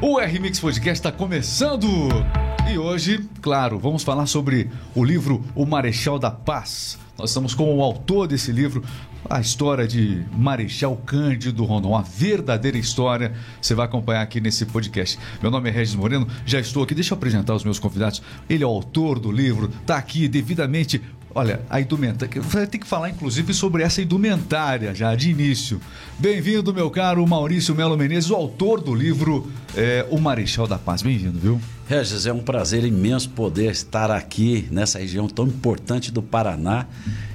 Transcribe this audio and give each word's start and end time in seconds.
O 0.00 0.20
R-Mix 0.20 0.60
Podcast 0.60 1.00
está 1.00 1.10
começando! 1.10 1.88
E 2.70 2.78
hoje, 2.78 3.28
claro, 3.42 3.80
vamos 3.80 4.04
falar 4.04 4.26
sobre 4.26 4.70
o 4.94 5.02
livro 5.02 5.44
O 5.56 5.66
Marechal 5.66 6.20
da 6.20 6.30
Paz. 6.30 6.96
Nós 7.18 7.30
estamos 7.30 7.52
com 7.52 7.76
o 7.76 7.82
autor 7.82 8.28
desse 8.28 8.52
livro, 8.52 8.84
a 9.28 9.40
história 9.40 9.88
de 9.88 10.24
Marechal 10.32 10.96
Cândido 10.98 11.64
Rondon, 11.64 11.96
a 11.96 12.02
verdadeira 12.02 12.78
história. 12.78 13.32
Você 13.60 13.74
vai 13.74 13.86
acompanhar 13.86 14.22
aqui 14.22 14.40
nesse 14.40 14.64
podcast. 14.66 15.18
Meu 15.42 15.50
nome 15.50 15.68
é 15.68 15.72
Regis 15.72 15.96
Moreno, 15.96 16.28
já 16.46 16.60
estou 16.60 16.84
aqui. 16.84 16.94
Deixa 16.94 17.12
eu 17.12 17.16
apresentar 17.16 17.56
os 17.56 17.64
meus 17.64 17.80
convidados. 17.80 18.22
Ele 18.48 18.62
é 18.62 18.66
o 18.66 18.70
autor 18.70 19.18
do 19.18 19.32
livro, 19.32 19.68
está 19.80 19.96
aqui 19.96 20.28
devidamente 20.28 21.02
Olha, 21.38 21.60
a 21.70 21.80
indumentária. 21.80 22.42
Tem 22.68 22.80
que 22.80 22.86
falar, 22.86 23.10
inclusive, 23.10 23.54
sobre 23.54 23.84
essa 23.84 24.02
indumentária 24.02 24.92
já 24.92 25.14
de 25.14 25.30
início. 25.30 25.80
Bem-vindo, 26.18 26.74
meu 26.74 26.90
caro 26.90 27.24
Maurício 27.24 27.76
Melo 27.76 27.96
Menezes, 27.96 28.28
o 28.28 28.34
autor 28.34 28.80
do 28.80 28.92
livro 28.92 29.48
é, 29.76 30.04
O 30.10 30.18
Marechal 30.18 30.66
da 30.66 30.76
Paz. 30.76 31.00
Bem-vindo, 31.00 31.38
viu? 31.38 31.60
Regis, 31.88 32.26
é 32.26 32.32
um 32.34 32.40
prazer 32.40 32.84
imenso 32.84 33.30
poder 33.30 33.70
estar 33.72 34.10
aqui 34.10 34.68
nessa 34.70 34.98
região 34.98 35.26
tão 35.26 35.46
importante 35.46 36.12
do 36.12 36.22
Paraná 36.22 36.86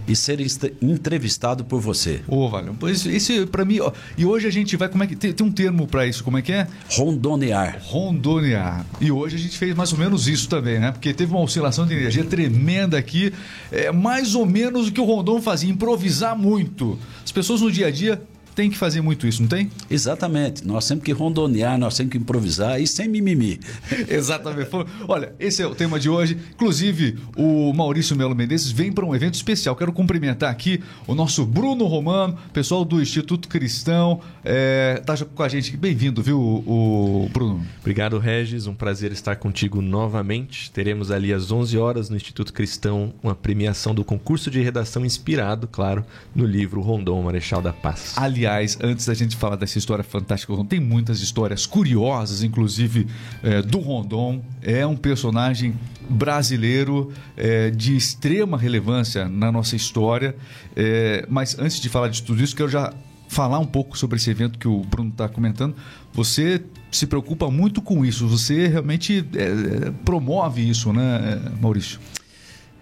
e 0.07 0.15
ser 0.15 0.39
entrevistado 0.79 1.65
por 1.65 1.81
você. 1.81 2.21
Ô, 2.27 2.45
oh, 2.45 2.49
Valeu. 2.49 2.75
Pois 2.79 3.03
isso 3.03 3.47
para 3.47 3.65
mim, 3.65 3.79
ó, 3.79 3.91
e 4.15 4.27
hoje 4.27 4.45
a 4.45 4.51
gente 4.51 4.77
vai, 4.77 4.87
como 4.89 5.03
é 5.03 5.07
que 5.07 5.15
tem, 5.15 5.33
tem, 5.33 5.47
um 5.47 5.51
termo 5.51 5.87
para 5.87 6.05
isso, 6.05 6.23
como 6.23 6.37
é 6.37 6.43
que 6.43 6.51
é? 6.51 6.67
Rondonear. 6.91 7.79
Rondonear. 7.81 8.85
E 9.01 9.11
hoje 9.11 9.37
a 9.37 9.39
gente 9.39 9.57
fez 9.57 9.73
mais 9.73 9.91
ou 9.91 9.97
menos 9.97 10.27
isso 10.27 10.47
também, 10.47 10.79
né? 10.79 10.91
Porque 10.91 11.15
teve 11.15 11.31
uma 11.31 11.41
oscilação 11.41 11.87
de 11.87 11.95
energia 11.95 12.23
tremenda 12.23 12.95
aqui, 12.95 13.33
é 13.71 13.91
mais 13.91 14.35
ou 14.35 14.45
menos 14.45 14.87
o 14.87 14.91
que 14.91 15.01
o 15.01 15.03
Rondon 15.03 15.41
fazia, 15.41 15.71
improvisar 15.71 16.37
muito. 16.37 16.99
As 17.25 17.31
pessoas 17.31 17.61
no 17.61 17.71
dia 17.71 17.87
a 17.87 17.91
dia 17.91 18.21
tem 18.55 18.69
que 18.69 18.77
fazer 18.77 19.01
muito 19.01 19.27
isso, 19.27 19.41
não 19.41 19.49
tem? 19.49 19.69
Exatamente. 19.89 20.65
Nós 20.65 20.87
temos 20.87 21.03
que 21.03 21.11
rondonear, 21.11 21.77
nós 21.77 21.95
temos 21.95 22.11
que 22.11 22.17
improvisar 22.17 22.79
e 22.79 22.87
sem 22.87 23.07
mimimi. 23.07 23.59
Exatamente. 24.07 24.69
Olha, 25.07 25.33
esse 25.39 25.61
é 25.61 25.67
o 25.67 25.75
tema 25.75 25.99
de 25.99 26.09
hoje. 26.09 26.37
Inclusive, 26.53 27.17
o 27.35 27.73
Maurício 27.73 28.15
Melo 28.15 28.35
Menezes 28.35 28.71
vem 28.71 28.91
para 28.91 29.05
um 29.05 29.15
evento 29.15 29.35
especial. 29.35 29.75
Quero 29.75 29.91
cumprimentar 29.91 30.51
aqui 30.51 30.81
o 31.07 31.15
nosso 31.15 31.45
Bruno 31.45 31.85
Romano, 31.85 32.37
pessoal 32.51 32.85
do 32.85 33.01
Instituto 33.01 33.47
Cristão. 33.47 34.21
É, 34.43 35.01
tá 35.05 35.15
com 35.17 35.43
a 35.43 35.49
gente. 35.49 35.75
Bem-vindo, 35.75 36.21
viu, 36.21 36.39
o 36.39 37.29
Bruno? 37.31 37.65
Obrigado, 37.81 38.19
Regis. 38.19 38.67
Um 38.67 38.75
prazer 38.75 39.11
estar 39.11 39.35
contigo 39.35 39.81
novamente. 39.81 40.71
Teremos 40.71 41.11
ali 41.11 41.33
às 41.33 41.51
11 41.51 41.77
horas 41.77 42.09
no 42.09 42.15
Instituto 42.15 42.53
Cristão 42.53 43.13
uma 43.21 43.35
premiação 43.35 43.95
do 43.95 44.03
concurso 44.03 44.51
de 44.51 44.61
redação 44.61 45.05
inspirado, 45.05 45.67
claro, 45.67 46.05
no 46.35 46.45
livro 46.45 46.81
Rondon, 46.81 47.21
Marechal 47.21 47.61
da 47.61 47.73
Paz. 47.73 48.13
Ali 48.17 48.42
Aliás, 48.43 48.77
antes 48.81 49.05
da 49.05 49.13
gente 49.13 49.37
falar 49.37 49.55
dessa 49.55 49.77
história 49.77 50.03
fantástica, 50.03 50.53
tem 50.65 50.77
muitas 50.77 51.21
histórias 51.21 51.65
curiosas, 51.65 52.43
inclusive 52.43 53.07
é, 53.41 53.61
do 53.61 53.79
Rondon. 53.79 54.43
É 54.61 54.85
um 54.85 54.97
personagem 54.97 55.73
brasileiro 56.09 57.13
é, 57.37 57.69
de 57.69 57.95
extrema 57.95 58.57
relevância 58.57 59.29
na 59.29 59.49
nossa 59.49 59.77
história. 59.77 60.35
É, 60.75 61.25
mas 61.29 61.57
antes 61.57 61.79
de 61.79 61.87
falar 61.87 62.09
de 62.09 62.21
tudo 62.21 62.43
isso, 62.43 62.53
quero 62.53 62.67
já 62.67 62.93
falar 63.29 63.59
um 63.59 63.65
pouco 63.65 63.97
sobre 63.97 64.17
esse 64.17 64.29
evento 64.29 64.59
que 64.59 64.67
o 64.67 64.81
Bruno 64.81 65.09
está 65.09 65.29
comentando. 65.29 65.73
Você 66.11 66.61
se 66.91 67.07
preocupa 67.07 67.49
muito 67.49 67.81
com 67.81 68.03
isso, 68.03 68.27
você 68.27 68.67
realmente 68.67 69.25
é, 69.35 69.89
promove 70.03 70.69
isso, 70.69 70.91
né, 70.91 71.41
Maurício? 71.61 71.97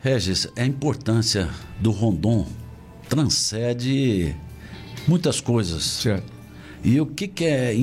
Regis, 0.01 0.47
a 0.57 0.65
importância 0.65 1.51
do 1.79 1.91
Rondon 1.91 2.47
transcende 3.07 4.35
muitas 5.07 5.41
coisas. 5.41 5.83
Certo. 5.83 6.31
E 6.83 6.99
o 6.99 7.05
que, 7.05 7.27
que 7.27 7.45
é, 7.45 7.75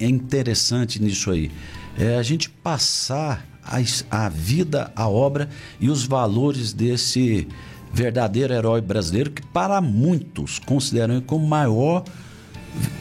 é 0.00 0.06
interessante 0.06 1.02
nisso 1.02 1.30
aí? 1.30 1.50
É 1.98 2.16
a 2.16 2.22
gente 2.22 2.48
passar 2.48 3.46
a, 3.64 3.78
a 4.10 4.28
vida, 4.28 4.92
a 4.94 5.08
obra 5.08 5.48
e 5.80 5.90
os 5.90 6.04
valores 6.04 6.72
desse 6.72 7.48
verdadeiro 7.92 8.52
herói 8.52 8.80
brasileiro, 8.80 9.30
que 9.30 9.42
para 9.46 9.80
muitos 9.80 10.58
consideram 10.58 11.20
como 11.20 11.44
o 11.44 11.48
maior 11.48 12.04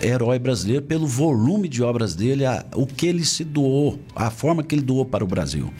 herói 0.01 0.37
brasileiro 0.37 0.83
pelo 0.83 1.07
volume 1.07 1.67
de 1.67 1.81
obras 1.81 2.15
dele, 2.15 2.45
a, 2.45 2.63
o 2.75 2.85
que 2.85 3.07
ele 3.07 3.25
se 3.25 3.43
doou, 3.43 3.99
a 4.15 4.29
forma 4.29 4.63
que 4.63 4.75
ele 4.75 4.83
doou 4.83 5.05
para 5.05 5.23
o 5.23 5.27
Brasil. 5.27 5.73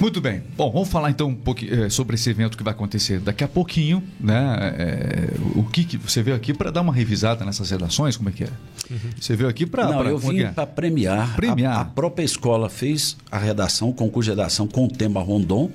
Muito 0.00 0.20
bem. 0.20 0.42
Bom, 0.56 0.70
vamos 0.70 0.88
falar 0.88 1.10
então 1.10 1.28
um 1.28 1.34
pouquinho 1.34 1.84
é, 1.84 1.90
sobre 1.90 2.14
esse 2.14 2.30
evento 2.30 2.56
que 2.56 2.62
vai 2.62 2.72
acontecer 2.72 3.18
daqui 3.18 3.42
a 3.42 3.48
pouquinho, 3.48 4.02
né? 4.20 4.74
É, 4.78 5.30
o 5.56 5.64
que, 5.64 5.84
que 5.84 5.96
você 5.96 6.22
veio 6.22 6.36
aqui 6.36 6.54
para 6.54 6.70
dar 6.70 6.82
uma 6.82 6.92
revisada 6.92 7.44
nessas 7.44 7.70
redações? 7.70 8.16
Como 8.16 8.28
é 8.28 8.32
que 8.32 8.44
é? 8.44 8.48
Uhum. 8.90 8.98
Você 9.20 9.34
veio 9.34 9.50
aqui 9.50 9.66
para. 9.66 9.86
Não, 9.86 9.98
pra, 9.98 10.10
eu 10.10 10.18
vim 10.18 10.40
é? 10.40 10.52
para 10.52 10.66
premiar. 10.66 11.34
Premiar. 11.34 11.78
A, 11.78 11.80
a, 11.80 11.84
própria 11.84 12.24
escola 12.24 12.70
fez 12.70 13.16
a 13.30 13.38
redação, 13.38 13.88
o 13.90 13.94
concurso 13.94 14.30
de 14.30 14.36
redação 14.36 14.68
com 14.68 14.84
o 14.84 14.88
tema 14.88 15.20
Rondon. 15.20 15.70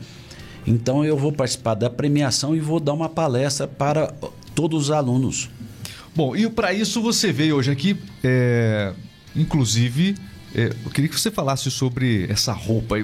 Então 0.65 1.03
eu 1.03 1.17
vou 1.17 1.31
participar 1.31 1.73
da 1.73 1.89
premiação 1.89 2.55
e 2.55 2.61
vou 2.61 2.79
dar 2.79 2.93
uma 2.93 3.09
palestra 3.09 3.67
para 3.67 4.07
todos 4.55 4.85
os 4.85 4.91
alunos. 4.91 5.49
Bom, 6.15 6.33
e 6.35 6.49
para 6.49 6.73
isso 6.73 7.01
você 7.01 7.31
veio 7.31 7.57
hoje 7.57 7.71
aqui, 7.71 7.97
é, 8.23 8.93
inclusive 9.35 10.15
eu 10.53 10.91
queria 10.91 11.09
que 11.09 11.19
você 11.19 11.31
falasse 11.31 11.69
sobre 11.71 12.27
essa 12.29 12.53
roupa, 12.53 12.95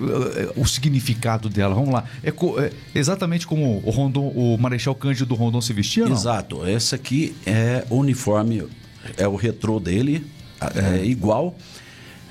o 0.56 0.66
significado 0.66 1.50
dela. 1.50 1.74
Vamos 1.74 1.92
lá. 1.92 2.06
É, 2.24 2.30
é 2.30 2.72
exatamente 2.94 3.48
como 3.48 3.82
o, 3.84 3.90
Rondon, 3.90 4.28
o 4.36 4.58
Marechal 4.58 4.94
Cândido 4.94 5.34
Rondon 5.34 5.60
se 5.60 5.74
vestia? 5.74 6.06
Não? 6.06 6.16
Exato. 6.16 6.66
Essa 6.66 6.96
aqui 6.96 7.36
é 7.46 7.84
o 7.90 7.96
uniforme, 7.96 8.68
é 9.18 9.28
o 9.28 9.36
retrô 9.36 9.80
dele, 9.80 10.26
é, 10.62 11.00
é 11.00 11.06
igual. 11.06 11.56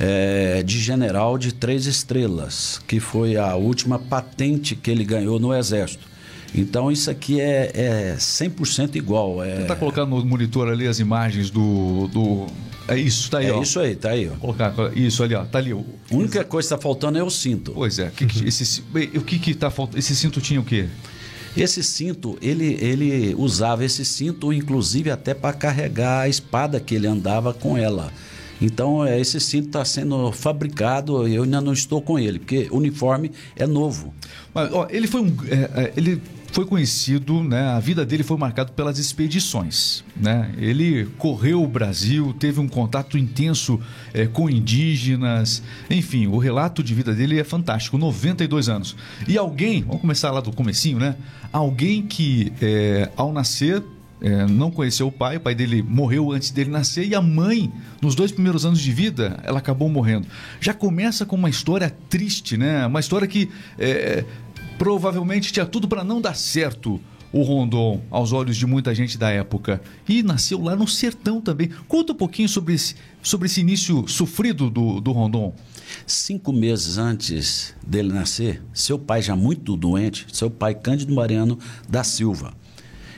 É, 0.00 0.62
de 0.62 0.78
general 0.78 1.36
de 1.36 1.52
três 1.52 1.86
estrelas, 1.86 2.80
que 2.86 3.00
foi 3.00 3.36
a 3.36 3.56
última 3.56 3.98
patente 3.98 4.76
que 4.76 4.88
ele 4.92 5.04
ganhou 5.04 5.40
no 5.40 5.52
Exército. 5.52 6.07
Então 6.54 6.90
isso 6.90 7.10
aqui 7.10 7.40
é, 7.40 7.70
é 7.74 8.16
100% 8.18 8.96
igual. 8.96 9.42
É... 9.42 9.56
Você 9.56 9.62
está 9.62 9.76
colocando 9.76 10.16
no 10.16 10.24
monitor 10.24 10.68
ali 10.68 10.86
as 10.86 10.98
imagens 10.98 11.50
do, 11.50 12.08
do 12.08 12.46
é 12.88 12.96
isso, 12.96 13.30
tá 13.30 13.38
aí, 13.38 13.46
é 13.46 13.52
ó. 13.52 13.62
isso 13.62 13.78
aí, 13.78 13.94
tá 13.94 14.10
aí, 14.10 14.30
ó. 14.30 14.36
Colocar 14.36 14.74
isso 14.96 15.22
ali, 15.22 15.34
ó. 15.34 15.44
Tá 15.44 15.58
ali. 15.58 15.72
A 15.72 15.76
única 16.10 16.42
coisa 16.42 16.68
que 16.68 16.74
tá 16.74 16.80
faltando 16.80 17.18
é 17.18 17.22
o 17.22 17.28
cinto. 17.28 17.72
Pois 17.72 17.98
é. 17.98 18.08
Que 18.08 18.24
que, 18.24 18.48
esse, 18.48 18.82
o 19.14 19.20
que 19.20 19.38
que 19.38 19.54
tá 19.54 19.70
faltando? 19.70 19.98
Esse 19.98 20.16
cinto 20.16 20.40
tinha 20.40 20.58
o 20.58 20.64
quê? 20.64 20.88
Esse 21.54 21.82
cinto, 21.82 22.38
ele, 22.40 22.78
ele 22.80 23.34
usava 23.34 23.84
esse 23.84 24.06
cinto, 24.06 24.52
inclusive, 24.54 25.10
até 25.10 25.34
para 25.34 25.52
carregar 25.54 26.20
a 26.20 26.28
espada 26.28 26.80
que 26.80 26.94
ele 26.94 27.06
andava 27.06 27.52
com 27.52 27.76
ela. 27.76 28.10
Então, 28.60 29.04
é, 29.04 29.20
esse 29.20 29.38
cinto 29.38 29.66
está 29.66 29.84
sendo 29.84 30.32
fabricado, 30.32 31.28
eu 31.28 31.42
ainda 31.42 31.60
não 31.60 31.74
estou 31.74 32.00
com 32.00 32.18
ele, 32.18 32.38
porque 32.38 32.68
o 32.70 32.76
uniforme 32.78 33.30
é 33.54 33.66
novo. 33.66 34.14
Mas, 34.54 34.72
ó, 34.72 34.86
ele 34.90 35.06
foi 35.06 35.20
um. 35.20 35.36
É, 35.46 35.82
é 35.82 35.92
ele 35.96 36.22
foi 36.50 36.64
conhecido, 36.64 37.42
né, 37.42 37.68
a 37.68 37.80
vida 37.80 38.04
dele 38.04 38.22
foi 38.22 38.36
marcada 38.36 38.72
pelas 38.72 38.98
expedições. 38.98 40.02
Né? 40.16 40.52
Ele 40.58 41.06
correu 41.18 41.62
o 41.62 41.68
Brasil, 41.68 42.34
teve 42.38 42.60
um 42.60 42.68
contato 42.68 43.16
intenso 43.16 43.80
é, 44.12 44.26
com 44.26 44.48
indígenas, 44.48 45.62
enfim, 45.90 46.26
o 46.26 46.38
relato 46.38 46.82
de 46.82 46.94
vida 46.94 47.14
dele 47.14 47.38
é 47.38 47.44
fantástico, 47.44 47.98
92 47.98 48.68
anos. 48.68 48.96
E 49.26 49.36
alguém, 49.36 49.82
vamos 49.82 50.00
começar 50.00 50.30
lá 50.30 50.40
do 50.40 50.52
comecinho, 50.52 50.98
né? 50.98 51.16
Alguém 51.52 52.02
que 52.02 52.52
é, 52.60 53.10
ao 53.16 53.32
nascer 53.32 53.82
é, 54.20 54.46
não 54.46 54.70
conheceu 54.70 55.06
o 55.06 55.12
pai, 55.12 55.36
o 55.36 55.40
pai 55.40 55.54
dele 55.54 55.82
morreu 55.82 56.32
antes 56.32 56.50
dele 56.50 56.70
nascer 56.70 57.06
e 57.06 57.14
a 57.14 57.22
mãe, 57.22 57.72
nos 58.02 58.14
dois 58.14 58.32
primeiros 58.32 58.66
anos 58.66 58.80
de 58.80 58.92
vida, 58.92 59.38
ela 59.44 59.58
acabou 59.58 59.88
morrendo. 59.88 60.26
Já 60.60 60.74
começa 60.74 61.24
com 61.24 61.36
uma 61.36 61.48
história 61.48 61.94
triste, 62.08 62.56
né? 62.56 62.86
Uma 62.86 63.00
história 63.00 63.28
que 63.28 63.48
é, 63.78 64.24
Provavelmente 64.78 65.52
tinha 65.52 65.66
tudo 65.66 65.88
para 65.88 66.04
não 66.04 66.20
dar 66.20 66.34
certo 66.34 67.00
o 67.32 67.42
Rondon 67.42 68.00
aos 68.10 68.32
olhos 68.32 68.56
de 68.56 68.66
muita 68.66 68.94
gente 68.94 69.18
da 69.18 69.30
época. 69.30 69.80
E 70.08 70.22
nasceu 70.22 70.62
lá 70.62 70.74
no 70.74 70.86
sertão 70.86 71.40
também. 71.40 71.70
Conta 71.86 72.12
um 72.12 72.16
pouquinho 72.16 72.48
sobre 72.48 72.74
esse, 72.74 72.94
sobre 73.22 73.46
esse 73.46 73.60
início 73.60 74.06
sofrido 74.08 74.70
do, 74.70 75.00
do 75.00 75.12
Rondon. 75.12 75.52
Cinco 76.06 76.52
meses 76.52 76.98
antes 76.98 77.74
dele 77.86 78.12
nascer, 78.12 78.62
seu 78.72 78.98
pai 78.98 79.22
já 79.22 79.34
muito 79.34 79.76
doente, 79.76 80.26
seu 80.32 80.50
pai 80.50 80.74
Cândido 80.74 81.14
Mariano 81.14 81.58
da 81.88 82.04
Silva, 82.04 82.52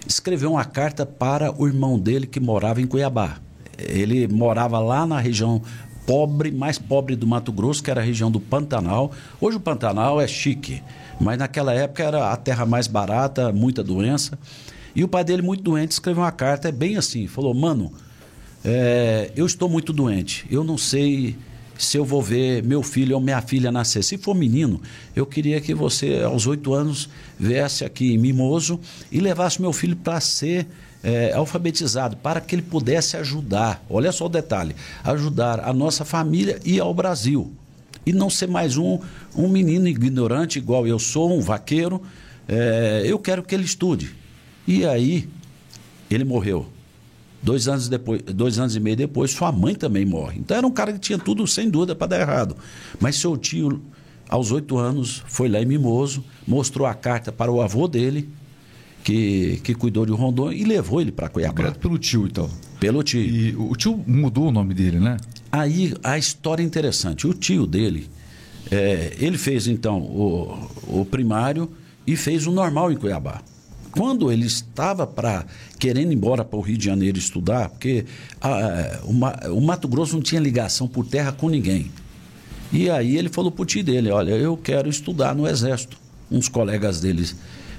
escreveu 0.07 0.53
uma 0.53 0.65
carta 0.65 1.05
para 1.05 1.53
o 1.61 1.67
irmão 1.67 1.99
dele 1.99 2.27
que 2.27 2.39
morava 2.39 2.81
em 2.81 2.87
Cuiabá. 2.87 3.39
Ele 3.77 4.29
morava 4.29 4.79
lá 4.79 5.05
na 5.05 5.19
região 5.19 5.63
pobre, 6.07 6.51
mais 6.51 6.79
pobre 6.79 7.17
do 7.17 7.27
Mato 7.27 7.53
Grosso, 7.53 7.83
que 7.83 7.91
era 7.91 8.01
a 8.01 8.05
região 8.05 8.31
do 8.31 8.39
Pantanal. 8.39 9.11
Hoje 9.41 9.57
o 9.57 9.61
Pantanal 9.61 10.21
é 10.21 10.29
chique. 10.29 10.83
Mas 11.21 11.39
naquela 11.39 11.75
época 11.75 12.03
era 12.03 12.33
a 12.33 12.37
terra 12.37 12.65
mais 12.65 12.87
barata, 12.87 13.53
muita 13.53 13.85
doença. 13.85 14.39
E 14.95 15.05
o 15.05 15.09
pai 15.09 15.23
dele, 15.23 15.43
muito 15.43 15.63
doente, 15.63 15.93
escreveu 15.93 16.23
uma 16.23 16.33
carta, 16.33 16.69
é 16.69 16.73
bem 16.73 16.97
assim: 16.97 17.27
falou, 17.27 17.53
mano, 17.55 17.93
é, 18.65 19.31
eu 19.37 19.47
estou 19.47 19.69
muito 19.69 19.93
doente, 19.93 20.47
eu 20.51 20.65
não 20.65 20.79
sei 20.79 21.37
se 21.79 21.97
eu 21.97 22.05
vou 22.05 22.21
ver 22.21 22.63
meu 22.63 22.83
filho 22.83 23.15
ou 23.15 23.21
minha 23.21 23.41
filha 23.41 23.73
nascer. 23.73 24.03
Se 24.03 24.19
for 24.19 24.35
menino, 24.35 24.81
eu 25.17 25.25
queria 25.25 25.61
que 25.61 25.75
você, 25.75 26.23
aos 26.23 26.47
oito 26.47 26.75
anos, 26.75 27.09
viesse 27.39 27.85
aqui 27.85 28.15
em 28.15 28.19
Mimoso 28.19 28.79
e 29.11 29.19
levasse 29.19 29.61
meu 29.61 29.73
filho 29.73 29.97
para 29.97 30.21
ser 30.21 30.67
é, 31.03 31.33
alfabetizado 31.33 32.17
para 32.19 32.41
que 32.41 32.55
ele 32.55 32.63
pudesse 32.63 33.17
ajudar, 33.17 33.83
olha 33.89 34.13
só 34.13 34.27
o 34.27 34.29
detalhe, 34.29 34.77
ajudar 35.03 35.61
a 35.61 35.73
nossa 35.73 36.05
família 36.05 36.61
e 36.65 36.79
ao 36.79 36.93
Brasil. 36.93 37.51
E 38.05 38.13
não 38.13 38.31
ser 38.31 38.49
mais 38.49 38.77
um, 38.77 38.99
um 39.37 39.49
menino 39.49 39.87
ignorante 39.89 40.59
igual 40.59 40.87
eu 40.87 40.99
sou, 40.99 41.37
um 41.37 41.41
vaqueiro. 41.41 42.03
É, 42.49 43.03
eu 43.05 43.19
quero 43.19 43.43
que 43.43 43.55
ele 43.55 43.65
estude. 43.65 44.15
E 44.67 44.85
aí, 44.87 45.29
ele 46.11 46.25
morreu. 46.25 46.67
Dois 47.43 47.69
anos, 47.69 47.89
depois, 47.89 48.23
dois 48.23 48.59
anos 48.59 48.77
e 48.77 48.81
meio 48.81 48.97
depois, 48.97 49.31
sua 49.31 49.51
mãe 49.51 49.75
também 49.75 50.05
morre. 50.05 50.39
Então 50.39 50.57
era 50.57 50.67
um 50.67 50.71
cara 50.71 50.93
que 50.93 50.99
tinha 50.99 51.19
tudo, 51.19 51.47
sem 51.47 51.71
dúvida, 51.71 51.95
para 51.95 52.09
dar 52.09 52.21
errado. 52.21 52.57
Mas 52.99 53.17
seu 53.17 53.37
tio, 53.37 53.81
aos 54.29 54.53
oito 54.53 54.77
anos, 54.77 55.23
foi 55.27 55.49
lá 55.49 55.61
em 55.61 55.65
Mimoso, 55.65 56.25
mostrou 56.47 56.87
a 56.87 56.95
carta 56.95 57.33
para 57.33 57.51
o 57.51 57.63
avô 57.63 57.89
dele, 57.89 58.29
que, 59.03 59.61
que 59.63 59.75
cuidou 59.75 60.05
de 60.05 60.13
Rondônia, 60.13 60.57
e 60.57 60.65
levou 60.65 61.01
ele 61.01 61.13
para 61.13 61.29
Cuiabá. 61.29 61.55
Criado 61.55 61.79
pelo 61.79 61.99
tio, 61.99 62.27
então. 62.27 62.49
Pelo 62.79 63.03
tio. 63.03 63.21
E 63.21 63.55
o 63.57 63.75
tio 63.77 64.03
mudou 64.07 64.49
o 64.49 64.53
nome 64.53 64.75
dele, 64.75 64.99
né? 64.99 65.17
Aí 65.51 65.95
a 66.03 66.19
história 66.19 66.63
é 66.63 66.67
interessante. 66.67 67.27
O 67.27 67.35
tio 67.35 67.67
dele, 67.67 68.09
é, 68.71 69.17
ele 69.19 69.39
fez 69.39 69.67
então 69.67 69.99
o, 70.01 70.69
o 70.87 71.05
primário 71.05 71.71
e 72.07 72.17
fez 72.17 72.47
o 72.47 72.53
normal 72.53 72.93
em 72.93 72.97
Cuiabá 72.97 73.43
quando 73.91 74.31
ele 74.31 74.47
estava 74.47 75.07
para 75.07 75.45
querendo 75.79 76.13
ir 76.13 76.15
embora 76.15 76.45
para 76.45 76.59
o 76.59 76.63
Rio 76.63 76.79
de 76.79 76.85
Janeiro 76.85 77.19
estudar, 77.19 77.69
porque 77.69 78.05
a, 78.41 79.01
o, 79.05 79.57
o, 79.57 79.61
Mato 79.61 79.89
Grosso 79.89 80.15
não 80.15 80.23
tinha 80.23 80.41
ligação 80.41 80.87
por 80.87 81.07
terra 81.07 81.33
com 81.33 81.49
ninguém. 81.49 81.91
E 82.73 82.89
aí 82.89 83.17
ele 83.17 83.29
falou 83.29 83.51
para 83.51 83.63
o 83.63 83.67
tio 83.67 83.83
dele, 83.83 84.11
olha, 84.11 84.33
eu 84.33 84.57
quero 84.57 84.89
estudar 84.89 85.35
no 85.35 85.47
Exército. 85.47 85.99
Uns 86.31 86.49
colegas 86.49 87.01
dele, 87.01 87.29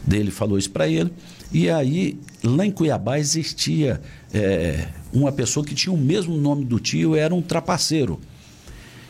dele 0.05 0.31
falou 0.31 0.57
isso 0.57 0.71
para 0.71 0.87
ele. 0.87 1.11
E 1.51 1.69
aí, 1.69 2.17
lá 2.43 2.65
em 2.65 2.71
Cuiabá 2.71 3.19
existia 3.19 4.01
é, 4.33 4.87
uma 5.13 5.31
pessoa 5.31 5.65
que 5.65 5.75
tinha 5.75 5.93
o 5.93 5.97
mesmo 5.97 6.35
nome 6.37 6.65
do 6.65 6.79
tio, 6.79 7.15
era 7.15 7.33
um 7.33 7.41
trapaceiro. 7.41 8.19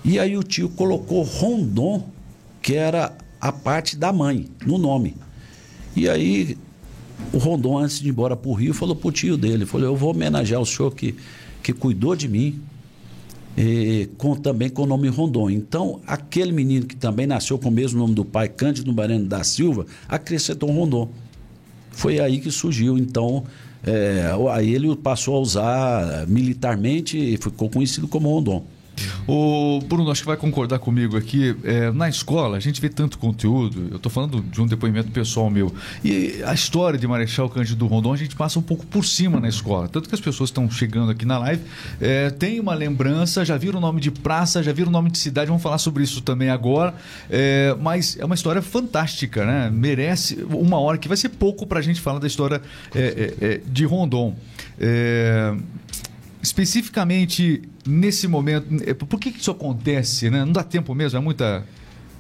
E 0.04 0.20
aí 0.20 0.36
o 0.36 0.44
tio 0.44 0.70
colocou 0.70 1.22
Rondon, 1.24 2.10
que 2.62 2.76
era 2.76 3.16
a 3.40 3.52
parte 3.52 3.96
da 3.96 4.12
mãe, 4.12 4.48
no 4.66 4.78
nome. 4.78 5.16
E 5.96 6.10
aí 6.10 6.58
o 7.32 7.38
Rondon, 7.38 7.78
antes 7.78 8.00
de 8.00 8.08
ir 8.08 8.10
embora 8.10 8.36
para 8.36 8.50
o 8.50 8.54
Rio, 8.54 8.74
falou 8.74 8.96
para 8.96 9.08
o 9.08 9.12
tio 9.12 9.38
dele: 9.38 9.66
falou, 9.66 9.88
Eu 9.88 9.96
vou 9.96 10.12
homenagear 10.12 10.60
o 10.60 10.66
senhor 10.66 10.94
que, 10.94 11.16
que 11.62 11.72
cuidou 11.74 12.16
de 12.16 12.28
mim, 12.28 12.60
e, 13.58 14.10
com, 14.18 14.36
também 14.36 14.70
com 14.70 14.84
o 14.84 14.86
nome 14.86 15.08
Rondon. 15.08 15.50
Então, 15.50 16.00
aquele 16.08 16.52
menino 16.52 16.86
que 16.86 16.96
também 16.96 17.28
nasceu 17.28 17.58
com 17.58 17.70
o 17.70 17.72
mesmo 17.72 18.00
nome 18.00 18.14
do 18.14 18.24
pai, 18.24 18.48
Cândido 18.48 18.94
Mariano 18.94 19.26
da 19.26 19.44
Silva, 19.44 19.86
acrescentou 20.08 20.72
Rondon. 20.72 21.10
Foi 21.92 22.20
aí 22.20 22.40
que 22.40 22.50
surgiu. 22.50 22.98
Então, 22.98 23.44
é, 23.84 24.32
aí 24.52 24.74
ele 24.74 24.96
passou 24.96 25.36
a 25.36 25.40
usar 25.40 26.28
militarmente 26.28 27.18
e 27.18 27.38
ficou 27.38 27.70
conhecido 27.70 28.08
como 28.08 28.30
Rondon. 28.30 28.64
O 29.28 29.80
Bruno, 29.82 30.12
acho 30.12 30.22
que 30.22 30.28
vai 30.28 30.38
concordar 30.38 30.80
comigo 30.80 31.18
aqui. 31.18 31.56
É, 31.64 31.92
na 31.92 32.10
escola, 32.10 32.58
a 32.58 32.60
gente 32.60 32.82
vê 32.82 32.90
tanto 32.90 33.18
conteúdo. 33.18 33.88
Eu 33.92 33.98
estou 33.98 34.12
falando 34.12 34.42
de 34.42 34.62
um 34.62 34.66
depoimento 34.66 35.12
pessoal 35.12 35.50
meu. 35.50 35.74
E 36.04 36.42
a 36.46 36.54
história 36.54 36.98
de 36.98 37.08
Marechal 37.08 37.50
Cândido 37.50 37.86
Rondon, 37.88 38.14
a 38.14 38.18
gente 38.18 38.36
passa 38.36 38.60
um 38.60 38.62
pouco 38.62 38.86
por 38.86 39.06
cima 39.06 39.40
na 39.40 39.50
escola. 39.50 39.88
Tanto 39.88 40.10
que 40.10 40.16
as 40.16 40.22
pessoas 40.22 40.50
estão 40.50 40.70
chegando 40.70 41.12
aqui 41.12 41.26
na 41.26 41.38
live, 41.38 41.64
é, 42.00 42.30
tem 42.30 42.60
uma 42.60 42.74
lembrança, 42.74 43.46
já 43.46 43.58
viram 43.58 43.78
o 43.78 43.82
nome 43.82 44.02
de 44.02 44.12
praça, 44.12 44.64
já 44.64 44.72
viram 44.72 44.90
o 44.90 44.92
nome 44.92 45.12
de 45.12 45.18
cidade. 45.18 45.48
Vamos 45.48 45.64
falar 45.64 45.78
sobre 45.78 46.04
isso 46.04 46.22
também 46.22 46.50
agora. 46.50 46.94
É, 47.30 47.76
mas 47.80 48.18
é 48.20 48.26
uma 48.26 48.36
história 48.36 48.62
fantástica, 48.62 49.46
né? 49.46 49.70
Merece 49.72 50.46
uma 50.50 50.80
hora 50.80 50.98
que 50.98 51.08
vai 51.08 51.18
ser 51.18 51.30
pouco 51.30 51.66
para 51.66 51.80
a 51.80 51.82
gente 51.82 52.02
falar 52.02 52.20
da 52.20 52.28
história 52.28 52.62
é, 52.94 53.00
é, 53.00 53.46
é, 53.46 53.62
de 53.66 53.86
Rondon. 53.86 54.36
Especificamente 56.42 57.62
nesse 57.86 58.28
momento, 58.28 58.68
é, 58.86 58.94
por 58.94 59.20
que, 59.20 59.32
que 59.32 59.40
isso 59.40 59.52
acontece, 59.52 60.30
né? 60.30 60.46
Não 60.46 60.52
dá 60.52 60.64
tempo 60.64 60.94
mesmo, 60.96 61.18
é 61.18 61.22
muita. 61.22 61.66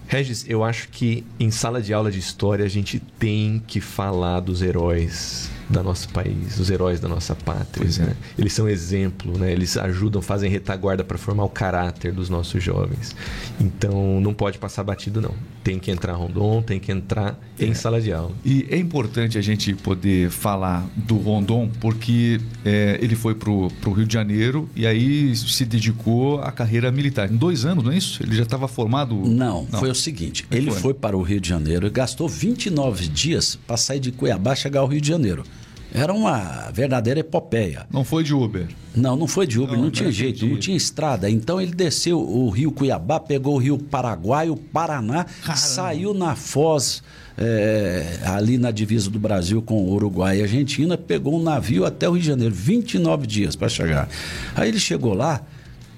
Regis, 0.07 0.45
eu 0.47 0.63
acho 0.63 0.89
que 0.89 1.23
em 1.39 1.49
sala 1.49 1.81
de 1.81 1.93
aula 1.93 2.11
de 2.11 2.19
história 2.19 2.65
a 2.65 2.69
gente 2.69 2.99
tem 3.17 3.63
que 3.65 3.79
falar 3.79 4.41
dos 4.41 4.61
heróis 4.61 5.49
da 5.71 5.81
nosso 5.81 6.09
país, 6.09 6.59
os 6.59 6.69
heróis 6.69 6.99
da 6.99 7.07
nossa 7.07 7.35
pátria. 7.35 7.87
É. 7.99 8.05
Né? 8.07 8.15
Eles 8.37 8.53
são 8.53 8.67
exemplo, 8.67 9.37
né? 9.37 9.51
eles 9.51 9.77
ajudam, 9.77 10.21
fazem 10.21 10.49
retaguarda 10.49 11.03
para 11.03 11.17
formar 11.17 11.45
o 11.45 11.49
caráter 11.49 12.11
dos 12.11 12.29
nossos 12.29 12.63
jovens. 12.63 13.15
Então 13.59 14.19
não 14.21 14.33
pode 14.33 14.57
passar 14.57 14.83
batido, 14.83 15.21
não. 15.21 15.33
Tem 15.63 15.79
que 15.79 15.91
entrar 15.91 16.13
Rondon, 16.13 16.61
tem 16.61 16.79
que 16.79 16.91
entrar 16.91 17.39
é. 17.59 17.65
em 17.65 17.73
sala 17.73 18.01
de 18.01 18.11
aula. 18.11 18.31
E 18.43 18.67
é 18.69 18.77
importante 18.77 19.37
a 19.37 19.41
gente 19.41 19.73
poder 19.73 20.29
falar 20.29 20.87
do 20.95 21.17
Rondon, 21.17 21.69
porque 21.79 22.39
é, 22.65 22.97
ele 23.01 23.15
foi 23.15 23.35
para 23.35 23.49
o 23.49 23.91
Rio 23.91 24.05
de 24.05 24.13
Janeiro 24.13 24.69
e 24.75 24.85
aí 24.85 25.35
se 25.35 25.65
dedicou 25.65 26.41
à 26.41 26.51
carreira 26.51 26.91
militar. 26.91 27.31
Em 27.31 27.35
dois 27.35 27.65
anos, 27.65 27.83
não 27.83 27.91
é 27.91 27.97
isso? 27.97 28.23
Ele 28.23 28.35
já 28.35 28.43
estava 28.43 28.67
formado? 28.67 29.15
Não, 29.15 29.67
não, 29.71 29.79
foi 29.79 29.89
o 29.89 29.95
seguinte: 29.95 30.45
ele 30.51 30.71
foi? 30.71 30.79
foi 30.79 30.93
para 30.93 31.17
o 31.17 31.21
Rio 31.21 31.39
de 31.39 31.47
Janeiro 31.47 31.87
e 31.87 31.89
gastou 31.89 32.27
29 32.27 33.07
dias 33.07 33.57
para 33.67 33.77
sair 33.77 33.99
de 33.99 34.11
Cuiabá 34.11 34.53
e 34.53 34.55
chegar 34.55 34.81
ao 34.81 34.87
Rio 34.87 35.01
de 35.01 35.07
Janeiro. 35.07 35.43
Era 35.93 36.13
uma 36.13 36.71
verdadeira 36.71 37.19
epopeia. 37.19 37.85
Não 37.91 38.05
foi 38.05 38.23
de 38.23 38.33
Uber? 38.33 38.67
Não, 38.95 39.15
não 39.15 39.27
foi 39.27 39.45
de 39.45 39.59
Uber, 39.59 39.75
não, 39.75 39.85
não 39.85 39.91
tinha 39.91 40.11
jeito, 40.11 40.37
entendi. 40.37 40.53
não 40.53 40.59
tinha 40.59 40.77
estrada. 40.77 41.29
Então 41.29 41.59
ele 41.59 41.73
desceu 41.73 42.19
o 42.19 42.49
rio 42.49 42.71
Cuiabá, 42.71 43.19
pegou 43.19 43.55
o 43.55 43.57
rio 43.57 43.77
Paraguai, 43.77 44.49
o 44.49 44.55
Paraná, 44.55 45.25
Caramba. 45.25 45.55
saiu 45.57 46.13
na 46.13 46.35
Foz, 46.35 47.03
é, 47.37 48.19
ali 48.25 48.57
na 48.57 48.71
divisa 48.71 49.09
do 49.09 49.19
Brasil 49.19 49.61
com 49.61 49.83
o 49.83 49.93
Uruguai 49.93 50.39
e 50.39 50.41
Argentina, 50.41 50.97
pegou 50.97 51.37
um 51.37 51.43
navio 51.43 51.85
até 51.85 52.07
o 52.07 52.13
Rio 52.13 52.21
de 52.21 52.27
Janeiro, 52.27 52.53
29 52.53 53.27
dias 53.27 53.55
para 53.55 53.67
chegar. 53.67 54.09
Aí 54.55 54.69
ele 54.69 54.79
chegou 54.79 55.13
lá, 55.13 55.41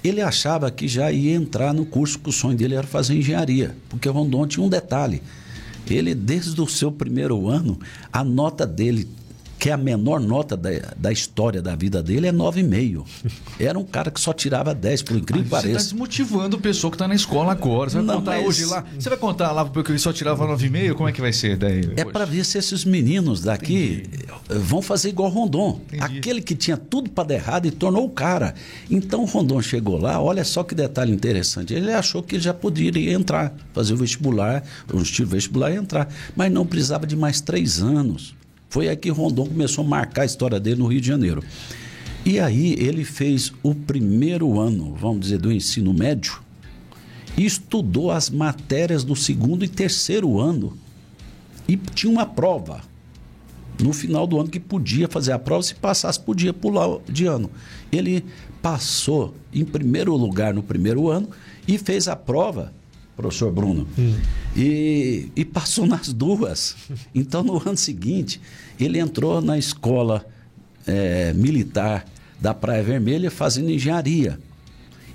ele 0.04 0.22
achava 0.22 0.72
que 0.72 0.88
já 0.88 1.12
ia 1.12 1.36
entrar 1.36 1.74
no 1.74 1.86
curso, 1.86 2.18
que 2.20 2.30
o 2.30 2.34
sonho 2.34 2.58
dele 2.58 2.76
era 2.76 2.86
fazer 2.86 3.16
engenharia, 3.16 3.76
porque 3.90 4.10
Rondon 4.10 4.48
tinha 4.48 4.66
um 4.66 4.70
detalhe. 4.70 5.22
Ele, 5.90 6.16
desde 6.16 6.60
o 6.62 6.68
seu 6.68 6.92
primeiro 6.92 7.48
ano, 7.48 7.78
a 8.12 8.24
nota 8.24 8.66
dele 8.66 9.08
que 9.64 9.72
a 9.72 9.78
menor 9.78 10.20
nota 10.20 10.58
da, 10.58 10.70
da 10.98 11.10
história 11.10 11.62
da 11.62 11.74
vida 11.74 12.04
dele 12.04 12.28
é 12.28 12.34
9,5. 12.34 13.06
Era 13.58 13.80
um 13.80 13.86
cara 13.86 14.12
que 14.12 14.20
só 14.20 14.34
tirava 14.34 14.76
10, 14.76 15.04
por 15.04 15.16
incrível 15.16 15.46
que 15.46 15.50
pareça. 15.50 15.70
Você 15.70 15.78
está 15.78 15.90
desmotivando 15.92 16.58
o 16.58 16.60
pessoa 16.60 16.92
que 16.92 16.96
está 16.96 17.08
na 17.08 17.16
escola 17.16 17.54
agora. 17.54 17.90
Você 17.90 17.96
vai 17.96 18.06
Não, 18.06 18.16
contar 18.16 18.32
mas... 18.32 18.46
hoje 18.46 18.66
lá. 18.66 18.84
Você 19.00 19.08
vai 19.08 19.18
contar 19.18 19.54
lá 19.54 19.64
porque 19.64 19.94
ele 19.94 20.00
só 20.00 20.12
tirava 20.12 20.46
9,5? 20.46 20.96
Como 20.96 21.08
é 21.08 21.14
que 21.14 21.22
vai 21.22 21.32
ser 21.32 21.56
daí? 21.56 21.94
É 21.96 22.04
para 22.04 22.26
ver 22.26 22.44
se 22.44 22.58
esses 22.58 22.84
meninos 22.84 23.40
daqui 23.40 24.04
Entendi. 24.06 24.60
vão 24.66 24.82
fazer 24.82 25.08
igual 25.08 25.30
Rondon. 25.30 25.80
Entendi. 25.88 26.04
Aquele 26.04 26.42
que 26.42 26.56
tinha 26.56 26.76
tudo 26.76 27.10
para 27.10 27.30
dar 27.30 27.36
errado 27.36 27.66
e 27.66 27.72
tornou 27.72 28.04
o 28.04 28.10
cara. 28.10 28.56
Então 28.92 29.22
o 29.22 29.26
Rondon 29.26 29.62
chegou 29.62 29.98
lá, 29.98 30.22
olha 30.22 30.44
só 30.44 30.66
que 30.66 30.76
detalhe 30.76 31.14
interessante. 31.14 31.74
Ele 31.74 31.94
achou 31.94 32.22
que 32.22 32.38
já 32.38 32.54
poderia 32.54 33.14
entrar, 33.14 33.56
fazer 33.72 33.94
o 33.94 33.98
vestibular, 33.98 34.62
o 34.92 35.02
estilo 35.02 35.30
vestibular 35.30 35.72
e 35.72 35.78
entrar. 35.78 36.10
Mas 36.36 36.52
não 36.52 36.66
precisava 36.66 37.08
de 37.08 37.16
mais 37.16 37.40
três 37.40 37.82
anos. 37.82 38.36
Foi 38.74 38.90
aí 38.90 38.98
que 38.98 39.12
Rondon 39.12 39.46
começou 39.46 39.86
a 39.86 39.88
marcar 39.88 40.24
a 40.24 40.26
história 40.26 40.60
dele 40.60 40.78
no 40.78 40.88
Rio 40.88 41.00
de 41.00 41.06
Janeiro. 41.06 41.44
E 42.26 42.40
aí 42.40 42.74
ele 42.80 43.06
fez 43.06 43.54
o 43.62 43.76
primeiro 43.76 44.60
ano, 44.60 44.96
vamos 44.96 45.20
dizer, 45.20 45.38
do 45.38 45.52
ensino 45.52 45.94
médio 45.94 46.42
e 47.38 47.46
estudou 47.46 48.10
as 48.10 48.32
matérias 48.32 49.04
do 49.04 49.16
segundo 49.16 49.64
e 49.64 49.68
terceiro 49.68 50.40
ano. 50.40 50.76
E 51.68 51.78
tinha 51.78 52.12
uma 52.12 52.26
prova 52.26 52.82
no 53.80 53.94
final 53.94 54.26
do 54.26 54.40
ano 54.40 54.50
que 54.50 54.60
podia 54.60 55.08
fazer 55.08 55.34
a 55.34 55.38
prova, 55.38 55.62
se 55.62 55.76
passasse, 55.76 56.20
podia 56.20 56.52
pular 56.52 56.98
de 57.08 57.28
ano. 57.28 57.52
Ele 57.92 58.26
passou 58.60 59.36
em 59.54 59.64
primeiro 59.64 60.16
lugar 60.16 60.52
no 60.52 60.64
primeiro 60.64 61.10
ano 61.10 61.30
e 61.68 61.78
fez 61.78 62.08
a 62.08 62.16
prova 62.16 62.74
professor 63.16 63.52
Bruno. 63.52 63.88
Hum. 63.98 64.16
E, 64.56 65.30
e 65.36 65.46
passou 65.46 65.86
nas 65.86 66.12
duas. 66.12 66.76
Então, 67.14 67.44
no 67.44 67.58
ano 67.58 67.78
seguinte, 67.78 68.42
ele 68.80 69.00
entrou 69.00 69.42
na 69.42 69.58
escola 69.58 70.26
é, 70.86 71.34
militar 71.34 72.06
da 72.40 72.54
Praia 72.54 72.84
Vermelha 72.84 73.32
fazendo 73.32 73.70
engenharia. 73.70 74.40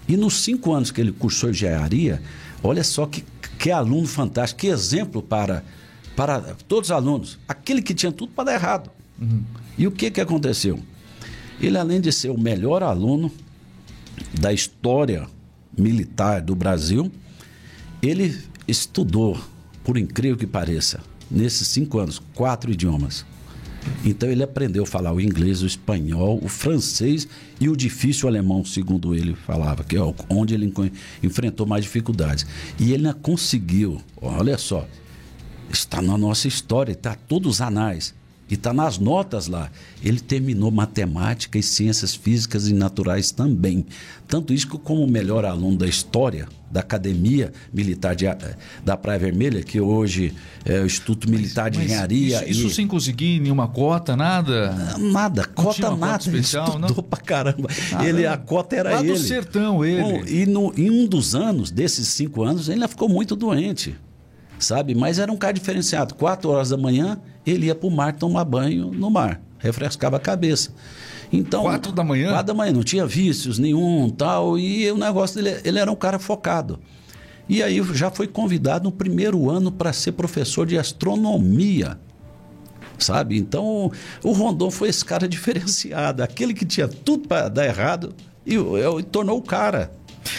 E 0.09 0.17
nos 0.17 0.43
cinco 0.43 0.73
anos 0.73 0.91
que 0.91 1.01
ele 1.01 1.13
cursou 1.13 1.51
engenharia, 1.51 2.23
olha 2.63 2.83
só 2.83 3.05
que, 3.05 3.25
que 3.59 3.71
aluno 3.71 4.07
fantástico, 4.07 4.61
que 4.61 4.69
exemplo 4.69 5.23
para, 5.23 5.63
para 6.17 6.41
todos 6.67 6.89
os 6.89 6.93
alunos. 6.93 7.39
Aquele 7.47 7.83
que 7.83 7.93
tinha 7.93 8.11
tudo 8.11 8.33
para 8.33 8.45
dar 8.45 8.55
errado. 8.55 8.91
Uhum. 9.21 9.43
E 9.77 9.87
o 9.87 9.91
que, 9.91 10.11
que 10.11 10.21
aconteceu? 10.21 10.81
Ele, 11.61 11.77
além 11.77 12.01
de 12.01 12.11
ser 12.13 12.31
o 12.31 12.39
melhor 12.39 12.83
aluno 12.83 13.31
da 14.41 14.53
história 14.53 15.27
militar 15.77 16.41
do 16.41 16.55
Brasil, 16.55 17.11
ele 18.03 18.39
estudou, 18.67 19.39
por 19.83 19.97
incrível 19.97 20.37
que 20.37 20.47
pareça, 20.47 21.01
nesses 21.31 21.69
cinco 21.69 21.99
anos, 21.99 22.21
quatro 22.35 22.71
idiomas. 22.71 23.25
Então 24.05 24.29
ele 24.29 24.43
aprendeu 24.43 24.83
a 24.83 24.87
falar 24.87 25.13
o 25.13 25.21
inglês, 25.21 25.63
o 25.63 25.67
espanhol, 25.67 26.39
o 26.43 26.49
francês 26.49 27.27
e 27.61 27.69
o 27.69 27.77
difícil 27.77 28.29
alemão, 28.29 28.65
segundo 28.65 29.15
ele 29.15 29.35
falava, 29.35 29.83
que 29.83 29.97
é 29.97 30.15
onde 30.29 30.55
ele 30.55 30.73
enfrentou 31.23 31.67
mais 31.67 31.85
dificuldades. 31.85 32.47
E 32.79 32.93
ele 32.93 33.13
conseguiu, 33.15 34.01
olha 34.21 34.59
só, 34.59 34.87
está 35.73 36.03
na 36.03 36.19
nossa 36.19 36.49
história, 36.49 36.93
está 36.93 37.15
todos 37.15 37.57
os 37.57 37.61
anais. 37.61 38.15
E 38.51 38.55
está 38.55 38.73
nas 38.73 38.99
notas 38.99 39.47
lá. 39.47 39.71
Ele 40.03 40.21
terminou 40.21 40.71
matemática 40.71 41.59
e 41.59 41.63
ciências 41.63 42.15
físicas 42.15 42.69
e 42.69 42.75
naturais 42.75 43.31
também. 43.31 43.87
Tanto 44.27 44.53
isso 44.53 44.69
que, 44.69 44.79
como 44.79 45.03
o 45.05 45.11
melhor 45.11 45.45
aluno 45.45 45.77
da 45.77 45.87
história 45.87 46.49
da 46.71 46.81
Academia 46.81 47.53
Militar 47.73 48.15
de, 48.15 48.27
da 48.85 48.97
Praia 48.97 49.19
Vermelha, 49.19 49.63
que 49.63 49.81
hoje 49.81 50.35
é 50.65 50.81
o 50.81 50.87
Instituto 50.87 51.31
Militar 51.31 51.71
de 51.71 51.81
Engenharia. 51.81 52.43
Isso, 52.43 52.51
isso 52.51 52.67
e... 52.69 52.75
sem 52.75 52.87
conseguir 52.87 53.41
nenhuma 53.41 53.69
cota, 53.69 54.15
nada? 54.15 54.75
Nada, 54.99 55.45
cota 55.47 55.91
nada. 55.91 55.97
Cota 55.97 56.29
especial, 56.29 56.67
ele 56.67 56.75
estudou 56.75 56.97
não? 56.97 57.05
pra 57.05 57.21
caramba. 57.21 57.69
Ele, 58.05 58.27
a 58.27 58.37
cota 58.37 58.77
era 58.77 58.91
Lá 58.91 59.01
ele. 59.01 59.13
do 59.13 59.19
sertão, 59.19 59.85
ele. 59.85 60.03
Bom, 60.03 60.23
e 60.27 60.47
no, 60.47 60.73
em 60.77 60.91
um 60.91 61.07
dos 61.07 61.35
anos, 61.35 61.71
desses 61.71 62.09
cinco 62.09 62.43
anos, 62.43 62.69
ele 62.69 62.87
ficou 62.87 63.09
muito 63.09 63.35
doente 63.35 63.97
sabe? 64.59 64.95
Mas 64.95 65.19
era 65.19 65.31
um 65.31 65.37
cara 65.37 65.53
diferenciado. 65.53 66.15
Quatro 66.15 66.51
horas 66.51 66.71
da 66.71 66.77
manhã, 66.77 67.21
ele 67.47 67.67
ia 67.67 67.75
para 67.75 67.87
o 67.87 67.91
mar 67.91 68.15
tomar 68.15 68.45
banho 68.45 68.91
no 68.93 69.11
mar, 69.11 69.41
refrescava 69.59 70.17
a 70.17 70.21
cabeça. 70.21 70.71
Então, 71.33 71.63
quatro 71.63 71.93
da 71.93 72.03
manhã? 72.03 72.31
Quatro 72.31 72.47
da 72.47 72.55
manhã, 72.55 72.73
não 72.73 72.83
tinha 72.83 73.07
vícios 73.07 73.59
nenhum 73.59 74.09
tal, 74.09 74.59
e 74.59 74.91
o 74.91 74.97
negócio 74.97 75.43
dele, 75.43 75.61
ele 75.65 75.79
era 75.79 75.91
um 75.91 75.97
cara 75.97 76.19
focado. 76.19 76.79
E 77.49 77.63
aí 77.63 77.83
já 77.95 78.11
foi 78.11 78.27
convidado 78.27 78.85
no 78.85 78.93
primeiro 78.93 79.49
ano 79.49 79.73
para 79.73 79.93
ser 79.93 80.13
professor 80.13 80.67
de 80.67 80.79
astronomia. 80.79 81.99
Sabe? 82.99 83.39
Então, 83.39 83.93
o 84.25 84.33
Rondon 84.33 84.71
foi 84.71 84.89
esse 84.89 85.05
cara 85.05 85.27
diferenciado, 85.29 86.23
aquele 86.23 86.53
que 86.53 86.67
tinha 86.67 86.89
tudo 86.89 87.29
para 87.29 87.49
dar 87.49 87.65
errado 87.65 88.15
e, 88.45 88.55
e, 88.55 88.99
e 88.99 89.03
tornou 89.05 89.39
o 89.39 89.43
cara. 89.43 89.98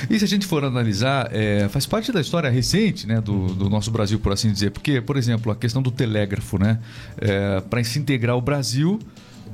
E 0.10 0.18
se 0.18 0.26
a 0.26 0.28
gente 0.28 0.46
for 0.46 0.64
analisar, 0.64 1.30
é, 1.34 1.68
faz 1.70 1.86
parte 1.86 2.12
da 2.12 2.22
história 2.22 2.50
recente 2.50 3.08
né, 3.08 3.22
do, 3.22 3.48
do, 3.54 3.70
nosso 3.70 3.92
Brasil, 3.92 4.20
por 4.20 4.32
assim 4.32 4.52
dizer. 4.52 4.72
Porque, 4.72 5.02
por 5.02 5.18
exemplo, 5.18 5.52
a 5.52 5.56
questão 5.56 5.82
do 5.82 5.92
telégrafo, 5.92 6.58
né? 6.58 6.80
É, 7.18 7.62
para 7.62 7.84
se 7.84 8.00
integrar 8.00 8.36
o 8.36 8.42
Brasil, 8.42 9.00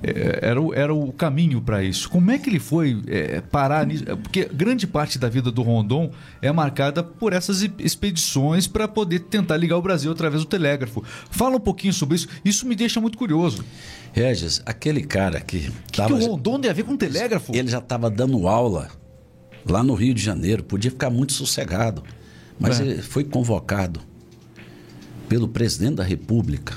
é, 0.04 0.40
era, 0.42 0.62
o, 0.62 0.74
era 0.74 0.94
o 0.94 1.12
caminho 1.12 1.62
para 1.62 1.84
isso. 1.84 2.10
Como 2.10 2.30
é 2.32 2.38
que 2.38 2.50
ele 2.50 2.60
foi 2.60 3.02
é, 3.08 3.42
parar 3.42 3.86
nisso? 3.86 4.04
Porque 4.18 4.46
grande 4.46 4.86
parte 4.86 5.18
da 5.18 5.30
vida 5.30 5.52
do 5.52 5.62
Rondon 5.62 6.12
é 6.42 6.52
marcada 6.52 7.04
por 7.04 7.34
essas 7.34 7.62
expedições 7.80 8.68
para 8.68 8.88
poder 8.88 9.20
tentar 9.20 9.58
ligar 9.58 9.78
o 9.78 9.82
Brasil 9.82 10.12
através 10.12 10.44
do 10.44 10.48
telégrafo. 10.48 11.04
Fala 11.30 11.56
um 11.56 11.60
pouquinho 11.60 11.94
sobre 11.94 12.16
isso. 12.16 12.28
Isso 12.44 12.68
me 12.68 12.76
deixa 12.76 13.00
muito 13.02 13.18
curioso. 13.18 13.64
Regis, 14.14 14.62
aquele 14.66 15.04
cara 15.04 15.40
que. 15.42 15.58
O 15.58 15.92
que, 15.92 15.98
tava... 15.98 16.18
que 16.18 16.24
o 16.24 16.32
Rondon 16.32 16.60
tem 16.60 16.72
a 16.72 16.74
ver 16.74 16.84
com 16.84 16.96
telégrafo? 16.96 17.56
Ele 17.56 17.70
já 17.70 17.80
estava 17.80 18.10
dando 18.10 18.48
aula 18.48 18.90
lá 19.68 19.84
no 19.84 19.94
Rio 19.94 20.14
de 20.14 20.22
Janeiro, 20.22 20.64
podia 20.64 20.92
ficar 20.92 21.10
muito 21.10 21.34
sossegado. 21.34 22.04
Mas 22.60 22.80
é. 22.80 22.84
ele 22.84 23.02
foi 23.02 23.24
convocado 23.24 24.00
pelo 25.28 25.48
presidente 25.48 25.96
da 25.96 26.04
República 26.04 26.76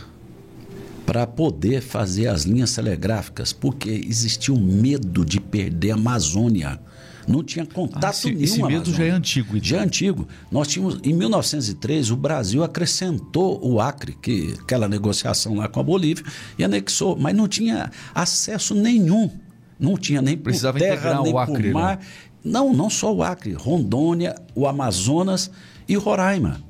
para 1.07 1.26
poder 1.26 1.80
fazer 1.80 2.26
as 2.26 2.42
linhas 2.42 2.75
telegráficas, 2.75 3.52
porque 3.52 3.88
existia 3.88 4.52
o 4.52 4.61
medo 4.61 5.25
de 5.25 5.40
perder 5.40 5.92
a 5.92 5.95
Amazônia. 5.95 6.78
Não 7.26 7.42
tinha 7.42 7.64
contato 7.64 8.04
ah, 8.04 8.11
esse, 8.11 8.26
nenhum. 8.26 8.42
Esse 8.42 8.62
medo 8.62 8.92
já 8.92 9.04
é 9.04 9.11
antigo. 9.11 9.57
Então. 9.57 9.68
Já 9.68 9.76
é 9.78 9.80
antigo. 9.80 10.28
Nós 10.50 10.68
tínhamos, 10.68 10.99
em 11.02 11.14
1903, 11.14 12.11
o 12.11 12.16
Brasil 12.16 12.64
acrescentou 12.64 13.59
o 13.62 13.80
Acre, 13.80 14.16
que 14.21 14.54
aquela 14.61 14.88
negociação 14.88 15.54
lá 15.54 15.68
com 15.68 15.80
a 15.80 15.83
Bolívia, 15.83 16.25
e 16.59 16.64
anexou, 16.64 17.16
mas 17.16 17.35
não 17.35 17.47
tinha 17.47 17.90
acesso 18.14 18.75
nenhum. 18.75 19.30
Não 19.78 19.97
tinha 19.97 20.21
nem 20.21 20.37
Precisava 20.37 20.78
por 20.78 20.85
terra, 20.85 21.23
nem 21.23 21.33
o 21.33 21.38
Acre, 21.38 21.62
por 21.64 21.73
mar. 21.73 21.99
Né? 21.99 22.04
Não, 22.48 22.72
não 22.72 22.88
só 22.88 23.14
o 23.14 23.22
Acre, 23.22 23.52
Rondônia, 23.52 24.34
o 24.54 24.66
Amazonas 24.66 25.50
e 25.86 25.94
Roraima. 25.96 26.60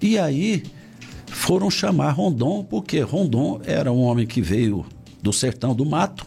E 0.00 0.18
aí 0.18 0.62
foram 1.26 1.70
chamar 1.70 2.10
Rondon, 2.10 2.62
porque 2.62 3.00
Rondon 3.00 3.60
era 3.64 3.90
um 3.90 4.02
homem 4.02 4.26
que 4.26 4.42
veio 4.42 4.84
do 5.22 5.32
sertão 5.32 5.74
do 5.74 5.86
mato, 5.86 6.26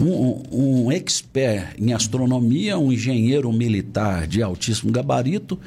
um, 0.00 0.42
um 0.50 0.92
expert 0.92 1.74
em 1.78 1.92
astronomia, 1.92 2.76
um 2.76 2.92
engenheiro 2.92 3.52
militar 3.52 4.26
de 4.26 4.42
altíssimo 4.42 4.90
gabarito, 4.90 5.58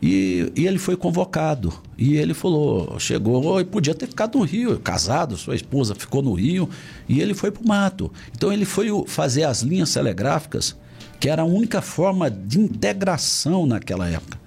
e, 0.00 0.52
e, 0.54 0.66
ele 0.66 0.78
foi 0.78 0.96
convocado. 0.96 1.72
E 1.96 2.16
ele 2.16 2.34
falou, 2.34 2.98
chegou 3.00 3.60
e 3.60 3.64
podia 3.64 3.94
ter 3.94 4.06
ficado 4.06 4.38
no 4.38 4.44
Rio, 4.44 4.78
casado, 4.78 5.36
sua 5.36 5.56
esposa 5.56 5.94
ficou 5.94 6.22
no 6.22 6.34
Rio, 6.34 6.68
e 7.08 7.20
ele 7.20 7.34
foi 7.34 7.50
para 7.50 7.62
o 7.62 7.66
mato. 7.66 8.12
Então 8.36 8.52
ele 8.52 8.64
foi 8.64 8.88
fazer 9.06 9.44
as 9.44 9.62
linhas 9.62 9.92
telegráficas 9.92 10.76
que 11.20 11.28
era 11.28 11.42
a 11.42 11.44
única 11.44 11.82
forma 11.82 12.30
de 12.30 12.60
integração 12.60 13.66
naquela 13.66 14.08
época. 14.08 14.38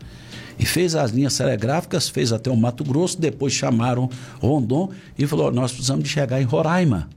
E 0.58 0.66
fez 0.66 0.96
as 0.96 1.12
linhas 1.12 1.36
telegráficas, 1.36 2.08
fez 2.08 2.32
até 2.32 2.50
o 2.50 2.56
Mato 2.56 2.84
Grosso, 2.84 3.20
depois 3.20 3.52
chamaram 3.52 4.10
Rondon 4.40 4.92
e 5.18 5.26
falou: 5.26 5.52
nós 5.52 5.72
precisamos 5.72 6.04
de 6.04 6.10
chegar 6.10 6.42
em 6.42 6.46
Roraima. 6.46 7.10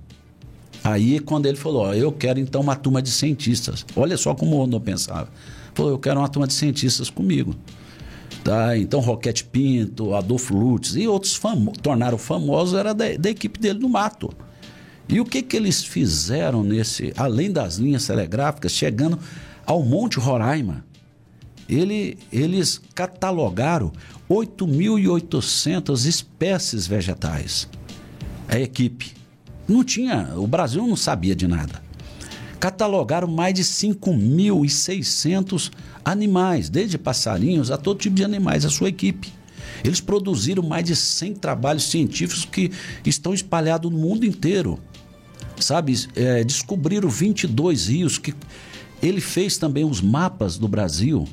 Aí, 0.83 1.21
quando 1.21 1.47
ele 1.47 1.57
falou: 1.57 1.95
eu 1.95 2.11
quero 2.11 2.41
então 2.41 2.61
uma 2.61 2.75
turma 2.75 3.03
de 3.03 3.11
cientistas. 3.11 3.85
Olha 3.95 4.17
só 4.17 4.35
como 4.35 4.57
o 4.57 4.59
Rondon 4.61 4.81
pensava. 4.81 5.29
Falou: 5.75 5.93
eu 5.93 5.99
quero 5.99 6.21
uma 6.21 6.29
turma 6.29 6.47
de 6.47 6.55
cientistas 6.55 7.11
comigo. 7.11 7.55
Tá? 8.45 8.77
Então, 8.77 9.01
Roquete 9.01 9.43
Pinto, 9.43 10.15
Adolfo 10.15 10.55
Lutz 10.55 10.95
e 10.95 11.09
outros 11.09 11.35
famo 11.35 11.73
tornaram 11.73 12.19
famosos, 12.19 12.79
era 12.79 12.93
da, 12.93 13.17
da 13.19 13.31
equipe 13.31 13.59
dele 13.59 13.79
no 13.79 13.89
mato. 13.89 14.31
E 15.09 15.19
o 15.19 15.25
que, 15.25 15.43
que 15.43 15.57
eles 15.57 15.83
fizeram 15.83 16.63
nesse, 16.63 17.13
além 17.17 17.51
das 17.51 17.77
linhas 17.77 18.07
telegráficas, 18.07 18.73
chegando 18.73 19.19
ao 19.65 19.83
Monte 19.83 20.19
Roraima? 20.19 20.85
Ele, 21.67 22.19
eles 22.31 22.81
catalogaram 22.95 23.91
8.800 24.29 26.07
espécies 26.07 26.87
vegetais. 26.87 27.67
A 28.47 28.59
equipe. 28.59 29.15
Não 29.67 29.83
tinha, 29.83 30.35
o 30.37 30.47
Brasil 30.47 30.87
não 30.87 30.97
sabia 30.97 31.35
de 31.35 31.49
nada. 31.49 31.84
Catalogaram 32.65 33.29
mais 33.29 33.53
de 33.53 33.63
5.600 33.63 35.71
animais, 36.03 36.71
desde 36.71 36.97
passarinhos 36.97 37.71
a 37.71 37.77
todo 37.77 37.99
tipo 37.99 38.17
de 38.17 38.25
animais, 38.25 38.65
a 38.65 38.71
sua 38.71 38.89
equipe. 38.89 39.31
Eles 39.85 40.01
produziram 40.01 40.63
mais 40.63 40.87
de 40.87 40.97
100 40.97 41.35
trabalhos 41.35 41.85
científicos 41.85 42.47
que 42.47 42.73
estão 43.05 43.35
espalhados 43.35 43.93
no 43.93 43.99
mundo 43.99 44.25
inteiro 44.25 44.81
sabe? 45.61 45.95
É, 46.17 46.43
descobriram 46.43 47.11
22 47.11 47.89
rios 47.89 48.17
que 48.17 48.33
ele 49.03 49.21
fez 49.21 49.59
também 49.59 49.85
os 49.85 50.01
mapas 50.01 50.57
do 50.57 50.67
Brasil, 50.67 51.29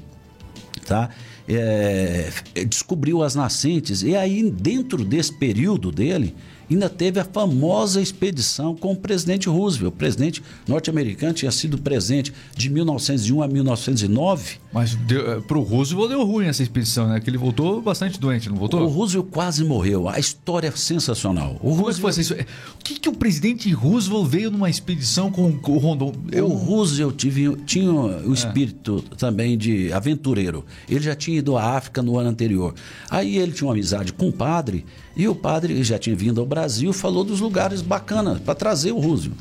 tá? 0.86 1.12
É, 1.48 2.30
descobriu 2.68 3.24
as 3.24 3.36
nascentes 3.36 4.04
e 4.04 4.18
aí 4.18 4.52
dentro 4.52 5.06
desse 5.06 5.34
período 5.34 5.94
dele 5.94 6.36
ainda 6.74 6.90
teve 6.90 7.20
a 7.20 7.26
famosa 7.26 8.02
expedição 8.02 8.76
com 8.76 8.94
o 8.94 8.96
presidente 8.96 9.50
Roosevelt. 9.50 9.94
O 9.94 9.98
presidente 9.98 10.44
norte-americano 10.68 11.34
tinha 11.34 11.52
sido 11.52 11.78
presente 11.78 12.34
de 12.56 12.70
1901 12.70 13.42
a 13.42 13.48
1909. 13.48 14.58
Mas 14.74 14.94
eh, 14.94 15.42
para 15.48 15.58
o 15.58 15.62
Roosevelt 15.62 16.10
deu 16.10 16.26
ruim 16.26 16.46
essa 16.46 16.64
expedição, 16.64 17.08
né? 17.08 17.20
Que 17.20 17.30
ele 17.30 17.38
voltou 17.38 17.82
bastante 17.82 18.20
doente, 18.20 18.50
não 18.50 18.56
voltou? 18.56 18.82
O 18.82 18.88
Roosevelt 18.88 19.30
quase 19.30 19.64
morreu. 19.64 20.08
A 20.08 20.18
história 20.18 20.68
é 20.68 20.72
sensacional. 20.72 21.56
O, 21.56 21.72
Como 21.72 21.84
Roosevelt... 21.84 22.18
É 22.20 22.24
foi 22.24 22.42
o 22.42 22.84
que, 22.84 23.00
que 23.00 23.10
o 23.10 23.14
presidente 23.14 23.72
Roosevelt 23.72 24.28
veio 24.28 24.50
numa 24.52 24.70
expedição 24.70 25.32
com 25.32 25.48
o 25.48 25.78
Rondon? 25.78 26.14
Eu... 26.32 26.48
O 26.48 26.54
Roosevelt 26.54 27.16
tive, 27.16 27.56
tinha 27.66 27.92
o 27.92 28.32
é. 28.32 28.34
espírito 28.34 29.04
é. 29.12 29.16
também 29.16 29.58
de 29.58 29.92
aventureiro. 29.92 30.66
Ele 30.90 31.02
já 31.02 31.16
tinha 31.16 31.38
ido 31.38 31.58
à 31.58 31.76
África 31.78 32.02
no 32.02 32.18
ano 32.18 32.30
anterior. 32.30 32.74
Aí 33.10 33.38
ele 33.38 33.52
tinha 33.52 33.68
uma 33.68 33.74
amizade 33.74 34.14
com 34.14 34.30
o 34.30 34.34
padre 34.34 34.86
e 35.16 35.28
o 35.28 35.36
padre 35.36 35.84
já 35.84 36.00
tinha 36.00 36.16
vindo 36.16 36.40
ao 36.40 36.48
Brasil, 36.48 36.94
falou 36.94 37.24
dos 37.24 37.40
lugares 37.40 37.82
bacanas 37.82 38.40
para 38.40 38.56
trazer 38.56 38.92
o 38.92 39.00
Roosevelt. 39.00 39.40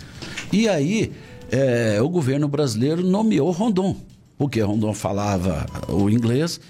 E 0.52 0.68
aí 0.68 1.12
é, 1.50 2.00
o 2.00 2.08
governo 2.08 2.48
brasileiro 2.48 3.02
nomeou 3.02 3.50
Rondon, 3.50 3.96
porque 4.38 4.60
Rondon 4.60 4.94
falava 4.94 5.66
o 5.88 6.08
inglês, 6.08 6.60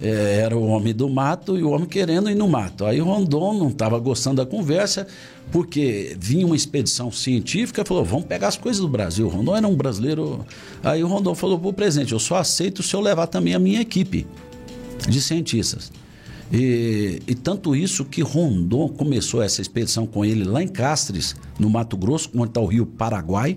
é, 0.00 0.40
era 0.42 0.56
o 0.56 0.66
homem 0.66 0.94
do 0.94 1.08
mato 1.08 1.58
e 1.58 1.62
o 1.62 1.70
homem 1.70 1.86
querendo 1.86 2.30
ir 2.30 2.34
no 2.34 2.48
mato. 2.48 2.86
Aí 2.86 2.98
Rondon 3.00 3.54
não 3.54 3.68
estava 3.68 3.98
gostando 3.98 4.36
da 4.36 4.46
conversa, 4.46 5.06
porque 5.52 6.16
vinha 6.18 6.46
uma 6.46 6.56
expedição 6.56 7.12
científica 7.12 7.84
falou: 7.84 8.04
vamos 8.04 8.24
pegar 8.24 8.48
as 8.48 8.56
coisas 8.56 8.80
do 8.80 8.88
Brasil. 8.88 9.28
Rondon 9.28 9.56
era 9.56 9.68
um 9.68 9.74
brasileiro. 9.74 10.44
Aí 10.82 11.04
o 11.04 11.06
Rondon 11.06 11.34
falou 11.34 11.58
para 11.58 11.68
o 11.68 11.72
presidente: 11.72 12.12
eu 12.12 12.18
só 12.18 12.36
aceito 12.36 12.82
se 12.82 12.94
eu 12.94 13.00
levar 13.00 13.26
também 13.26 13.54
a 13.54 13.58
minha 13.58 13.80
equipe 13.80 14.26
de 15.06 15.20
cientistas. 15.20 15.92
E, 16.52 17.22
e, 17.28 17.34
tanto 17.34 17.76
isso 17.76 18.04
que 18.04 18.22
Rondon 18.22 18.88
começou 18.88 19.40
essa 19.40 19.62
expedição 19.62 20.04
com 20.04 20.24
ele 20.24 20.42
lá 20.42 20.60
em 20.60 20.66
Castres, 20.66 21.36
no 21.58 21.70
Mato 21.70 21.96
Grosso, 21.96 22.28
onde 22.34 22.48
está 22.48 22.60
o 22.60 22.66
rio 22.66 22.84
Paraguai. 22.84 23.56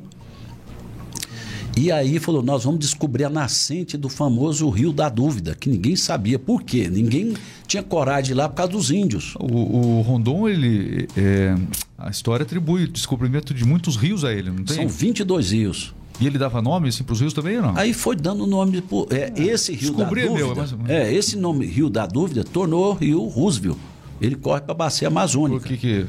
E 1.76 1.92
aí 1.92 2.20
falou: 2.20 2.44
nós 2.44 2.64
vamos 2.64 2.80
descobrir 2.80 3.24
a 3.24 3.30
nascente 3.30 3.98
do 3.98 4.10
famoso 4.10 4.70
Rio 4.70 4.94
da 4.94 5.10
Dúvida, 5.10 5.56
que 5.56 5.70
ninguém 5.70 5.96
sabia 5.96 6.38
por 6.38 6.64
quê. 6.64 6.88
Ninguém 6.88 7.34
tinha 7.66 7.82
coragem 7.82 8.26
de 8.26 8.32
ir 8.34 8.36
lá 8.36 8.48
por 8.48 8.56
causa 8.56 8.72
dos 8.72 8.92
índios. 8.92 9.34
O, 9.40 9.98
o 9.98 10.02
Rondon, 10.02 10.48
ele. 10.48 11.08
É, 11.18 11.56
a 11.98 12.10
história 12.10 12.44
atribui 12.44 12.84
o 12.84 12.88
descobrimento 12.88 13.54
de 13.54 13.66
muitos 13.66 13.96
rios 13.96 14.24
a 14.24 14.32
ele, 14.32 14.52
não 14.52 14.64
tem? 14.64 14.76
São 14.76 14.88
22 14.88 15.52
rios. 15.52 15.96
E 16.20 16.28
ele 16.28 16.38
dava 16.38 16.62
nome 16.62 16.90
assim, 16.90 17.04
para 17.04 17.14
os 17.14 17.22
rios 17.22 17.34
também 17.34 17.58
ou 17.58 17.64
não? 17.64 17.78
Aí 17.78 17.94
foi 17.94 18.16
dando 18.16 18.46
nome. 18.46 18.82
Pro, 18.82 19.08
é, 19.10 19.34
é, 19.36 19.44
esse 19.46 19.74
Rio 19.74 19.94
da 19.94 20.06
Dúvida. 20.06 20.34
Meu, 20.34 20.56
mas... 20.56 20.76
É, 20.88 21.14
esse 21.14 21.36
nome 21.36 21.66
Rio 21.66 21.90
da 21.90 22.06
Dúvida 22.06 22.44
tornou 22.44 22.94
Rio 22.94 23.24
Roosevelt. 23.28 23.78
Ele 24.22 24.36
corre 24.36 24.62
para 24.62 24.72
a 24.72 24.76
bacia 24.76 25.08
amazônica. 25.08 25.60
Por 25.60 25.68
que, 25.68 25.78
que 25.78 26.06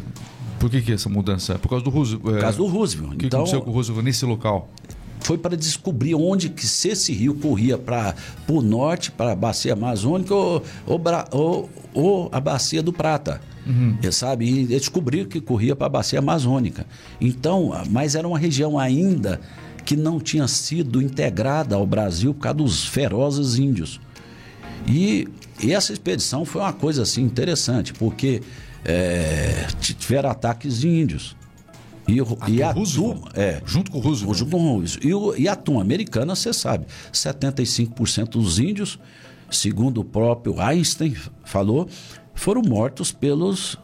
Por 0.58 0.70
que, 0.70 0.82
que 0.82 0.92
essa 0.92 1.08
mudança? 1.08 1.58
Por 1.58 1.68
causa 1.68 1.84
do 1.84 1.90
Roosevelt? 1.90 2.23
Por 2.23 2.40
causa 2.40 2.58
do 2.58 2.66
Roosevelt. 2.66 3.14
O 3.14 3.16
que 3.16 3.26
então, 3.26 3.40
aconteceu 3.40 3.62
com 3.62 3.70
o 3.70 3.73
Roosevelt 3.73 4.04
nesse 4.04 4.25
local? 4.25 4.70
Foi 5.20 5.38
para 5.38 5.56
descobrir 5.56 6.14
onde 6.14 6.50
que 6.50 6.66
se 6.66 6.90
esse 6.90 7.12
rio 7.12 7.34
corria 7.34 7.78
para 7.78 8.14
o 8.46 8.61
norte, 8.61 9.11
para 9.11 9.32
a 9.32 9.34
bacia 9.34 9.73
amazônica 9.73 10.34
ou, 10.34 10.62
ou, 10.87 11.00
ou, 11.32 11.70
ou 11.94 12.28
a 12.30 12.38
bacia 12.38 12.82
do 12.82 12.92
Prata. 12.92 13.40
Uhum. 13.66 13.96
Sabe? 14.12 14.46
E 14.46 14.66
descobriu 14.66 15.26
que 15.26 15.40
corria 15.40 15.75
para 15.75 15.87
a 15.87 15.90
bacia 15.90 16.18
amazônica. 16.18 16.87
Então, 17.18 17.73
mas 17.90 18.14
era 18.14 18.28
uma 18.28 18.38
região 18.38 18.78
ainda 18.78 19.40
que 19.85 19.97
não 19.97 20.19
tinha 20.19 20.49
sido 20.49 21.03
integrada 21.03 21.76
ao 21.76 21.87
Brasil 21.87 22.33
por 22.33 22.41
causa 22.41 22.57
dos 22.57 22.87
ferozes 22.87 23.59
índios. 23.59 24.00
E, 24.87 25.29
e 25.62 25.73
essa 25.73 25.93
expedição 25.93 26.45
foi 26.45 26.61
uma 26.62 26.73
coisa 26.73 27.03
assim 27.03 27.23
interessante, 27.23 27.93
porque 27.93 28.43
é, 28.85 29.67
tiveram 29.81 30.31
ataques 30.31 30.81
de 30.81 30.88
índios. 30.88 31.37
E, 32.07 32.17
e 32.53 32.62
a 32.62 32.75
turma, 32.75 33.31
é, 33.35 33.62
junto 33.64 33.91
com 33.91 33.99
o 33.99 34.00
Roosevelt. 34.00 34.38
Junto 34.38 34.50
com 34.50 34.57
o 34.57 34.79
Roosevelt. 34.79 35.37
E, 35.38 35.43
e 35.43 35.49
a 35.49 35.57
turma 35.57 35.81
americana, 35.81 36.35
você 36.35 36.53
sabe, 36.53 36.87
75% 37.12 38.31
dos 38.31 38.59
índios, 38.59 38.99
segundo 39.50 40.00
o 40.00 40.05
próprio 40.05 40.61
Einstein 40.61 41.17
falou, 41.45 41.88
foram 42.35 42.62
mortos 42.62 43.11
pelos, 43.12 43.79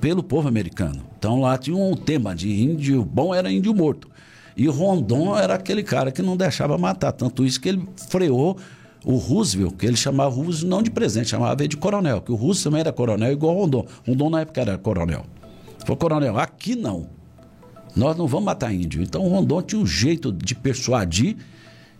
pelo 0.00 0.22
povo 0.22 0.46
americano. 0.46 1.02
Então 1.18 1.40
lá 1.40 1.58
tinha 1.58 1.76
um 1.76 1.96
tema 1.96 2.34
de 2.34 2.48
índio 2.48 3.04
bom 3.04 3.34
era 3.34 3.50
índio 3.50 3.74
morto. 3.74 4.08
E 4.56 4.66
Rondon 4.68 5.36
era 5.36 5.54
aquele 5.54 5.82
cara 5.82 6.12
que 6.12 6.22
não 6.22 6.36
deixava 6.36 6.78
matar. 6.78 7.12
Tanto 7.12 7.44
isso 7.44 7.60
que 7.60 7.68
ele 7.68 7.88
freou 8.08 8.56
o 9.04 9.16
Roosevelt, 9.16 9.76
que 9.76 9.84
ele 9.86 9.96
chamava 9.96 10.34
Roosevelt 10.34 10.70
não 10.70 10.82
de 10.82 10.90
presidente, 10.90 11.28
chamava 11.28 11.60
ele 11.60 11.68
de 11.68 11.76
coronel, 11.76 12.20
que 12.20 12.32
o 12.32 12.34
Roosevelt 12.34 12.64
também 12.64 12.80
era 12.80 12.92
coronel 12.92 13.32
igual 13.32 13.54
Rondon. 13.54 13.86
Rondon 14.06 14.30
na 14.30 14.40
época 14.40 14.60
era 14.60 14.78
coronel. 14.78 15.24
Foi 15.84 15.96
coronel, 15.96 16.38
aqui 16.38 16.74
não. 16.74 17.08
Nós 17.94 18.16
não 18.16 18.26
vamos 18.26 18.46
matar 18.46 18.72
índio. 18.72 19.02
Então 19.02 19.26
Rondon 19.28 19.62
tinha 19.62 19.80
um 19.80 19.86
jeito 19.86 20.32
de 20.32 20.54
persuadir 20.54 21.36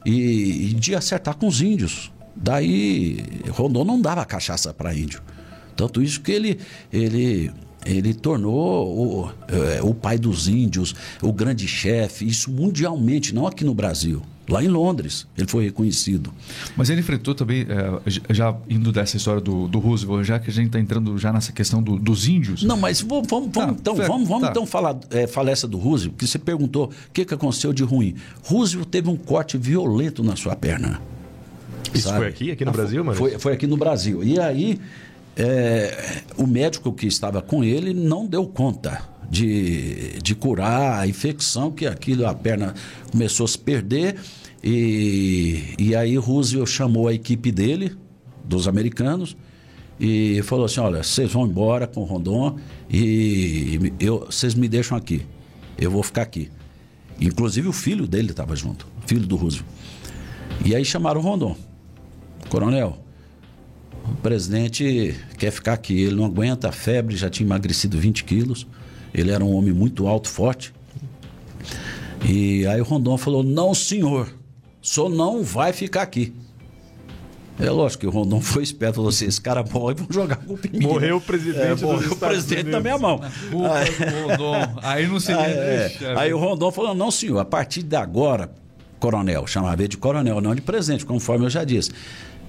e, 0.05 0.71
e 0.71 0.75
de 0.75 0.95
acertar 0.95 1.37
com 1.37 1.47
os 1.47 1.61
índios. 1.61 2.11
Daí 2.35 3.19
Rondon 3.51 3.85
não 3.85 4.01
dava 4.01 4.25
cachaça 4.25 4.73
para 4.73 4.95
índio. 4.95 5.23
Tanto 5.77 6.03
isso 6.03 6.21
que 6.21 6.33
ele, 6.33 6.59
ele, 6.93 7.53
ele 7.85 8.15
tornou 8.15 9.25
o, 9.25 9.31
é, 9.49 9.83
o 9.83 9.95
pai 9.95 10.19
dos 10.19 10.49
índios, 10.49 10.95
o 11.23 11.33
grande 11.33 11.69
chefe, 11.69 12.27
isso 12.27 12.51
mundialmente, 12.51 13.35
não 13.35 13.47
aqui 13.47 13.65
no 13.65 13.75
Brasil. 13.75 14.23
Lá 14.47 14.63
em 14.63 14.69
Londres, 14.69 15.27
ele 15.39 15.47
foi 15.47 15.65
reconhecido. 15.65 16.31
Mas 16.77 16.91
ele 16.91 17.01
enfrentou 17.01 17.35
também, 17.35 17.63
é, 17.63 18.35
já 18.35 18.55
indo 18.69 18.93
dessa 18.93 19.17
história 19.17 19.41
do, 19.41 19.67
do 19.67 19.79
Roosevelt, 19.79 20.27
já 20.27 20.39
que 20.39 20.51
a 20.51 20.53
gente 20.53 20.67
está 20.67 20.79
entrando 20.79 21.17
já 21.17 21.33
nessa 21.33 21.51
questão 21.51 21.83
do, 21.83 21.99
dos 21.99 22.29
índios. 22.29 22.63
Não, 22.63 22.77
mas 22.77 23.01
vamos, 23.01 23.27
vamos, 23.27 23.51
tá, 23.51 23.69
então, 23.71 23.95
vamos, 23.95 24.29
vamos 24.29 24.45
tá. 24.45 24.51
então 24.51 24.67
falar, 24.67 24.99
é, 25.11 25.27
falar 25.27 25.51
essa 25.51 25.67
do 25.67 25.79
Roosevelt, 25.79 26.19
que 26.19 26.27
você 26.27 26.39
perguntou 26.39 26.87
o 26.87 27.13
que, 27.13 27.25
que 27.25 27.33
aconteceu 27.33 27.73
de 27.73 27.83
ruim. 27.83 28.17
Roosevelt 28.43 28.89
teve 28.91 29.09
um 29.09 29.17
corte 29.17 29.57
violento 29.57 30.23
na 30.23 30.37
sua 30.37 30.55
perna. 30.55 31.01
Isso 31.95 32.09
sabe? 32.09 32.19
foi 32.19 32.29
aqui, 32.29 32.51
aqui 32.51 32.65
no 32.65 32.71
ah, 32.71 32.75
Brasil, 32.75 33.05
mano? 33.05 33.17
Foi, 33.17 33.39
foi 33.39 33.53
aqui 33.55 33.67
no 33.67 33.79
Brasil. 33.79 34.23
E 34.23 34.39
aí 34.39 34.79
é, 35.37 36.23
o 36.37 36.47
médico 36.47 36.93
que 36.93 37.07
estava 37.07 37.43
com 37.43 37.65
ele 37.65 37.93
não 37.93 38.27
deu 38.27 38.47
conta 38.47 39.03
de, 39.29 40.19
de 40.23 40.35
curar 40.35 41.01
a 41.01 41.07
infecção, 41.07 41.71
que 41.71 41.87
aquilo, 41.87 42.27
a 42.27 42.35
perna 42.35 42.75
começou 43.11 43.45
a 43.45 43.49
se 43.49 43.59
perder. 43.59 44.17
E, 44.63 45.75
e 45.79 45.95
aí 45.95 46.17
Roosevelt 46.17 46.69
chamou 46.69 47.09
a 47.09 47.15
equipe 47.15 47.51
dele, 47.51 47.97
dos 48.45 48.69
americanos, 48.69 49.37
e 49.99 50.41
falou 50.43 50.67
assim: 50.67 50.81
olha, 50.81 51.03
vocês 51.03 51.33
vão 51.33 51.47
embora 51.47 51.87
com 51.87 52.05
Rondon 52.05 52.59
e 52.89 53.93
eu, 54.01 54.27
vocês 54.27 54.55
me 54.55 54.69
deixam 54.69 54.97
aqui. 54.97 55.27
Eu 55.77 55.91
vou 55.91 56.03
ficar 56.03 56.23
aqui. 56.23 56.51
Inclusive 57.21 57.69
o 57.69 57.73
filho 57.73 58.07
dele 58.07 58.31
estava 58.31 58.57
junto, 58.57 58.87
filho 59.07 59.27
do 59.27 59.37
Roosevelt. 59.37 59.69
E 60.65 60.75
aí 60.75 60.85
chamaram 60.85 61.21
o 61.21 61.25
Rondon. 61.25 61.57
Coronel, 62.49 63.04
o 64.07 64.15
presidente 64.17 65.15
quer 65.39 65.51
ficar 65.51 65.75
aqui. 65.75 66.03
Ele 66.03 66.15
não 66.15 66.27
aguenta 66.27 66.69
a 66.69 66.73
febre, 66.73 67.17
já 67.17 67.31
tinha 67.31 67.47
emagrecido 67.47 67.99
20 67.99 68.25
quilos. 68.25 68.67
Ele 69.13 69.31
era 69.31 69.45
um 69.45 69.55
homem 69.55 69.73
muito 69.73 70.07
alto, 70.07 70.29
forte. 70.29 70.75
E 72.25 72.67
aí 72.67 72.81
o 72.81 72.85
Rondon 72.85 73.17
falou: 73.17 73.43
Não, 73.43 73.75
senhor, 73.75 74.29
só 74.81 75.09
não 75.09 75.43
vai 75.43 75.73
ficar 75.73 76.03
aqui. 76.03 76.35
É 77.59 77.71
lógico 77.71 78.01
que 78.01 78.07
o 78.07 78.11
Rondon 78.11 78.41
foi 78.43 78.63
esperto, 78.63 78.97
falou 78.97 79.11
assim: 79.11 79.27
esse 79.27 79.41
cara 79.41 79.63
morre, 79.63 79.95
vão 79.95 80.07
jogar 80.11 80.37
com 80.37 80.55
o 80.55 80.59
Morreu 80.83 81.19
o 81.19 81.21
presidente. 81.21 81.83
É, 81.83 81.87
morreu 81.87 82.13
o 82.13 82.17
presidente 82.17 82.63
Unidos. 82.63 82.73
na 82.73 82.81
minha 82.81 82.99
mão. 82.99 83.21
Aí, 83.23 84.29
Rondon. 84.29 84.79
aí 84.83 85.07
não 85.07 85.21
seria. 85.21 85.43
Aí, 85.43 85.53
é. 85.53 86.15
aí 86.17 86.35
o 86.35 86.39
Rondon 86.39 86.71
falou: 86.71 86.95
não, 86.95 87.11
senhor, 87.11 87.39
a 87.39 87.45
partir 87.45 87.83
de 87.83 87.97
agora, 87.97 88.51
coronel, 88.99 89.47
chamava 89.47 89.81
ele 89.81 89.89
de 89.89 89.97
coronel, 89.97 90.41
não 90.41 90.55
de 90.55 90.63
presidente, 90.63 91.07
conforme 91.07 91.45
eu 91.45 91.51
já 91.51 91.63
disse. 91.63 91.93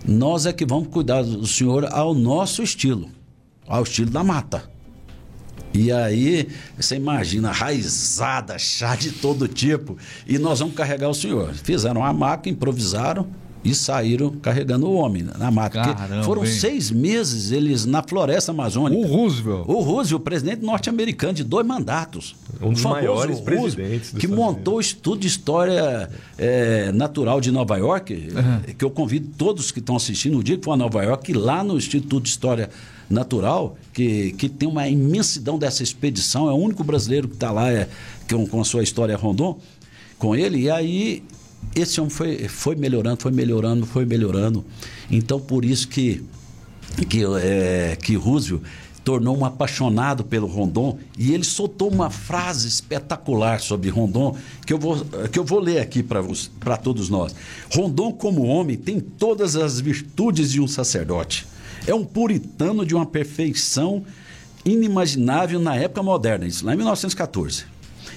Nós 0.08 0.46
é 0.46 0.54
que 0.54 0.66
vamos 0.66 0.90
cuidar 0.90 1.24
do 1.24 1.48
senhor 1.48 1.86
ao 1.92 2.14
nosso 2.14 2.62
estilo, 2.62 3.10
ao 3.68 3.84
estilo 3.84 4.12
da 4.12 4.24
mata. 4.24 4.70
E 5.74 5.92
aí, 5.92 6.48
você 6.78 6.96
imagina, 6.96 7.52
raizada, 7.52 8.58
chá 8.58 8.96
de 8.96 9.12
todo 9.12 9.48
tipo, 9.48 9.98
e 10.26 10.38
nós 10.38 10.60
vamos 10.60 10.76
carregar 10.76 11.10
o 11.10 11.14
senhor. 11.14 11.54
Fizeram 11.54 12.02
uma 12.02 12.14
maca, 12.14 12.48
improvisaram, 12.50 13.28
e 13.66 13.74
saíram 13.74 14.30
carregando 14.30 14.86
o 14.88 14.94
homem 14.94 15.26
na 15.38 15.50
mata. 15.50 15.82
Caramba, 15.82 16.24
foram 16.24 16.46
hein? 16.46 16.52
seis 16.52 16.92
meses 16.92 17.52
eles 17.52 17.84
na 17.86 18.04
floresta 18.04 18.52
amazônica. 18.52 18.96
O 18.96 19.08
Roosevelt. 19.08 19.66
O 19.68 19.82
Roosevelt, 19.82 20.24
presidente 20.24 20.64
norte-americano 20.64 21.34
de 21.34 21.44
dois 21.44 21.66
mandatos. 21.66 22.36
Um 22.62 22.72
dos 22.72 22.84
maiores 22.84 23.40
presidentes. 23.40 24.12
que 24.12 24.28
montou 24.28 24.76
o 24.76 24.80
estudo 24.80 25.22
de 25.22 25.28
história 25.28 26.10
é, 26.38 26.92
natural 26.92 27.42
de 27.42 27.52
Nova 27.52 27.76
York, 27.78 28.14
uhum. 28.14 28.74
que 28.76 28.86
eu 28.86 28.92
convido 28.92 29.32
todos 29.36 29.72
que 29.72 29.80
estão 29.80 29.96
assistindo, 29.96 30.38
no 30.38 30.44
dia 30.44 30.58
que 30.58 30.64
for 30.64 30.74
a 30.74 30.78
Nova 30.78 31.04
York, 31.04 31.34
lá 31.34 31.64
no 31.64 31.76
Instituto 31.76 32.22
de 32.22 32.30
História 32.30 32.70
Natural, 33.10 33.76
que, 33.92 34.32
que 34.34 34.48
tem 34.48 34.70
uma 34.70 34.88
imensidão 34.88 35.58
dessa 35.58 35.82
expedição, 35.82 36.48
é 36.48 36.52
o 36.52 36.56
único 36.56 36.84
brasileiro 36.84 37.28
que 37.28 37.34
está 37.34 37.52
lá 37.52 37.72
é, 37.72 37.88
com, 38.30 38.46
com 38.46 38.62
a 38.62 38.66
sua 38.66 38.84
história 38.84 39.18
Rondon, 39.18 39.58
com 40.20 40.36
ele, 40.36 40.60
e 40.60 40.70
aí 40.70 41.24
esse 41.76 42.00
homem 42.00 42.10
foi, 42.10 42.48
foi 42.48 42.76
melhorando, 42.76 43.22
foi 43.22 43.32
melhorando, 43.32 43.86
foi 43.86 44.06
melhorando. 44.06 44.66
Então, 45.10 45.40
por 45.40 45.64
isso 45.64 45.88
que, 45.88 46.24
que, 47.10 47.24
é, 47.24 47.98
que 48.02 48.16
Roosevelt 48.16 48.64
tornou 49.06 49.38
um 49.38 49.46
apaixonado 49.46 50.24
pelo 50.24 50.48
Rondon 50.48 50.98
e 51.16 51.32
ele 51.32 51.44
soltou 51.44 51.92
uma 51.92 52.10
frase 52.10 52.68
espetacular 52.68 53.62
sobre 53.62 53.90
Rondon 53.90 54.36
que 54.66 54.74
eu 54.74 54.80
vou, 54.80 55.06
que 55.32 55.38
eu 55.38 55.44
vou 55.44 55.60
ler 55.60 55.80
aqui 55.80 56.02
para 56.02 56.76
todos 56.76 57.08
nós. 57.08 57.36
Rondon, 57.72 58.12
como 58.12 58.44
homem, 58.44 58.76
tem 58.76 59.00
todas 59.00 59.56
as 59.56 59.80
virtudes 59.80 60.52
de 60.52 60.60
um 60.60 60.68
sacerdote. 60.68 61.46
É 61.86 61.94
um 61.94 62.04
puritano 62.04 62.84
de 62.84 62.96
uma 62.96 63.06
perfeição 63.06 64.04
inimaginável 64.66 65.60
na 65.60 65.76
época 65.76 66.02
moderna, 66.02 66.48
isso 66.48 66.66
lá 66.66 66.74
em 66.74 66.78
1914. 66.78 67.66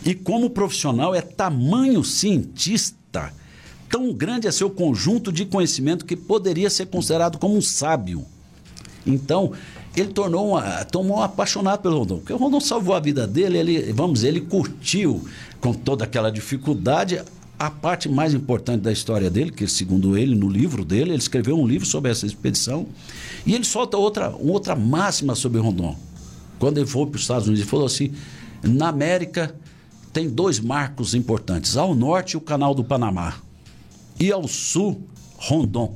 E 0.09 0.15
como 0.15 0.49
profissional 0.49 1.15
é 1.15 1.21
tamanho 1.21 2.03
cientista 2.03 2.99
Tão 3.91 4.13
grande 4.13 4.47
é 4.47 4.53
seu 4.53 4.69
conjunto 4.69 5.33
de 5.33 5.45
conhecimento 5.47 6.05
que 6.05 6.15
poderia 6.15 6.69
ser 6.69 6.87
considerado 6.87 7.39
como 7.39 7.57
um 7.57 7.63
sábio. 7.63 8.25
Então, 9.07 9.53
ele 9.97 10.13
tornou 10.13 10.51
uma, 10.51 10.85
tomou 10.85 11.19
um 11.19 11.23
apaixonado 11.23 11.81
pelo 11.81 11.99
Rondon. 11.99 12.19
Porque 12.19 12.33
o 12.33 12.37
Rondon 12.37 12.61
salvou 12.61 12.95
a 12.95 13.01
vida 13.01 13.27
dele, 13.27 13.59
ele, 13.59 13.93
vamos 13.93 14.15
dizer, 14.15 14.29
ele 14.29 14.43
curtiu 14.43 15.25
com 15.61 15.73
toda 15.73 16.05
aquela 16.05 16.31
dificuldade 16.31 17.23
a 17.59 17.71
parte 17.71 18.09
mais 18.09 18.35
importante 18.35 18.83
da 18.83 18.93
história 18.93 19.31
dele, 19.31 19.51
que 19.51 19.67
segundo 19.67 20.17
ele, 20.17 20.35
no 20.35 20.49
livro 20.49 20.85
dele, 20.85 21.11
ele 21.11 21.19
escreveu 21.19 21.59
um 21.59 21.67
livro 21.67 21.87
sobre 21.87 22.11
essa 22.11 22.27
expedição, 22.27 22.87
e 23.45 23.55
ele 23.55 23.65
solta 23.65 23.97
outra, 23.97 24.33
outra 24.39 24.77
máxima 24.77 25.35
sobre 25.35 25.61
Rondon. 25.61 25.97
Quando 26.59 26.79
ele 26.79 26.87
foi 26.87 27.07
para 27.07 27.17
os 27.17 27.23
Estados 27.23 27.47
Unidos, 27.49 27.63
ele 27.63 27.71
falou 27.71 27.87
assim: 27.87 28.13
na 28.63 28.89
América 28.89 29.55
tem 30.13 30.29
dois 30.29 30.59
marcos 30.59 31.15
importantes. 31.15 31.77
Ao 31.77 31.95
norte, 31.95 32.37
o 32.37 32.41
Canal 32.41 32.75
do 32.75 32.85
Panamá. 32.85 33.35
E 34.19 34.33
ao 34.33 34.47
sul, 34.49 35.03
Rondon. 35.37 35.95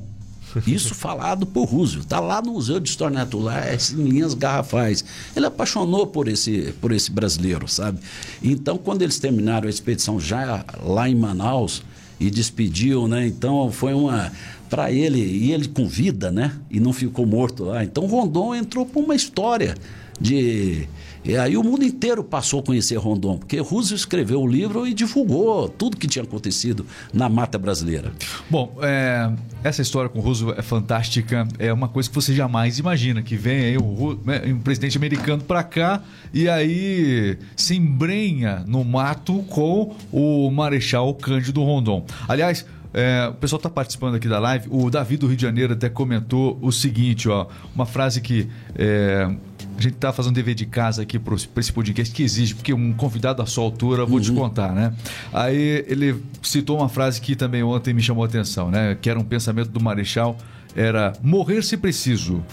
Isso 0.67 0.93
falado 0.95 1.45
por 1.45 1.65
Roosevelt. 1.65 2.05
Está 2.05 2.19
lá 2.19 2.41
no 2.41 2.53
Museu 2.53 2.79
de 2.79 2.89
História 2.89 3.17
Natural, 3.17 3.55
em 3.93 4.03
linhas 4.03 4.33
garrafais. 4.33 5.03
Ele 5.35 5.45
apaixonou 5.45 6.07
por 6.07 6.27
esse, 6.27 6.73
por 6.79 6.91
esse 6.91 7.11
brasileiro, 7.11 7.67
sabe? 7.67 7.99
Então, 8.41 8.77
quando 8.77 9.01
eles 9.01 9.19
terminaram 9.19 9.67
a 9.67 9.69
expedição 9.69 10.19
já 10.19 10.63
lá 10.83 11.09
em 11.09 11.15
Manaus 11.15 11.83
e 12.19 12.29
despediu, 12.29 13.07
né? 13.07 13.27
Então, 13.27 13.71
foi 13.71 13.93
uma. 13.93 14.31
Para 14.69 14.91
ele, 14.91 15.19
e 15.19 15.51
ele 15.51 15.67
com 15.67 15.87
vida, 15.87 16.31
né? 16.31 16.51
E 16.69 16.79
não 16.79 16.91
ficou 16.91 17.27
morto 17.27 17.65
lá. 17.65 17.83
Então, 17.83 18.07
Rondon 18.07 18.55
entrou 18.55 18.87
para 18.87 19.01
uma 19.01 19.13
história 19.13 19.75
de 20.19 20.87
e 21.25 21.37
aí 21.37 21.55
o 21.55 21.63
mundo 21.63 21.83
inteiro 21.83 22.23
passou 22.23 22.59
a 22.59 22.63
conhecer 22.63 22.97
Rondon, 22.97 23.37
porque 23.37 23.59
Roosevelt 23.59 23.99
escreveu 23.99 24.41
o 24.41 24.47
livro 24.47 24.85
e 24.85 24.93
divulgou 24.93 25.69
tudo 25.69 25.95
que 25.97 26.07
tinha 26.07 26.23
acontecido 26.23 26.85
na 27.13 27.29
mata 27.29 27.57
brasileira. 27.57 28.11
Bom, 28.49 28.77
é, 28.81 29.31
essa 29.63 29.81
história 29.81 30.09
com 30.09 30.19
Roosevelt 30.19 30.59
é 30.59 30.61
fantástica. 30.61 31.47
É 31.57 31.71
uma 31.71 31.87
coisa 31.87 32.09
que 32.09 32.15
você 32.15 32.33
jamais 32.33 32.79
imagina, 32.79 33.21
que 33.21 33.35
vem 33.35 33.65
aí 33.65 33.77
o, 33.77 34.19
né, 34.25 34.41
um 34.47 34.59
presidente 34.59 34.97
americano 34.97 35.43
para 35.43 35.63
cá 35.63 36.01
e 36.33 36.49
aí 36.49 37.37
se 37.55 37.75
embrenha 37.75 38.63
no 38.67 38.83
mato 38.83 39.43
com 39.43 39.95
o 40.11 40.51
Marechal 40.51 41.13
Cândido 41.15 41.63
Rondon. 41.63 42.05
Aliás, 42.27 42.65
é, 42.93 43.27
o 43.27 43.33
pessoal 43.33 43.57
está 43.57 43.69
participando 43.69 44.15
aqui 44.15 44.27
da 44.27 44.39
live. 44.39 44.67
O 44.69 44.89
Davi 44.89 45.17
do 45.17 45.25
Rio 45.27 45.35
de 45.35 45.41
Janeiro 45.41 45.73
até 45.73 45.89
comentou 45.89 46.59
o 46.61 46.71
seguinte, 46.71 47.27
ó, 47.27 47.47
uma 47.73 47.85
frase 47.85 48.21
que 48.21 48.47
é, 48.75 49.33
a 49.77 49.81
gente 49.81 49.95
está 49.95 50.13
fazendo 50.13 50.33
dever 50.33 50.55
de 50.55 50.65
casa 50.65 51.01
aqui 51.01 51.17
para 51.19 51.35
esse 51.35 51.71
podcast 51.71 52.13
que 52.13 52.23
exige, 52.23 52.55
porque 52.55 52.73
um 52.73 52.93
convidado 52.93 53.41
à 53.41 53.45
sua 53.45 53.63
altura, 53.63 54.05
vou 54.05 54.17
uhum. 54.17 54.21
te 54.21 54.31
contar, 54.31 54.73
né? 54.73 54.93
Aí 55.31 55.85
ele 55.87 56.21
citou 56.41 56.79
uma 56.79 56.89
frase 56.89 57.19
que 57.19 57.35
também 57.35 57.63
ontem 57.63 57.93
me 57.93 58.01
chamou 58.01 58.23
a 58.23 58.27
atenção, 58.27 58.69
né? 58.69 58.95
Que 59.01 59.09
era 59.09 59.19
um 59.19 59.23
pensamento 59.23 59.69
do 59.69 59.81
Marechal, 59.81 60.37
era 60.75 61.13
morrer 61.21 61.63
se 61.63 61.77
preciso, 61.77 62.43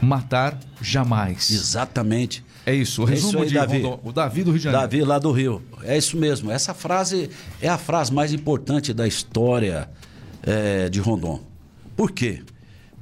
matar 0.00 0.58
jamais. 0.80 1.50
Exatamente. 1.50 2.44
É 2.64 2.74
isso, 2.74 3.02
o 3.02 3.04
resumo 3.04 3.42
é 3.42 3.46
isso 3.46 3.58
aí, 3.58 3.66
de 3.66 3.82
Davi. 3.82 3.98
o 4.02 4.12
Davi 4.12 4.44
do 4.44 4.50
Rio 4.50 4.58
de 4.58 4.64
Janeiro. 4.64 4.86
Davi 4.86 5.02
lá 5.02 5.18
do 5.18 5.32
Rio. 5.32 5.62
É 5.82 5.96
isso 5.96 6.16
mesmo. 6.16 6.50
Essa 6.50 6.74
frase 6.74 7.30
é 7.60 7.68
a 7.68 7.78
frase 7.78 8.12
mais 8.12 8.32
importante 8.32 8.92
da 8.92 9.08
história 9.08 9.88
é, 10.42 10.88
de 10.88 11.00
Rondon. 11.00 11.40
Por 11.96 12.10
quê? 12.10 12.42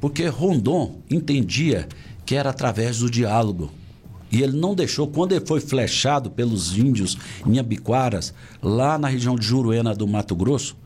Porque 0.01 0.27
Rondon 0.27 1.01
entendia 1.11 1.88
que 2.29 2.35
era 2.35 2.51
através 2.51 2.99
do 2.99 3.11
diálogo. 3.11 3.71
E 4.31 4.43
ele 4.43 4.55
não 4.55 4.75
deixou, 4.75 5.07
quando 5.07 5.33
ele 5.33 5.47
foi 5.47 5.61
flechado 5.61 6.31
pelos 6.31 6.77
índios 6.77 7.17
em 7.47 7.57
lá 8.62 8.99
na 8.99 9.09
região 9.09 9.35
de 9.35 9.47
Juruena 9.47 9.95
do 9.95 10.07
Mato 10.07 10.37
Grosso, 10.37 10.77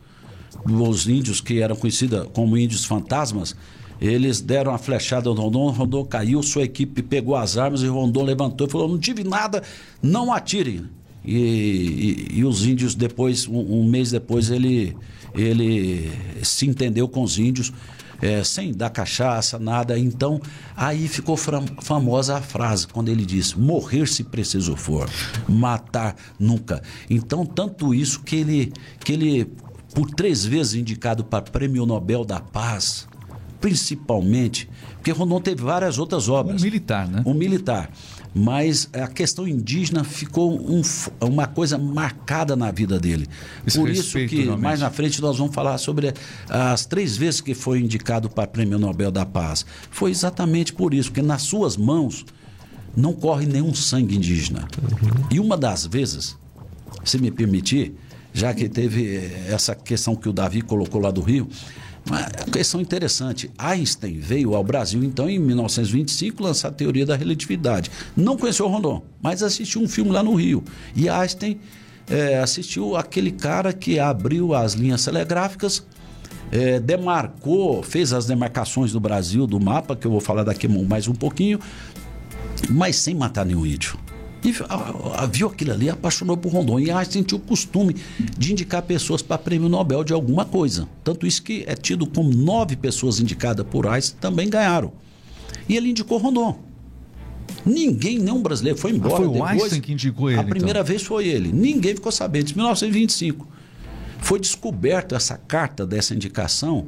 os 0.63 1.05
índios 1.05 1.41
que 1.41 1.59
eram 1.59 1.75
conhecidos 1.75 2.29
como 2.33 2.57
índios 2.57 2.85
fantasmas, 2.85 3.57
eles 3.99 4.39
deram 4.39 4.73
a 4.73 4.77
flechada 4.77 5.27
ao 5.27 5.35
Rondon, 5.35 5.69
Rondon 5.71 6.05
caiu, 6.05 6.41
sua 6.41 6.63
equipe 6.63 7.01
pegou 7.01 7.35
as 7.35 7.57
armas 7.57 7.81
e 7.81 7.87
Rondon 7.87 8.23
levantou 8.23 8.65
e 8.65 8.69
falou: 8.69 8.87
Não 8.87 8.97
tive 8.97 9.25
nada, 9.25 9.61
não 10.01 10.31
atirem. 10.31 10.85
E, 11.25 11.35
e, 11.35 12.39
e 12.39 12.45
os 12.45 12.65
índios, 12.65 12.95
depois, 12.95 13.49
um, 13.49 13.81
um, 13.81 13.83
mês 13.83 14.11
depois, 14.11 14.49
ele, 14.49 14.95
ele 15.35 16.09
se 16.41 16.65
entendeu 16.65 17.05
com 17.05 17.21
os 17.21 17.37
índios 17.37 17.73
é, 18.23 18.41
sem 18.41 18.71
dar 18.71 18.89
cachaça, 18.89 19.59
nada. 19.59 19.99
Então, 19.99 20.39
aí 20.77 21.09
ficou 21.09 21.35
famosa 21.35 22.37
a 22.37 22.41
frase, 22.41 22.87
quando 22.87 23.09
ele 23.09 23.25
disse: 23.25 23.59
morrer 23.59 24.07
se 24.07 24.23
preciso 24.23 24.77
for, 24.77 25.09
matar 25.47 26.15
nunca. 26.39 26.81
Então, 27.09 27.45
tanto 27.45 27.93
isso 27.93 28.21
que 28.21 28.37
ele, 28.37 28.73
que 29.03 29.11
ele 29.11 29.51
por 29.93 30.09
três 30.09 30.45
vezes 30.45 30.75
indicado 30.75 31.25
para 31.25 31.41
Prêmio 31.41 31.85
Nobel 31.85 32.23
da 32.23 32.39
Paz, 32.39 33.09
principalmente, 33.59 34.69
porque 34.93 35.11
Rondon 35.11 35.41
teve 35.41 35.61
várias 35.61 35.99
outras 35.99 36.29
obras. 36.29 36.61
Um 36.61 36.63
militar, 36.63 37.07
né? 37.07 37.23
Um 37.25 37.33
militar 37.33 37.91
mas 38.33 38.89
a 38.93 39.07
questão 39.07 39.47
indígena 39.47 40.03
ficou 40.03 40.59
um, 40.59 40.81
uma 41.21 41.45
coisa 41.45 41.77
marcada 41.77 42.55
na 42.55 42.71
vida 42.71 42.99
dele. 42.99 43.27
Esse 43.65 43.77
Por 43.77 43.89
isso 43.89 44.17
que 44.27 44.43
realmente. 44.43 44.61
mais 44.61 44.79
na 44.79 44.89
frente 44.89 45.21
nós 45.21 45.37
vamos 45.37 45.53
falar 45.53 45.77
sobre 45.77 46.13
as 46.49 46.85
três 46.85 47.15
vezes 47.15 47.41
que 47.41 47.53
foi 47.53 47.79
indicado 47.79 48.29
para 48.29 48.45
o 48.45 48.51
Prêmio 48.51 48.79
Nobel 48.79 49.11
da 49.11 49.25
Paz. 49.25 49.65
Foi 49.91 50.09
exatamente 50.09 50.73
por 50.73 50.93
isso, 50.93 51.09
porque 51.09 51.21
nas 51.21 51.43
suas 51.43 51.77
mãos 51.77 52.25
não 52.95 53.13
corre 53.13 53.45
nenhum 53.45 53.73
sangue 53.73 54.15
indígena. 54.15 54.67
Uhum. 54.81 55.27
E 55.31 55.39
uma 55.39 55.57
das 55.57 55.85
vezes, 55.85 56.37
se 57.03 57.19
me 57.19 57.29
permitir, 57.29 57.93
já 58.33 58.53
que 58.53 58.67
teve 58.67 59.31
essa 59.47 59.75
questão 59.75 60.15
que 60.15 60.27
o 60.27 60.33
Davi 60.33 60.61
colocou 60.61 60.99
lá 60.99 61.11
do 61.11 61.21
Rio, 61.21 61.47
uma 62.05 62.23
questão 62.51 62.81
interessante. 62.81 63.49
Einstein 63.57 64.19
veio 64.19 64.55
ao 64.55 64.63
Brasil, 64.63 65.03
então, 65.03 65.29
em 65.29 65.39
1925, 65.39 66.43
lançar 66.43 66.69
a 66.69 66.71
teoria 66.71 67.05
da 67.05 67.15
relatividade. 67.15 67.89
Não 68.15 68.37
conheceu 68.37 68.67
Rondon, 68.67 69.03
mas 69.21 69.41
assistiu 69.41 69.81
um 69.81 69.87
filme 69.87 70.11
lá 70.11 70.21
no 70.21 70.35
Rio. 70.35 70.63
E 70.95 71.07
Einstein 71.07 71.59
é, 72.09 72.39
assistiu 72.39 72.95
aquele 72.95 73.31
cara 73.31 73.71
que 73.71 73.99
abriu 73.99 74.53
as 74.53 74.73
linhas 74.73 75.03
telegráficas, 75.03 75.85
é, 76.51 76.79
demarcou, 76.79 77.81
fez 77.81 78.13
as 78.13 78.25
demarcações 78.25 78.91
do 78.91 78.99
Brasil, 78.99 79.47
do 79.47 79.59
mapa, 79.59 79.95
que 79.95 80.05
eu 80.05 80.11
vou 80.11 80.19
falar 80.19 80.43
daqui 80.43 80.67
mais 80.67 81.07
um 81.07 81.13
pouquinho, 81.13 81.59
mas 82.69 82.97
sem 82.97 83.15
matar 83.15 83.45
nenhum 83.45 83.65
índio. 83.65 83.97
E 84.43 84.53
a, 84.67 85.23
a, 85.23 85.25
viu 85.25 85.47
aquilo 85.47 85.71
ali, 85.71 85.89
apaixonou 85.89 86.35
por 86.35 86.51
Rondon. 86.51 86.79
E 86.79 86.91
Einstein 86.91 87.23
tinha 87.23 87.37
o 87.37 87.41
costume 87.41 87.95
de 88.37 88.51
indicar 88.51 88.81
pessoas 88.81 89.21
para 89.21 89.37
prêmio 89.37 89.69
Nobel 89.69 90.03
de 90.03 90.13
alguma 90.13 90.43
coisa. 90.43 90.87
Tanto 91.03 91.25
isso 91.25 91.41
que 91.41 91.63
é 91.65 91.75
tido 91.75 92.05
como 92.05 92.29
nove 92.33 92.75
pessoas 92.75 93.19
indicadas 93.19 93.65
por 93.65 93.87
Einstein 93.87 94.17
também 94.19 94.49
ganharam. 94.49 94.91
E 95.67 95.77
ele 95.77 95.89
indicou 95.89 96.17
Rondon. 96.17 96.59
Ninguém, 97.65 98.19
nenhum 98.19 98.41
brasileiro, 98.41 98.77
foi 98.77 98.91
embora. 98.91 99.13
Ah, 99.13 99.17
foi 99.17 99.27
o 99.27 99.31
depois, 99.31 99.61
Einstein 99.63 99.81
que 99.81 99.93
indicou 99.93 100.29
ele. 100.29 100.39
A 100.39 100.43
primeira 100.43 100.79
então. 100.79 100.87
vez 100.87 101.03
foi 101.03 101.27
ele. 101.27 101.51
Ninguém 101.53 101.95
ficou 101.95 102.11
sabendo. 102.11 102.51
Em 102.51 102.55
1925 102.55 103.47
foi 104.19 104.39
descoberta 104.39 105.15
essa 105.15 105.37
carta 105.37 105.85
dessa 105.85 106.13
indicação 106.13 106.87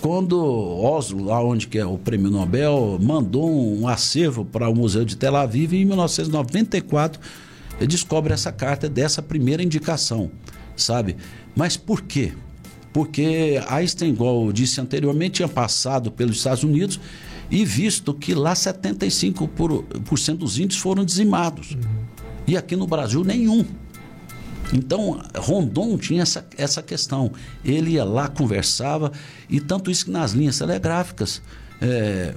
quando 0.00 0.38
Oslo, 0.38 1.24
lá 1.24 1.42
onde 1.44 1.66
que 1.66 1.78
é 1.78 1.84
o 1.84 1.98
prêmio 1.98 2.30
Nobel, 2.30 2.98
mandou 3.00 3.50
um 3.50 3.86
acervo 3.88 4.44
para 4.44 4.68
o 4.68 4.74
Museu 4.74 5.04
de 5.04 5.16
Tel 5.16 5.36
Aviv 5.36 5.74
em 5.74 5.84
1994 5.84 7.20
ele 7.80 7.88
descobre 7.88 8.32
essa 8.32 8.52
carta 8.52 8.88
dessa 8.88 9.22
primeira 9.22 9.62
indicação, 9.62 10.30
sabe? 10.76 11.16
Mas 11.56 11.78
por 11.78 12.02
quê? 12.02 12.34
Porque 12.92 13.60
Einstein, 13.68 14.10
igual 14.10 14.46
eu 14.46 14.52
disse 14.52 14.80
anteriormente, 14.80 15.36
tinha 15.36 15.48
passado 15.48 16.10
pelos 16.10 16.36
Estados 16.36 16.62
Unidos 16.62 17.00
e 17.50 17.64
visto 17.64 18.12
que 18.12 18.34
lá 18.34 18.52
75% 18.52 19.48
por, 19.48 19.82
por 19.82 20.18
cento 20.18 20.40
dos 20.40 20.58
índios 20.58 20.78
foram 20.78 21.04
dizimados. 21.04 21.72
Uhum. 21.72 21.80
E 22.46 22.56
aqui 22.56 22.76
no 22.76 22.86
Brasil, 22.86 23.24
nenhum. 23.24 23.64
Então, 24.72 25.20
Rondon 25.36 25.96
tinha 25.98 26.22
essa, 26.22 26.46
essa 26.56 26.82
questão. 26.82 27.32
Ele 27.64 27.92
ia 27.92 28.04
lá, 28.04 28.28
conversava, 28.28 29.12
e 29.48 29.60
tanto 29.60 29.90
isso 29.90 30.04
que 30.04 30.10
nas 30.10 30.32
linhas 30.32 30.58
telegráficas, 30.58 31.42
é, 31.80 32.34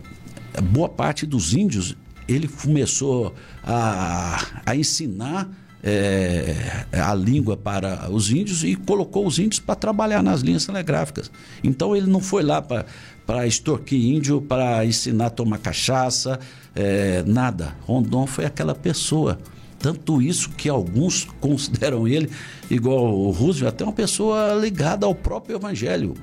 boa 0.62 0.90
parte 0.90 1.26
dos 1.26 1.54
índios, 1.54 1.96
ele 2.28 2.48
começou 2.48 3.34
a, 3.64 4.62
a 4.66 4.76
ensinar 4.76 5.50
é, 5.84 6.86
a 6.94 7.14
língua 7.14 7.58
para 7.58 8.10
os 8.10 8.32
índios 8.32 8.64
e 8.64 8.76
colocou 8.76 9.28
os 9.28 9.38
índios 9.38 9.60
para 9.60 9.76
trabalhar 9.76 10.24
nas 10.24 10.42
linhas 10.42 10.66
telegráficas. 10.66 11.30
Então 11.62 11.96
ele 11.96 12.10
não 12.10 12.22
foi 12.22 12.42
lá 12.42 12.62
para 12.62 13.46
extorquir 13.46 14.00
índio, 14.00 14.42
para 14.42 14.86
ensinar 14.86 15.26
a 15.26 15.30
tomar 15.30 15.58
cachaça, 15.58 16.40
é, 16.74 17.22
nada. 17.28 17.76
Rondon 17.82 18.26
foi 18.26 18.46
aquela 18.46 18.74
pessoa 18.74 19.38
tanto 19.84 20.22
isso 20.22 20.50
que 20.52 20.70
alguns 20.70 21.26
consideram 21.42 22.08
ele, 22.08 22.30
igual 22.72 23.14
o 23.14 23.32
Roosevelt, 23.32 23.74
até 23.74 23.84
uma 23.84 23.92
pessoa 23.92 24.54
ligada 24.54 25.06
ao 25.06 25.14
próprio 25.14 25.58
Evangelho. 25.58 26.16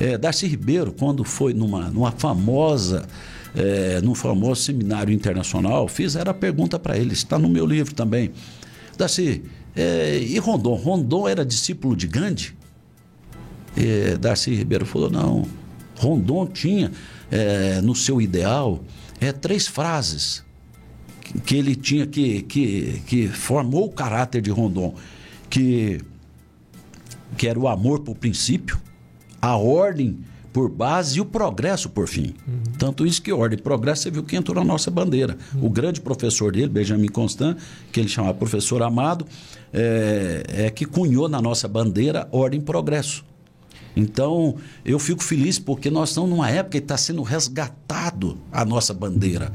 É, 0.00 0.16
Darcy 0.16 0.46
Ribeiro, 0.46 0.90
quando 0.90 1.22
foi 1.22 1.52
numa, 1.52 1.90
numa 1.90 2.10
famosa. 2.10 3.06
É, 3.54 4.00
num 4.02 4.14
famoso 4.14 4.62
seminário 4.62 5.12
internacional, 5.12 5.88
fizeram 5.88 6.30
a 6.30 6.34
pergunta 6.34 6.78
para 6.78 6.98
ele, 6.98 7.14
está 7.14 7.38
no 7.38 7.48
meu 7.48 7.64
livro 7.64 7.94
também. 7.94 8.30
Darcy, 8.96 9.42
é, 9.74 10.18
e 10.18 10.38
Rondon? 10.38 10.74
Rondon 10.74 11.26
era 11.26 11.44
discípulo 11.46 11.96
de 11.96 12.06
Gandhi? 12.06 12.54
É, 13.74 14.16
Darcy 14.18 14.54
Ribeiro 14.54 14.84
falou: 14.84 15.10
não. 15.10 15.48
Rondon 15.96 16.46
tinha 16.46 16.92
é, 17.30 17.80
no 17.80 17.94
seu 17.94 18.20
ideal 18.20 18.84
é, 19.18 19.32
três 19.32 19.66
frases 19.66 20.44
que 21.44 21.56
ele 21.56 21.74
tinha 21.74 22.06
que, 22.06 22.42
que, 22.42 23.02
que 23.06 23.28
formou 23.28 23.86
o 23.86 23.90
caráter 23.90 24.40
de 24.40 24.50
Rondon, 24.50 24.94
que, 25.48 26.00
que 27.36 27.46
era 27.46 27.58
o 27.58 27.68
amor 27.68 28.00
por 28.00 28.14
princípio, 28.16 28.78
a 29.40 29.56
ordem 29.56 30.18
por 30.52 30.68
base 30.68 31.18
e 31.18 31.20
o 31.20 31.24
progresso 31.24 31.88
por 31.90 32.08
fim. 32.08 32.34
Uhum. 32.46 32.62
Tanto 32.78 33.06
isso 33.06 33.22
que 33.22 33.32
ordem 33.32 33.58
e 33.58 33.62
progresso, 33.62 34.02
você 34.02 34.10
viu 34.10 34.22
que 34.22 34.34
entrou 34.34 34.56
na 34.56 34.64
nossa 34.64 34.90
bandeira. 34.90 35.36
Uhum. 35.54 35.66
O 35.66 35.70
grande 35.70 36.00
professor 36.00 36.50
dele, 36.50 36.68
Benjamin 36.68 37.08
Constant, 37.08 37.56
que 37.92 38.00
ele 38.00 38.08
chamava 38.08 38.34
professor 38.34 38.82
amado, 38.82 39.26
é, 39.72 40.42
é 40.48 40.70
que 40.70 40.84
cunhou 40.84 41.28
na 41.28 41.40
nossa 41.40 41.68
bandeira 41.68 42.26
ordem 42.32 42.60
e 42.60 42.62
progresso. 42.62 43.24
Então, 43.94 44.56
eu 44.84 44.98
fico 44.98 45.22
feliz 45.22 45.58
porque 45.58 45.90
nós 45.90 46.10
estamos 46.10 46.30
numa 46.30 46.48
época 46.48 46.70
que 46.70 46.78
está 46.78 46.96
sendo 46.96 47.22
resgatado 47.22 48.38
a 48.52 48.64
nossa 48.64 48.94
bandeira. 48.94 49.52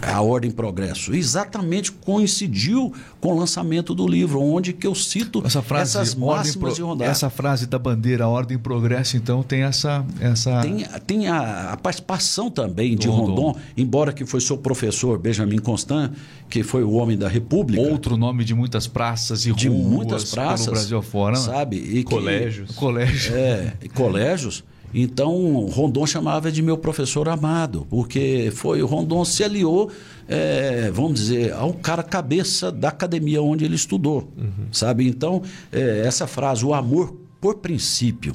A 0.00 0.20
Ordem 0.20 0.50
Progresso. 0.50 1.14
Exatamente 1.14 1.92
coincidiu 1.92 2.92
com 3.20 3.34
o 3.34 3.38
lançamento 3.38 3.94
do 3.94 4.06
livro, 4.06 4.40
onde 4.40 4.72
que 4.72 4.86
eu 4.86 4.94
cito 4.94 5.42
essa 5.44 5.62
frase, 5.62 5.96
essas 5.96 6.14
máximas 6.14 6.76
de 6.76 6.82
Rondon. 6.82 7.04
Essa 7.04 7.28
frase 7.28 7.66
da 7.66 7.78
bandeira 7.78 8.26
Ordem 8.26 8.58
Progresso, 8.58 9.16
então, 9.16 9.42
tem 9.42 9.62
essa... 9.62 10.04
essa... 10.20 10.60
Tem, 10.60 10.84
tem 11.06 11.28
a, 11.28 11.72
a 11.72 11.76
participação 11.76 12.50
também 12.50 12.96
de 12.96 13.08
Rondon. 13.08 13.26
Rondon, 13.26 13.60
embora 13.76 14.12
que 14.12 14.24
foi 14.24 14.40
seu 14.40 14.56
professor, 14.56 15.18
Benjamin 15.18 15.58
Constant, 15.58 16.12
que 16.48 16.62
foi 16.62 16.82
o 16.82 16.92
homem 16.92 17.16
da 17.16 17.28
República. 17.28 17.82
Outro 17.82 18.16
nome 18.16 18.44
de 18.44 18.54
muitas 18.54 18.86
praças 18.86 19.46
e 19.46 19.52
de 19.52 19.68
ruas 19.68 19.82
muitas 19.82 20.30
praças, 20.30 20.66
pelo 20.66 20.76
Brasil 20.76 20.98
afora. 20.98 21.36
Sabe? 21.36 21.76
E 21.76 22.04
colégios. 22.04 22.70
Que, 22.70 22.76
colégios. 22.76 23.32
É, 23.42 23.72
colégios. 23.94 24.64
Então, 24.94 25.66
Rondon 25.66 26.06
chamava 26.06 26.52
de 26.52 26.62
meu 26.62 26.76
professor 26.76 27.28
amado, 27.28 27.86
porque 27.88 28.52
foi 28.54 28.82
o 28.82 28.86
Rondon 28.86 29.24
se 29.24 29.42
aliou, 29.42 29.90
é, 30.28 30.90
vamos 30.90 31.14
dizer, 31.14 31.52
ao 31.52 31.72
cara 31.72 32.02
cabeça 32.02 32.70
da 32.70 32.88
academia 32.88 33.40
onde 33.42 33.64
ele 33.64 33.74
estudou, 33.74 34.30
uhum. 34.36 34.66
sabe? 34.70 35.08
Então, 35.08 35.42
é, 35.70 36.02
essa 36.04 36.26
frase, 36.26 36.64
o 36.64 36.74
amor 36.74 37.16
por 37.40 37.56
princípio. 37.56 38.34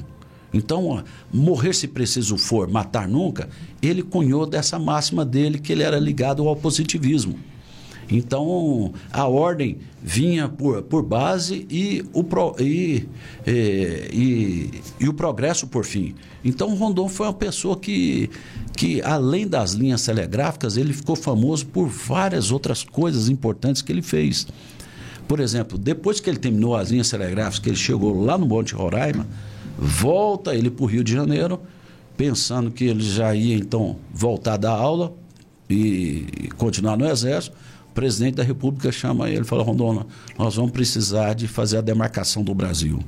Então, 0.52 1.02
morrer 1.32 1.74
se 1.74 1.86
preciso 1.86 2.36
for, 2.36 2.68
matar 2.68 3.06
nunca, 3.06 3.48
ele 3.82 4.02
cunhou 4.02 4.46
dessa 4.46 4.78
máxima 4.78 5.24
dele 5.24 5.58
que 5.58 5.72
ele 5.72 5.82
era 5.82 5.98
ligado 5.98 6.48
ao 6.48 6.56
positivismo. 6.56 7.38
Então, 8.10 8.92
a 9.12 9.28
ordem 9.28 9.78
vinha 10.02 10.48
por, 10.48 10.82
por 10.82 11.02
base 11.02 11.66
e 11.70 12.04
o, 12.12 12.24
pro, 12.24 12.56
e, 12.58 13.06
e, 13.46 13.50
e, 14.12 14.70
e, 15.00 15.08
o 15.08 15.12
progresso 15.12 15.66
por 15.66 15.84
fim. 15.84 16.14
Então, 16.44 16.74
Rondon 16.74 17.08
foi 17.08 17.26
uma 17.26 17.32
pessoa 17.32 17.76
que, 17.76 18.30
que, 18.76 19.02
além 19.02 19.46
das 19.46 19.72
linhas 19.72 20.04
telegráficas, 20.04 20.76
ele 20.76 20.92
ficou 20.92 21.16
famoso 21.16 21.66
por 21.66 21.88
várias 21.88 22.50
outras 22.50 22.82
coisas 22.84 23.28
importantes 23.28 23.82
que 23.82 23.90
ele 23.90 24.02
fez. 24.02 24.46
Por 25.26 25.40
exemplo, 25.40 25.76
depois 25.76 26.20
que 26.20 26.30
ele 26.30 26.38
terminou 26.38 26.76
as 26.76 26.90
linhas 26.90 27.10
telegráficas, 27.10 27.58
que 27.58 27.68
ele 27.68 27.76
chegou 27.76 28.22
lá 28.22 28.38
no 28.38 28.46
Monte 28.46 28.74
Roraima, 28.74 29.26
volta 29.76 30.54
ele 30.54 30.70
para 30.70 30.84
o 30.84 30.86
Rio 30.86 31.04
de 31.04 31.12
Janeiro, 31.12 31.60
pensando 32.16 32.70
que 32.70 32.84
ele 32.84 33.02
já 33.02 33.34
ia 33.34 33.56
então 33.56 33.96
voltar 34.12 34.56
da 34.56 34.70
aula 34.70 35.12
e 35.68 36.48
continuar 36.56 36.96
no 36.96 37.06
Exército 37.06 37.54
presidente 37.98 38.36
da 38.36 38.44
República 38.44 38.92
chama 38.92 39.28
ele 39.28 39.40
e 39.40 39.44
fala: 39.44 39.64
Rondona, 39.64 40.06
nós 40.38 40.54
vamos 40.54 40.70
precisar 40.70 41.34
de 41.34 41.48
fazer 41.48 41.78
a 41.78 41.80
demarcação 41.80 42.44
do 42.44 42.54
Brasil. 42.54 43.00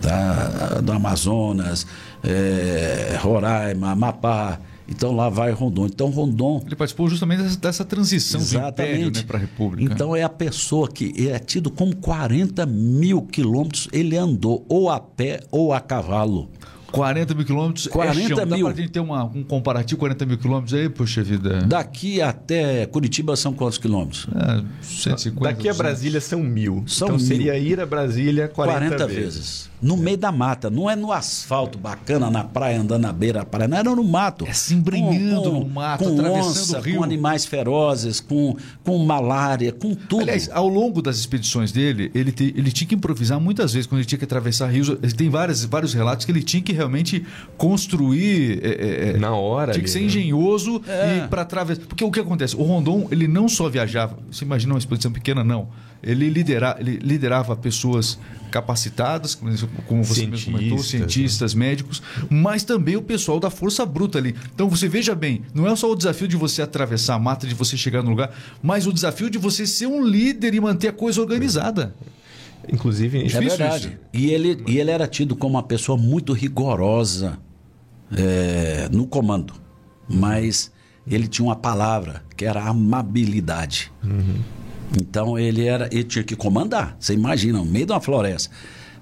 Da, 0.00 0.80
do 0.80 0.92
Amazonas, 0.92 1.86
é, 2.22 3.18
Roraima, 3.20 3.90
Amapá. 3.90 4.58
Então 4.88 5.14
lá 5.14 5.28
vai 5.28 5.52
Rondon. 5.52 5.86
Então 5.86 6.10
Rondon. 6.10 6.62
Ele 6.66 6.76
participou 6.76 7.08
justamente 7.08 7.42
dessa, 7.42 7.58
dessa 7.58 7.84
transição 7.84 8.40
exatamente. 8.40 8.74
do 8.74 8.82
Império 8.82 9.12
né, 9.12 9.22
para 9.26 9.36
a 9.38 9.40
República. 9.40 9.92
Então 9.92 10.14
é 10.14 10.22
a 10.22 10.28
pessoa 10.28 10.88
que 10.88 11.28
é 11.28 11.38
tido 11.38 11.70
como 11.70 11.96
40 11.96 12.66
mil 12.66 13.22
quilômetros 13.22 13.88
ele 13.92 14.16
andou 14.16 14.64
ou 14.68 14.90
a 14.90 15.00
pé 15.00 15.40
ou 15.50 15.72
a 15.72 15.80
cavalo. 15.80 16.50
40 16.92 17.34
mil 17.34 17.44
quilômetros 17.44 17.86
40 17.88 18.10
é 18.10 18.14
chão. 18.14 18.46
mil. 18.46 18.66
Dá 18.66 18.72
pra 18.74 18.82
gente 18.82 18.92
ter 18.92 19.00
uma, 19.00 19.24
um 19.24 19.42
comparativo, 19.42 19.98
40 19.98 20.26
mil 20.26 20.38
quilômetros 20.38 20.74
aí, 20.74 20.88
poxa 20.88 21.22
vida. 21.22 21.62
Daqui 21.62 22.20
até 22.20 22.86
Curitiba 22.86 23.34
são 23.34 23.52
quantos 23.52 23.78
quilômetros? 23.78 24.26
É, 24.34 24.62
150. 24.82 25.40
Daqui 25.42 25.68
a 25.68 25.74
Brasília 25.74 26.20
são 26.20 26.40
mil. 26.40 26.84
São 26.86 27.08
então 27.08 27.18
mil. 27.18 27.26
seria 27.26 27.58
ir 27.58 27.80
a 27.80 27.86
Brasília 27.86 28.48
40, 28.48 28.96
40 28.96 29.06
vezes. 29.06 29.24
vezes 29.24 29.72
no 29.82 29.96
meio 29.96 30.16
da 30.16 30.30
mata. 30.30 30.70
Não 30.70 30.88
é 30.88 30.94
no 30.94 31.10
asfalto 31.10 31.76
bacana, 31.76 32.30
na 32.30 32.44
praia, 32.44 32.80
andando 32.80 33.02
na 33.02 33.12
beira 33.12 33.40
da 33.40 33.44
praia. 33.44 33.66
Não 33.66 33.76
era 33.76 33.90
no 33.90 34.04
mato. 34.04 34.46
É 34.46 34.52
se 34.52 34.74
embrenhando 34.74 35.50
no 35.50 35.68
mato, 35.68 36.04
com 36.04 36.22
onça, 36.22 36.78
o 36.78 36.80
rio. 36.80 36.98
Com 36.98 37.04
animais 37.04 37.44
ferozes, 37.44 38.20
com, 38.20 38.56
com 38.84 38.96
malária, 38.98 39.72
com 39.72 39.94
tudo. 39.94 40.22
Aliás, 40.22 40.48
ao 40.52 40.68
longo 40.68 41.02
das 41.02 41.18
expedições 41.18 41.72
dele, 41.72 42.10
ele, 42.14 42.30
te, 42.30 42.54
ele 42.56 42.70
tinha 42.70 42.86
que 42.86 42.94
improvisar 42.94 43.40
muitas 43.40 43.72
vezes, 43.72 43.86
quando 43.86 43.98
ele 43.98 44.06
tinha 44.06 44.18
que 44.18 44.24
atravessar 44.24 44.68
rios. 44.68 44.88
Tem 45.16 45.28
várias, 45.28 45.64
vários 45.64 45.92
relatos 45.92 46.24
que 46.24 46.30
ele 46.30 46.42
tinha 46.42 46.62
que 46.62 46.72
realmente 46.82 47.24
construir. 47.56 48.60
É, 48.62 48.68
é, 48.68 49.08
é 49.10 49.18
na 49.18 49.34
hora. 49.34 49.72
Tinha 49.72 49.82
que 49.84 49.90
ser 49.90 50.00
né? 50.00 50.06
engenhoso 50.06 50.82
é. 50.86 51.18
e 51.24 51.28
para 51.28 51.42
atravessar. 51.42 51.86
Porque 51.86 52.04
o 52.04 52.10
que 52.10 52.20
acontece? 52.20 52.56
O 52.56 52.62
Rondon, 52.62 53.08
ele 53.10 53.26
não 53.26 53.48
só 53.48 53.68
viajava. 53.68 54.18
Você 54.30 54.44
imagina 54.44 54.74
uma 54.74 54.78
expedição 54.78 55.10
pequena, 55.10 55.42
não 55.42 55.68
ele, 56.02 56.28
lidera, 56.28 56.76
ele 56.80 56.98
liderava 56.98 57.54
pessoas 57.54 58.18
capacitadas, 58.50 59.34
como 59.86 60.04
você 60.04 60.26
mesmo 60.26 60.52
comentou, 60.52 60.78
cientistas, 60.78 61.54
né? 61.54 61.66
médicos, 61.66 62.02
mas 62.28 62.64
também 62.64 62.96
o 62.96 63.02
pessoal 63.02 63.38
da 63.38 63.48
força 63.48 63.86
bruta 63.86 64.18
ali. 64.18 64.34
Então 64.52 64.68
você 64.68 64.88
veja 64.88 65.14
bem, 65.14 65.42
não 65.54 65.66
é 65.66 65.74
só 65.76 65.90
o 65.90 65.94
desafio 65.94 66.26
de 66.26 66.36
você 66.36 66.60
atravessar 66.60 67.14
a 67.14 67.18
mata, 67.18 67.46
de 67.46 67.54
você 67.54 67.76
chegar 67.76 68.02
no 68.02 68.10
lugar, 68.10 68.34
mas 68.62 68.86
o 68.86 68.92
desafio 68.92 69.30
de 69.30 69.38
você 69.38 69.66
ser 69.66 69.86
um 69.86 70.04
líder 70.04 70.54
e 70.54 70.60
manter 70.60 70.88
a 70.88 70.92
coisa 70.92 71.20
organizada. 71.20 71.94
Inclusive, 72.68 73.24
é 73.24 73.40
verdade. 73.40 73.88
Isso. 73.88 73.98
E 74.12 74.30
ele, 74.30 74.62
e 74.66 74.78
ele 74.78 74.90
era 74.90 75.06
tido 75.06 75.34
como 75.34 75.54
uma 75.54 75.62
pessoa 75.62 75.98
muito 75.98 76.32
rigorosa 76.32 77.38
é, 78.16 78.88
no 78.90 79.06
comando, 79.06 79.54
mas 80.08 80.70
ele 81.06 81.26
tinha 81.26 81.46
uma 81.46 81.56
palavra 81.56 82.22
que 82.36 82.44
era 82.44 82.62
amabilidade. 82.62 83.92
Uhum. 84.04 84.40
Então 85.00 85.38
ele 85.38 85.66
era, 85.66 85.88
ele 85.90 86.04
tinha 86.04 86.22
que 86.22 86.36
comandar. 86.36 86.96
Você 87.00 87.14
imagina, 87.14 87.58
no 87.58 87.64
meio 87.64 87.86
de 87.86 87.92
uma 87.92 88.00
floresta 88.00 88.50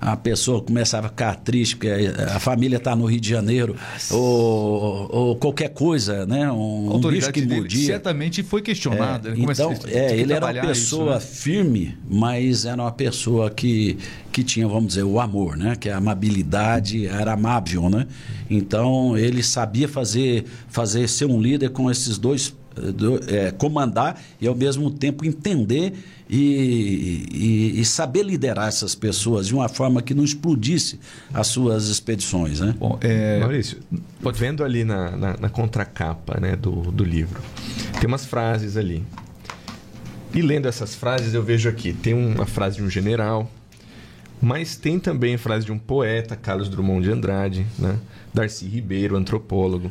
a 0.01 0.17
pessoa 0.17 0.63
começava 0.63 1.09
a 1.09 1.11
ficar 1.11 1.35
triste 1.37 1.77
porque 1.77 1.91
a 2.35 2.41
família 2.41 2.79
está 2.79 2.97
no 2.97 3.05
Rio 3.05 3.21
de 3.21 3.29
Janeiro 3.29 3.77
ou, 4.11 5.09
ou, 5.11 5.37
qualquer 5.37 5.69
coisa, 5.69 6.25
né? 6.25 6.51
Um, 6.51 6.97
um 6.97 7.01
bicho 7.01 7.31
que 7.31 7.45
mordia. 7.45 7.87
Certamente 7.87 8.43
foi 8.43 8.63
questionado. 8.63 9.29
É, 9.29 9.35
então, 9.37 9.75
é, 9.87 10.17
ele 10.17 10.33
era 10.33 10.47
uma 10.47 10.61
pessoa 10.63 11.19
isso, 11.19 11.27
né? 11.27 11.35
firme, 11.35 11.99
mas 12.09 12.65
era 12.65 12.81
uma 12.81 12.93
pessoa 12.93 13.51
que, 13.51 13.99
que 14.33 14.43
tinha, 14.43 14.67
vamos 14.67 14.89
dizer, 14.89 15.03
o 15.03 15.21
amor, 15.21 15.57
né? 15.57 15.77
Que 15.77 15.91
a 15.91 15.99
amabilidade 15.99 17.07
era 17.07 17.35
amável, 17.35 17.91
né? 17.91 18.07
Então 18.49 19.19
ele 19.19 19.43
sabia 19.43 19.87
fazer, 19.87 20.45
fazer 20.69 21.09
ser 21.09 21.27
um 21.27 21.41
líder 21.41 21.71
com 21.71 21.91
esses 21.91 22.17
dois 22.17 22.55
do, 22.75 23.21
é, 23.29 23.51
comandar 23.51 24.21
e 24.41 24.47
ao 24.47 24.55
mesmo 24.55 24.91
tempo 24.91 25.25
entender 25.25 25.93
e, 26.29 27.27
e, 27.33 27.81
e, 27.81 27.85
saber 27.85 28.23
liderar 28.23 28.69
essas 28.69 28.95
pessoas 28.95 29.49
de 29.49 29.55
uma 29.55 29.69
forma 29.69 30.01
que 30.01 30.15
não 30.15 30.23
explodisse 30.23 31.01
as 31.35 31.49
suas 31.49 31.89
expedições. 31.89 32.61
Né? 32.61 32.75
Bom, 32.79 32.99
é... 33.01 33.41
Maurício, 33.41 33.79
vendo 34.35 34.63
ali 34.63 34.85
na, 34.85 35.17
na, 35.17 35.37
na 35.37 35.49
contracapa 35.49 36.39
né, 36.41 36.55
do, 36.55 36.93
do 36.93 37.03
livro, 37.03 37.41
tem 37.99 38.07
umas 38.07 38.25
frases 38.25 38.77
ali. 38.77 39.05
E 40.33 40.41
lendo 40.41 40.69
essas 40.69 40.95
frases, 40.95 41.35
eu 41.35 41.43
vejo 41.43 41.69
aqui: 41.69 41.93
tem 41.93 42.15
uma 42.15 42.47
frase 42.47 42.77
de 42.77 42.85
um 42.85 42.89
general, 42.89 43.51
mas 44.41 44.77
tem 44.77 45.01
também 45.01 45.35
a 45.35 45.39
frase 45.39 45.67
de 45.67 45.73
um 45.73 45.79
poeta, 45.79 46.37
Carlos 46.37 46.69
Drummond 46.69 47.03
de 47.03 47.11
Andrade, 47.11 47.67
né? 47.77 47.99
Darcy 48.33 48.67
Ribeiro, 48.67 49.17
antropólogo 49.17 49.91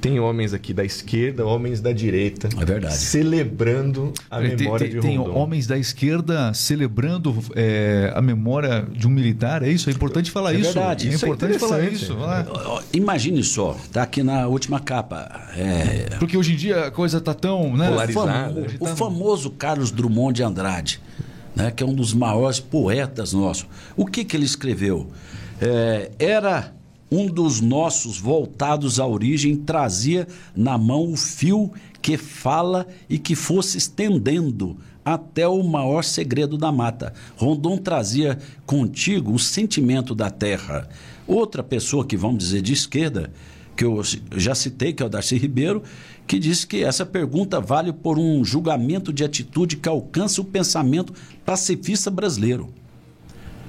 tem 0.00 0.20
homens 0.20 0.54
aqui 0.54 0.72
da 0.72 0.84
esquerda, 0.84 1.44
homens 1.44 1.80
da 1.80 1.92
direita. 1.92 2.48
É 2.60 2.64
verdade. 2.64 2.96
Celebrando 2.96 4.12
a 4.30 4.40
tem, 4.40 4.56
memória 4.56 4.88
tem, 4.88 5.00
de 5.00 5.06
Rondon. 5.06 5.24
Tem 5.24 5.34
homens 5.34 5.66
da 5.66 5.78
esquerda 5.78 6.54
celebrando 6.54 7.36
é, 7.54 8.12
a 8.14 8.22
memória 8.22 8.86
de 8.90 9.06
um 9.06 9.10
militar, 9.10 9.62
é 9.62 9.70
isso? 9.70 9.90
É 9.90 9.92
importante 9.92 10.30
falar 10.30 10.54
é 10.54 10.58
isso. 10.58 10.72
Verdade. 10.72 11.08
É 11.08 11.12
isso 11.12 11.24
é 11.24 11.28
importante 11.28 11.56
é 11.56 11.58
falar 11.58 11.82
isso. 11.84 12.16
Imagine 12.92 13.42
só, 13.42 13.76
tá 13.92 14.02
aqui 14.02 14.22
na 14.22 14.46
última 14.46 14.80
capa. 14.80 15.48
É... 15.56 16.16
Porque 16.18 16.36
hoje 16.36 16.52
em 16.52 16.56
dia 16.56 16.86
a 16.86 16.90
coisa 16.90 17.20
tá 17.20 17.34
tão 17.34 17.76
né? 17.76 17.88
polarizada. 17.88 18.66
O, 18.80 18.84
o 18.84 18.86
famoso 18.96 19.50
Carlos 19.50 19.90
Drummond 19.90 20.34
de 20.34 20.42
Andrade, 20.42 21.00
né, 21.54 21.70
que 21.70 21.82
é 21.82 21.86
um 21.86 21.94
dos 21.94 22.14
maiores 22.14 22.60
poetas 22.60 23.32
nossos. 23.32 23.66
O 23.96 24.06
que, 24.06 24.24
que 24.24 24.36
ele 24.36 24.44
escreveu? 24.44 25.10
É, 25.60 26.12
era 26.18 26.72
um 27.10 27.26
dos 27.26 27.60
nossos 27.60 28.18
voltados 28.18 29.00
à 29.00 29.06
origem 29.06 29.56
trazia 29.56 30.26
na 30.54 30.76
mão 30.76 31.12
o 31.12 31.16
fio 31.16 31.70
que 32.02 32.16
fala 32.16 32.86
e 33.08 33.18
que 33.18 33.34
fosse 33.34 33.78
estendendo 33.78 34.76
até 35.04 35.48
o 35.48 35.62
maior 35.62 36.04
segredo 36.04 36.58
da 36.58 36.70
mata. 36.70 37.14
Rondon 37.36 37.78
trazia 37.78 38.38
contigo 38.66 39.32
o 39.32 39.38
sentimento 39.38 40.14
da 40.14 40.30
terra. 40.30 40.88
Outra 41.26 41.62
pessoa 41.62 42.04
que 42.04 42.16
vamos 42.16 42.38
dizer 42.38 42.60
de 42.60 42.74
esquerda, 42.74 43.32
que 43.74 43.84
eu 43.84 44.02
já 44.36 44.54
citei, 44.54 44.92
que 44.92 45.02
é 45.02 45.06
o 45.06 45.08
Darcy 45.08 45.38
Ribeiro, 45.38 45.82
que 46.26 46.38
disse 46.38 46.66
que 46.66 46.84
essa 46.84 47.06
pergunta 47.06 47.60
vale 47.60 47.92
por 47.92 48.18
um 48.18 48.44
julgamento 48.44 49.12
de 49.12 49.24
atitude 49.24 49.76
que 49.76 49.88
alcança 49.88 50.42
o 50.42 50.44
pensamento 50.44 51.14
pacifista 51.44 52.10
brasileiro 52.10 52.72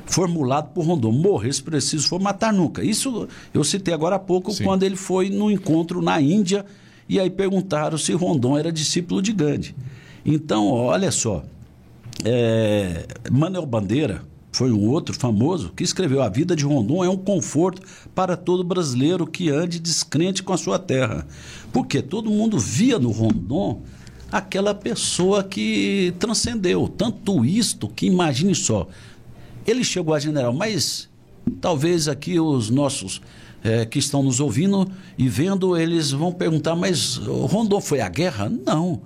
formulado 0.09 0.73
por 0.73 0.85
Rondon. 0.85 1.11
Morrer 1.11 1.53
se 1.53 1.61
preciso 1.61 2.07
for 2.07 2.19
matar 2.19 2.51
nunca. 2.51 2.83
Isso 2.83 3.27
eu 3.53 3.63
citei 3.63 3.93
agora 3.93 4.15
há 4.15 4.19
pouco, 4.19 4.51
Sim. 4.51 4.63
quando 4.63 4.83
ele 4.83 4.95
foi 4.95 5.29
no 5.29 5.49
encontro 5.49 6.01
na 6.01 6.19
Índia 6.19 6.65
e 7.07 7.19
aí 7.19 7.29
perguntaram 7.29 7.97
se 7.97 8.13
Rondon 8.13 8.57
era 8.57 8.71
discípulo 8.71 9.21
de 9.21 9.31
Gandhi. 9.31 9.75
Então, 10.25 10.67
olha 10.67 11.11
só, 11.11 11.43
é, 12.25 13.05
Manuel 13.31 13.65
Bandeira 13.65 14.21
foi 14.51 14.71
um 14.71 14.87
outro 14.87 15.13
famoso 15.13 15.71
que 15.75 15.83
escreveu: 15.83 16.21
A 16.21 16.29
vida 16.29 16.55
de 16.55 16.65
Rondon 16.65 17.03
é 17.03 17.09
um 17.09 17.17
conforto 17.17 17.81
para 18.13 18.35
todo 18.35 18.63
brasileiro 18.63 19.27
que 19.27 19.49
ande 19.49 19.79
descrente 19.79 20.43
com 20.43 20.53
a 20.53 20.57
sua 20.57 20.79
terra. 20.79 21.25
Porque 21.71 22.01
todo 22.01 22.31
mundo 22.31 22.57
via 22.57 22.97
no 22.97 23.11
Rondon 23.11 23.81
aquela 24.31 24.73
pessoa 24.73 25.43
que 25.43 26.13
transcendeu. 26.19 26.87
Tanto 26.87 27.45
isto 27.45 27.87
que 27.87 28.05
imagine 28.05 28.53
só. 28.55 28.87
Ele 29.69 29.83
chegou 29.83 30.13
a 30.13 30.19
general, 30.19 30.51
mas 30.51 31.09
talvez 31.61 32.07
aqui 32.07 32.39
os 32.39 32.69
nossos 32.69 33.21
é, 33.63 33.85
que 33.85 33.99
estão 33.99 34.23
nos 34.23 34.39
ouvindo 34.39 34.89
e 35.17 35.27
vendo, 35.27 35.77
eles 35.77 36.11
vão 36.11 36.31
perguntar, 36.31 36.75
mas 36.75 37.17
Rondon 37.17 37.79
foi 37.79 38.01
à 38.01 38.09
guerra? 38.09 38.49
Não. 38.49 39.01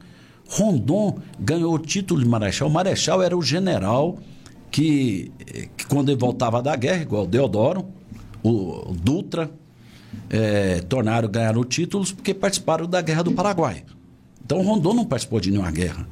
Rondon 0.47 1.19
ganhou 1.39 1.73
o 1.73 1.79
título 1.79 2.21
de 2.21 2.27
marechal. 2.27 2.67
O 2.67 2.71
marechal 2.71 3.21
era 3.21 3.35
o 3.35 3.41
general 3.41 4.17
que, 4.71 5.31
que 5.75 5.85
quando 5.87 6.09
ele 6.09 6.19
voltava 6.19 6.61
da 6.61 6.75
guerra, 6.75 7.01
igual 7.01 7.25
Deodoro, 7.25 7.85
o, 8.41 8.91
o 8.91 8.93
Dutra, 8.93 9.51
é, 10.29 10.79
tornaram, 10.81 11.27
ganharam 11.27 11.63
títulos 11.63 12.11
porque 12.11 12.33
participaram 12.33 12.87
da 12.87 13.01
Guerra 13.01 13.23
do 13.23 13.31
Paraguai. 13.31 13.83
Então 14.45 14.61
Rondon 14.61 14.93
não 14.93 15.05
participou 15.05 15.39
de 15.39 15.51
nenhuma 15.51 15.71
guerra. 15.71 16.07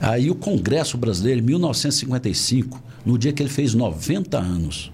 Aí 0.00 0.30
o 0.30 0.34
Congresso 0.34 0.96
Brasileiro, 0.96 1.40
em 1.40 1.44
1955, 1.44 2.82
no 3.04 3.18
dia 3.18 3.32
que 3.32 3.42
ele 3.42 3.50
fez 3.50 3.74
90 3.74 4.38
anos, 4.38 4.92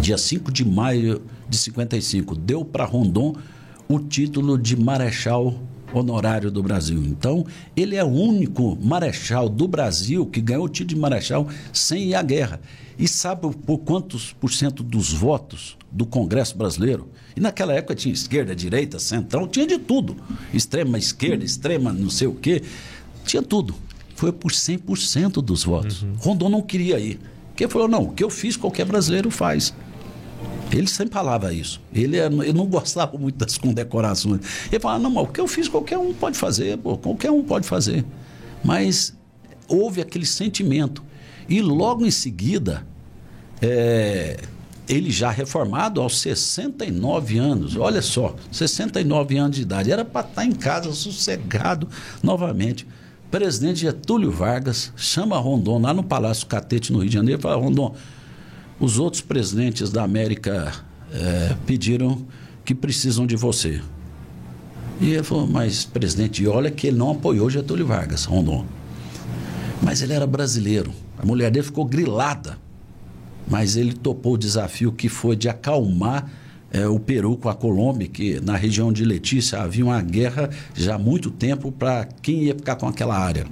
dia 0.00 0.16
5 0.16 0.52
de 0.52 0.64
maio 0.64 1.22
de 1.48 1.56
55, 1.56 2.34
deu 2.34 2.64
para 2.64 2.84
Rondon 2.84 3.34
o 3.88 3.98
título 3.98 4.58
de 4.58 4.76
Marechal 4.76 5.54
Honorário 5.92 6.50
do 6.50 6.62
Brasil. 6.62 7.02
Então, 7.04 7.46
ele 7.76 7.96
é 7.96 8.04
o 8.04 8.08
único 8.08 8.76
marechal 8.80 9.48
do 9.48 9.66
Brasil 9.66 10.26
que 10.26 10.40
ganhou 10.40 10.64
o 10.64 10.68
título 10.68 10.94
de 10.94 11.00
marechal 11.00 11.48
sem 11.72 12.08
ir 12.08 12.14
à 12.14 12.22
guerra. 12.22 12.60
E 12.98 13.06
sabe 13.06 13.54
por 13.54 13.78
quantos 13.78 14.32
por 14.32 14.52
cento 14.52 14.82
dos 14.82 15.12
votos 15.12 15.76
do 15.90 16.06
Congresso 16.06 16.56
brasileiro? 16.56 17.08
E 17.36 17.40
naquela 17.40 17.74
época 17.74 17.94
tinha 17.94 18.12
esquerda, 18.12 18.56
direita, 18.56 18.98
central, 18.98 19.46
tinha 19.48 19.66
de 19.66 19.78
tudo. 19.78 20.16
Extrema 20.52 20.98
esquerda, 20.98 21.44
extrema 21.44 21.92
não 21.92 22.10
sei 22.10 22.26
o 22.26 22.34
quê. 22.34 22.62
Tinha 23.26 23.42
tudo. 23.42 23.74
Foi 24.14 24.32
por 24.32 24.50
100% 24.50 25.42
dos 25.42 25.64
votos. 25.64 26.02
Uhum. 26.02 26.14
Rondon 26.18 26.48
não 26.48 26.62
queria 26.62 26.98
ir. 26.98 27.20
Porque 27.48 27.68
falou: 27.68 27.88
não, 27.88 28.04
o 28.04 28.12
que 28.12 28.24
eu 28.24 28.30
fiz, 28.30 28.56
qualquer 28.56 28.86
brasileiro 28.86 29.30
faz. 29.30 29.74
Ele 30.72 30.86
sempre 30.86 31.14
falava 31.14 31.52
isso. 31.52 31.80
Ele, 31.92 32.16
ele 32.18 32.52
não 32.52 32.66
gostava 32.66 33.16
muito 33.16 33.36
das 33.36 33.56
condecorações. 33.56 34.40
Ele 34.70 34.80
falava, 34.80 35.02
não, 35.02 35.10
mas 35.10 35.24
o 35.24 35.28
que 35.28 35.40
eu 35.40 35.46
fiz, 35.46 35.68
qualquer 35.68 35.98
um 35.98 36.12
pode 36.12 36.36
fazer, 36.36 36.76
pô, 36.78 36.96
qualquer 36.96 37.30
um 37.30 37.42
pode 37.42 37.66
fazer. 37.66 38.04
Mas 38.64 39.14
houve 39.68 40.00
aquele 40.00 40.26
sentimento. 40.26 41.04
E 41.48 41.62
logo 41.62 42.04
em 42.04 42.10
seguida, 42.10 42.84
é, 43.62 44.40
ele 44.88 45.10
já 45.10 45.30
reformado 45.30 46.00
aos 46.00 46.20
69 46.20 47.38
anos, 47.38 47.76
olha 47.76 48.02
só, 48.02 48.34
69 48.50 49.38
anos 49.38 49.56
de 49.56 49.62
idade, 49.62 49.92
era 49.92 50.04
para 50.04 50.22
estar 50.22 50.42
tá 50.42 50.44
em 50.44 50.52
casa 50.52 50.92
sossegado 50.92 51.88
novamente. 52.22 52.86
Presidente 53.30 53.80
Getúlio 53.80 54.30
Vargas 54.30 54.92
chama 54.96 55.36
Rondon 55.38 55.80
lá 55.80 55.92
no 55.92 56.02
Palácio 56.02 56.46
Catete, 56.46 56.92
no 56.92 57.00
Rio 57.00 57.08
de 57.08 57.14
Janeiro, 57.14 57.40
e 57.40 57.42
fala: 57.42 57.56
Rondon, 57.56 57.94
os 58.78 58.98
outros 58.98 59.20
presidentes 59.20 59.90
da 59.90 60.02
América 60.04 60.72
é, 61.12 61.56
pediram 61.66 62.24
que 62.64 62.74
precisam 62.74 63.26
de 63.26 63.36
você. 63.36 63.80
E 65.00 65.10
ele 65.10 65.22
falou, 65.22 65.46
mas 65.46 65.84
presidente, 65.84 66.46
olha 66.46 66.70
que 66.70 66.86
ele 66.86 66.96
não 66.96 67.10
apoiou 67.10 67.50
Getúlio 67.50 67.86
Vargas, 67.86 68.24
Rondon. 68.24 68.64
Mas 69.82 70.00
ele 70.00 70.14
era 70.14 70.26
brasileiro. 70.26 70.90
A 71.18 71.26
mulher 71.26 71.50
dele 71.50 71.66
ficou 71.66 71.84
grilada. 71.84 72.58
Mas 73.48 73.76
ele 73.76 73.92
topou 73.92 74.34
o 74.34 74.38
desafio 74.38 74.90
que 74.90 75.08
foi 75.08 75.36
de 75.36 75.48
acalmar 75.48 76.30
é, 76.72 76.86
o 76.86 76.98
Peru 76.98 77.36
com 77.36 77.48
a 77.48 77.54
Colômbia, 77.54 78.08
que 78.08 78.40
na 78.40 78.56
região 78.56 78.92
de 78.92 79.04
Letícia 79.04 79.60
havia 79.60 79.84
uma 79.84 80.00
guerra 80.02 80.50
já 80.74 80.96
há 80.96 80.98
muito 80.98 81.30
tempo 81.30 81.70
para 81.70 82.06
quem 82.20 82.44
ia 82.44 82.54
ficar 82.54 82.76
com 82.76 82.86
aquela 82.86 83.16
área. 83.16 83.46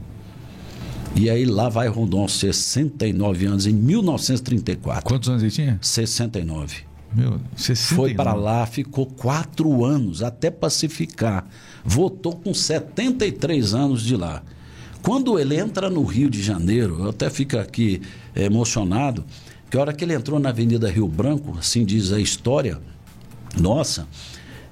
E 1.14 1.30
aí 1.30 1.44
lá 1.44 1.68
vai 1.68 1.86
Rondon, 1.86 2.26
69 2.26 3.46
anos, 3.46 3.66
em 3.66 3.72
1934. 3.72 5.04
Quantos 5.04 5.28
anos 5.28 5.42
ele 5.42 5.52
tinha? 5.52 5.78
69. 5.80 6.78
Meu, 7.14 7.40
69. 7.56 7.94
Foi 7.94 8.14
para 8.14 8.34
lá, 8.34 8.66
ficou 8.66 9.06
quatro 9.06 9.84
anos 9.84 10.22
até 10.22 10.50
pacificar. 10.50 11.46
Votou 11.84 12.34
com 12.34 12.52
73 12.52 13.74
anos 13.74 14.02
de 14.02 14.16
lá. 14.16 14.42
Quando 15.00 15.38
ele 15.38 15.56
entra 15.56 15.88
no 15.88 16.02
Rio 16.02 16.28
de 16.28 16.42
Janeiro, 16.42 16.98
eu 16.98 17.10
até 17.10 17.30
fico 17.30 17.58
aqui 17.58 18.02
é, 18.34 18.44
emocionado, 18.44 19.24
que 19.70 19.76
a 19.76 19.80
hora 19.80 19.92
que 19.92 20.02
ele 20.02 20.14
entrou 20.14 20.40
na 20.40 20.48
Avenida 20.48 20.90
Rio 20.90 21.06
Branco, 21.06 21.56
assim 21.58 21.84
diz 21.84 22.10
a 22.10 22.18
história, 22.18 22.80
nossa, 23.58 24.06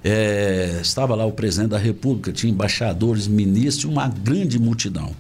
é, 0.05 0.79
estava 0.83 1.15
lá 1.15 1.25
o 1.25 1.33
presidente 1.33 1.71
da 1.71 1.79
República, 1.79 2.33
tinha 2.33 2.53
embaixadores, 2.53 3.29
ministros, 3.29 3.91
uma 3.91 4.09
grande 4.09 4.59
multidão. 4.59 5.15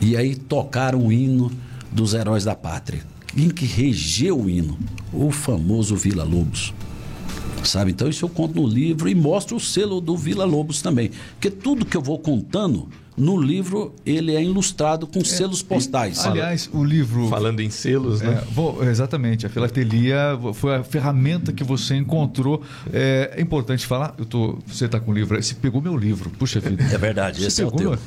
E 0.00 0.16
aí 0.16 0.34
tocaram 0.36 1.06
o 1.06 1.12
hino 1.12 1.50
dos 1.90 2.12
heróis 2.12 2.44
da 2.44 2.54
pátria. 2.54 3.02
Quem 3.26 3.48
que 3.48 3.64
regeu 3.64 4.40
o 4.40 4.50
hino? 4.50 4.78
O 5.12 5.30
famoso 5.30 5.96
Vila 5.96 6.24
Lobos. 6.24 6.74
Sabe? 7.64 7.90
Então 7.90 8.08
isso 8.08 8.24
eu 8.24 8.28
conto 8.28 8.60
no 8.60 8.66
livro 8.66 9.08
e 9.08 9.14
mostro 9.14 9.56
o 9.56 9.60
selo 9.60 10.00
do 10.00 10.16
Vila 10.16 10.44
Lobos 10.44 10.82
também. 10.82 11.10
Porque 11.32 11.50
tudo 11.50 11.86
que 11.86 11.96
eu 11.96 12.02
vou 12.02 12.18
contando 12.18 12.88
no 13.16 13.40
livro 13.40 13.94
ele 14.04 14.34
é 14.34 14.42
ilustrado 14.42 15.06
com 15.06 15.20
é, 15.20 15.24
selos 15.24 15.62
postais. 15.62 16.24
aliás, 16.24 16.68
o 16.72 16.84
livro. 16.84 17.28
Falando 17.28 17.60
em 17.60 17.70
selos, 17.70 18.20
né? 18.20 18.42
É, 18.42 18.52
vou, 18.52 18.84
exatamente. 18.84 19.46
A 19.46 19.48
filatelia 19.48 20.38
foi 20.54 20.76
a 20.76 20.84
ferramenta 20.84 21.52
que 21.52 21.64
você 21.64 21.96
encontrou. 21.96 22.62
É, 22.92 23.34
é 23.36 23.40
importante 23.40 23.86
falar. 23.86 24.14
Eu 24.18 24.24
tô, 24.26 24.58
você 24.66 24.84
está 24.86 25.00
com 25.00 25.10
o 25.10 25.14
livro. 25.14 25.42
Você 25.42 25.54
pegou 25.54 25.80
meu 25.80 25.96
livro. 25.96 26.30
Puxa 26.30 26.60
vida. 26.60 26.84
É 26.84 26.98
verdade. 26.98 27.40
Você 27.40 27.46
esse 27.46 27.62
é 27.62 27.66
o 27.66 27.70
teu. 27.70 27.98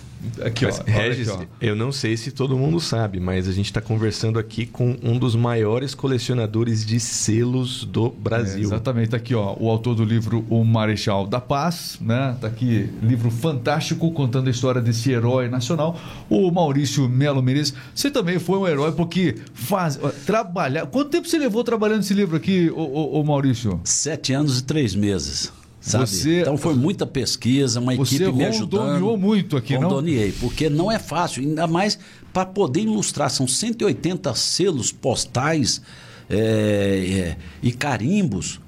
Aqui, 0.43 0.65
mas, 0.65 0.79
ó, 0.79 0.83
Regis, 0.85 1.29
aqui, 1.29 1.47
ó. 1.49 1.65
eu 1.65 1.75
não 1.75 1.93
sei 1.93 2.17
se 2.17 2.31
todo 2.31 2.57
mundo 2.57 2.79
sabe, 2.81 3.21
mas 3.21 3.47
a 3.47 3.53
gente 3.53 3.67
está 3.67 3.79
conversando 3.79 4.37
aqui 4.37 4.65
com 4.65 4.97
um 5.01 5.17
dos 5.17 5.33
maiores 5.33 5.95
colecionadores 5.95 6.85
de 6.85 6.99
selos 6.99 7.85
do 7.85 8.09
Brasil. 8.09 8.63
É, 8.63 8.65
exatamente, 8.65 9.11
tá 9.11 9.17
aqui, 9.17 9.33
ó, 9.33 9.55
o 9.57 9.69
autor 9.69 9.95
do 9.95 10.03
livro 10.03 10.45
O 10.49 10.65
Marechal 10.65 11.25
da 11.25 11.39
Paz, 11.39 11.97
né? 12.01 12.35
Tá 12.41 12.47
aqui, 12.47 12.89
livro 13.01 13.31
fantástico 13.31 14.11
contando 14.11 14.47
a 14.47 14.51
história 14.51 14.81
desse 14.81 14.98
herói 15.07 15.47
nacional, 15.47 15.99
o 16.29 16.49
Maurício 16.51 17.07
Melo 17.07 17.41
Menezes. 17.41 17.73
Você 17.93 18.09
também 18.09 18.39
foi 18.39 18.57
um 18.57 18.67
herói 18.67 18.91
porque 18.91 19.35
faz 19.53 19.99
trabalhar. 20.25 20.87
Quanto 20.87 21.09
tempo 21.09 21.27
você 21.27 21.37
levou 21.37 21.63
trabalhando 21.63 22.01
esse 22.01 22.13
livro 22.13 22.35
aqui, 22.35 22.71
o, 22.71 22.79
o, 22.79 23.21
o 23.21 23.23
Maurício? 23.23 23.79
Sete 23.83 24.33
anos 24.33 24.59
e 24.59 24.63
três 24.63 24.95
meses. 24.95 25.51
Sabe? 25.79 26.07
Você, 26.07 26.41
então 26.41 26.57
foi 26.57 26.73
muita 26.73 27.05
pesquisa, 27.05 27.79
uma 27.79 27.93
equipe 27.93 28.31
me 28.31 28.45
ajudando. 28.45 28.99
Você 28.99 29.17
muito 29.17 29.55
aqui, 29.55 29.73
não? 29.75 29.83
Rondoniei, 29.83 30.31
porque 30.33 30.69
não 30.69 30.91
é 30.91 30.99
fácil, 30.99 31.41
ainda 31.41 31.65
mais 31.67 31.97
para 32.33 32.45
poder 32.45 32.81
ilustrar. 32.81 33.29
São 33.29 33.47
180 33.47 34.33
selos 34.35 34.91
postais 34.91 35.81
é, 36.29 36.37
é, 36.37 37.37
e 37.63 37.71
carimbos. 37.71 38.59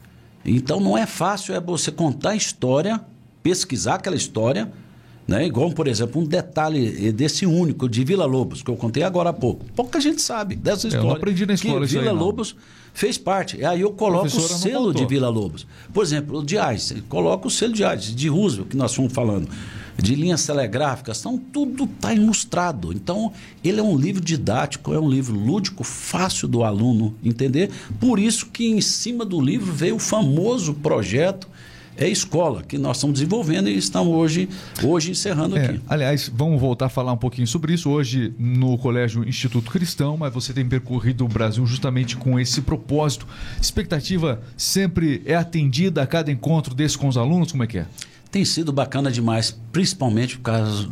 Então 0.45 0.79
não 0.79 0.97
é 0.97 1.05
fácil, 1.05 1.53
é 1.53 1.59
você 1.59 1.91
contar 1.91 2.31
a 2.31 2.35
história, 2.35 3.01
pesquisar 3.43 3.95
aquela 3.95 4.15
história, 4.15 4.71
né? 5.31 5.47
Igual, 5.47 5.71
por 5.71 5.87
exemplo, 5.87 6.21
um 6.21 6.25
detalhe 6.25 7.11
desse 7.13 7.45
único 7.45 7.87
de 7.87 8.03
Vila 8.03 8.25
Lobos, 8.25 8.61
que 8.61 8.69
eu 8.69 8.75
contei 8.75 9.01
agora 9.01 9.29
há 9.29 9.33
pouco. 9.33 9.65
Pouca 9.73 9.99
gente 10.01 10.21
sabe 10.21 10.55
dessa 10.55 10.87
história. 10.87 11.05
Eu 11.05 11.09
não 11.09 11.15
aprendi 11.15 11.45
na 11.45 11.53
escola 11.53 11.87
que 11.87 11.93
Vila 11.93 12.11
aí, 12.11 12.17
Lobos 12.17 12.55
fez 12.93 13.17
parte. 13.17 13.63
Aí 13.63 13.79
eu 13.81 13.91
coloco 13.93 14.27
o 14.27 14.29
selo 14.29 14.93
de 14.93 15.05
Vila 15.05 15.29
Lobos. 15.29 15.65
Por 15.93 16.03
exemplo, 16.03 16.39
o 16.39 16.45
de 16.45 16.57
Einstein, 16.57 17.01
coloco 17.07 17.47
o 17.47 17.51
selo 17.51 17.71
de 17.71 17.85
Einstein, 17.85 18.13
de 18.13 18.27
Roosevelt, 18.27 18.69
que 18.69 18.77
nós 18.77 18.93
fomos 18.93 19.13
falando, 19.13 19.47
de 19.97 20.15
linhas 20.15 20.45
telegráficas, 20.45 21.19
então 21.19 21.37
tudo 21.37 21.85
está 21.85 22.13
ilustrado. 22.13 22.91
Então, 22.91 23.31
ele 23.63 23.79
é 23.79 23.83
um 23.83 23.97
livro 23.97 24.21
didático, 24.21 24.93
é 24.93 24.99
um 24.99 25.09
livro 25.09 25.33
lúdico, 25.33 25.83
fácil 25.83 26.47
do 26.47 26.63
aluno 26.63 27.15
entender. 27.23 27.71
Por 27.99 28.19
isso 28.19 28.47
que 28.47 28.67
em 28.67 28.81
cima 28.81 29.23
do 29.23 29.39
livro 29.39 29.71
veio 29.71 29.95
o 29.95 29.99
famoso 29.99 30.73
projeto 30.73 31.47
é 32.01 32.09
escola 32.09 32.63
que 32.63 32.79
nós 32.79 32.97
estamos 32.97 33.19
desenvolvendo 33.19 33.69
e 33.69 33.77
estamos 33.77 34.13
hoje, 34.13 34.49
hoje 34.83 35.11
encerrando 35.11 35.55
é, 35.55 35.65
aqui. 35.65 35.81
Aliás, 35.87 36.31
vamos 36.33 36.59
voltar 36.59 36.87
a 36.87 36.89
falar 36.89 37.13
um 37.13 37.17
pouquinho 37.17 37.45
sobre 37.45 37.73
isso 37.73 37.89
hoje 37.91 38.33
no 38.39 38.75
Colégio 38.77 39.23
Instituto 39.23 39.69
Cristão, 39.69 40.17
mas 40.17 40.33
você 40.33 40.51
tem 40.51 40.67
percorrido 40.67 41.23
o 41.23 41.27
Brasil 41.27 41.63
justamente 41.65 42.17
com 42.17 42.39
esse 42.39 42.61
propósito. 42.61 43.27
Expectativa 43.61 44.41
sempre 44.57 45.21
é 45.25 45.35
atendida 45.35 46.01
a 46.01 46.07
cada 46.07 46.31
encontro 46.31 46.73
desse 46.73 46.97
com 46.97 47.07
os 47.07 47.17
alunos? 47.17 47.51
Como 47.51 47.63
é 47.63 47.67
que 47.67 47.77
é? 47.77 47.85
Tem 48.31 48.43
sido 48.43 48.73
bacana 48.73 49.11
demais, 49.11 49.55
principalmente 49.71 50.37
por 50.37 50.43
causa. 50.43 50.89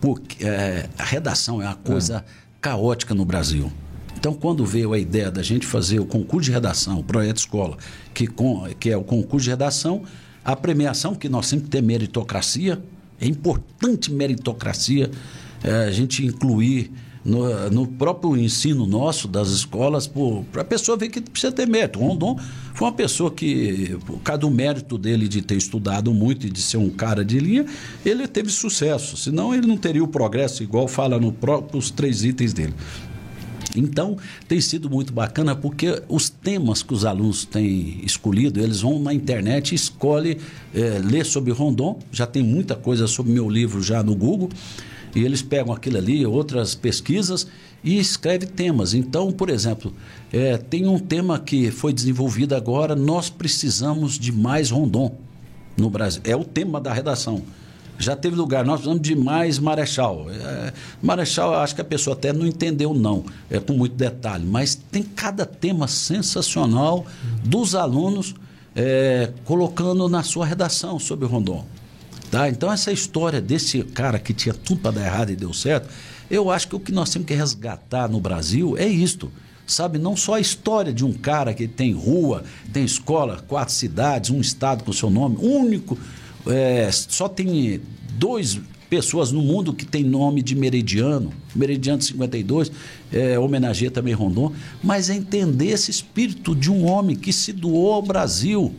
Porque 0.00 0.44
é, 0.44 0.88
a 0.98 1.04
redação 1.04 1.62
é 1.62 1.66
uma 1.66 1.74
coisa 1.76 2.18
é. 2.18 2.24
caótica 2.60 3.14
no 3.14 3.24
Brasil. 3.24 3.70
Então, 4.16 4.34
quando 4.34 4.66
veio 4.66 4.92
a 4.92 4.98
ideia 4.98 5.30
da 5.30 5.42
gente 5.44 5.64
fazer 5.64 6.00
o 6.00 6.04
concurso 6.04 6.46
de 6.46 6.52
redação, 6.52 6.98
o 6.98 7.04
projeto 7.04 7.36
escola, 7.36 7.76
que, 8.12 8.26
com, 8.26 8.68
que 8.80 8.90
é 8.90 8.96
o 8.96 9.04
concurso 9.04 9.44
de 9.44 9.50
redação, 9.50 10.02
a 10.48 10.56
premiação, 10.56 11.14
que 11.14 11.28
nós 11.28 11.46
sempre 11.46 11.68
temos 11.68 11.88
meritocracia, 11.88 12.82
é 13.20 13.26
importante 13.26 14.10
meritocracia, 14.10 15.10
é, 15.62 15.70
a 15.84 15.90
gente 15.90 16.24
incluir 16.24 16.90
no, 17.22 17.68
no 17.68 17.86
próprio 17.86 18.34
ensino 18.34 18.86
nosso 18.86 19.28
das 19.28 19.48
escolas, 19.48 20.10
para 20.50 20.62
a 20.62 20.64
pessoa 20.64 20.96
ver 20.96 21.10
que 21.10 21.20
precisa 21.20 21.52
ter 21.52 21.68
mérito. 21.68 22.00
O 22.00 22.08
Rondon 22.08 22.40
foi 22.72 22.88
uma 22.88 22.94
pessoa 22.94 23.30
que, 23.30 23.98
por 24.06 24.20
causa 24.20 24.40
do 24.40 24.50
mérito 24.50 24.96
dele 24.96 25.28
de 25.28 25.42
ter 25.42 25.56
estudado 25.56 26.14
muito 26.14 26.46
e 26.46 26.50
de 26.50 26.62
ser 26.62 26.78
um 26.78 26.88
cara 26.88 27.22
de 27.22 27.38
linha, 27.38 27.66
ele 28.02 28.26
teve 28.26 28.48
sucesso. 28.48 29.18
Senão 29.18 29.54
ele 29.54 29.66
não 29.66 29.76
teria 29.76 30.02
o 30.02 30.08
progresso, 30.08 30.62
igual 30.62 30.88
fala 30.88 31.20
nos 31.20 31.34
próprios 31.34 31.90
três 31.90 32.24
itens 32.24 32.54
dele. 32.54 32.72
Então, 33.76 34.16
tem 34.46 34.60
sido 34.60 34.88
muito 34.88 35.12
bacana 35.12 35.54
porque 35.54 36.02
os 36.08 36.28
temas 36.28 36.82
que 36.82 36.94
os 36.94 37.04
alunos 37.04 37.44
têm 37.44 38.00
escolhido, 38.04 38.60
eles 38.60 38.80
vão 38.80 38.98
na 38.98 39.12
internet 39.12 39.72
e 39.72 39.74
escolhem 39.74 40.38
é, 40.74 41.00
ler 41.02 41.24
sobre 41.24 41.52
Rondon. 41.52 41.98
Já 42.10 42.26
tem 42.26 42.42
muita 42.42 42.74
coisa 42.74 43.06
sobre 43.06 43.32
meu 43.32 43.48
livro 43.48 43.82
já 43.82 44.02
no 44.02 44.14
Google. 44.14 44.48
E 45.14 45.24
eles 45.24 45.42
pegam 45.42 45.72
aquilo 45.72 45.96
ali, 45.96 46.24
outras 46.26 46.74
pesquisas, 46.74 47.46
e 47.82 47.98
escrevem 47.98 48.48
temas. 48.48 48.94
Então, 48.94 49.32
por 49.32 49.50
exemplo, 49.50 49.92
é, 50.32 50.56
tem 50.56 50.86
um 50.86 50.98
tema 50.98 51.38
que 51.38 51.70
foi 51.70 51.92
desenvolvido 51.92 52.54
agora, 52.54 52.94
nós 52.94 53.30
precisamos 53.30 54.18
de 54.18 54.32
mais 54.32 54.70
Rondon 54.70 55.16
no 55.76 55.88
Brasil. 55.88 56.20
É 56.24 56.36
o 56.36 56.44
tema 56.44 56.80
da 56.80 56.92
redação 56.92 57.42
já 57.98 58.14
teve 58.14 58.36
lugar. 58.36 58.64
Nós 58.64 58.80
precisamos 58.80 59.02
de 59.02 59.16
mais 59.16 59.58
Marechal. 59.58 60.26
É, 60.30 60.72
Marechal, 61.02 61.54
acho 61.54 61.74
que 61.74 61.80
a 61.80 61.84
pessoa 61.84 62.14
até 62.14 62.32
não 62.32 62.46
entendeu, 62.46 62.94
não, 62.94 63.24
é 63.50 63.58
com 63.58 63.72
muito 63.72 63.96
detalhe, 63.96 64.46
mas 64.46 64.74
tem 64.74 65.02
cada 65.02 65.44
tema 65.44 65.88
sensacional 65.88 67.04
dos 67.44 67.74
alunos 67.74 68.34
é, 68.74 69.32
colocando 69.44 70.08
na 70.08 70.22
sua 70.22 70.46
redação 70.46 70.98
sobre 70.98 71.26
Rondon. 71.26 71.66
Tá? 72.30 72.48
Então, 72.48 72.70
essa 72.70 72.92
história 72.92 73.40
desse 73.40 73.82
cara 73.82 74.18
que 74.18 74.32
tinha 74.32 74.54
tudo 74.54 74.80
para 74.80 74.92
dar 74.92 75.06
errado 75.06 75.30
e 75.30 75.36
deu 75.36 75.52
certo, 75.52 75.88
eu 76.30 76.50
acho 76.50 76.68
que 76.68 76.76
o 76.76 76.80
que 76.80 76.92
nós 76.92 77.10
temos 77.10 77.26
que 77.26 77.34
resgatar 77.34 78.08
no 78.08 78.20
Brasil 78.20 78.76
é 78.76 78.86
isto 78.86 79.32
sabe? 79.66 79.98
Não 79.98 80.16
só 80.16 80.34
a 80.34 80.40
história 80.40 80.92
de 80.92 81.04
um 81.04 81.12
cara 81.12 81.52
que 81.52 81.68
tem 81.68 81.92
rua, 81.92 82.42
tem 82.72 82.84
escola, 82.84 83.44
quatro 83.46 83.74
cidades, 83.74 84.30
um 84.30 84.40
estado 84.40 84.82
com 84.82 84.92
seu 84.92 85.10
nome, 85.10 85.36
único 85.36 85.98
é, 86.46 86.90
só 86.92 87.28
tem 87.28 87.80
dois 88.18 88.60
pessoas 88.88 89.30
no 89.30 89.42
mundo 89.42 89.72
que 89.72 89.84
tem 89.84 90.02
nome 90.02 90.42
de 90.42 90.54
Meridiano, 90.54 91.32
Meridiano 91.54 92.00
52, 92.00 92.72
é, 93.12 93.38
homenageia 93.38 93.90
também 93.90 94.14
Rondon, 94.14 94.52
mas 94.82 95.10
é 95.10 95.14
entender 95.14 95.68
esse 95.68 95.90
espírito 95.90 96.54
de 96.54 96.70
um 96.70 96.86
homem 96.86 97.14
que 97.14 97.32
se 97.32 97.52
doou 97.52 97.92
ao 97.92 98.02
Brasil, 98.02 98.74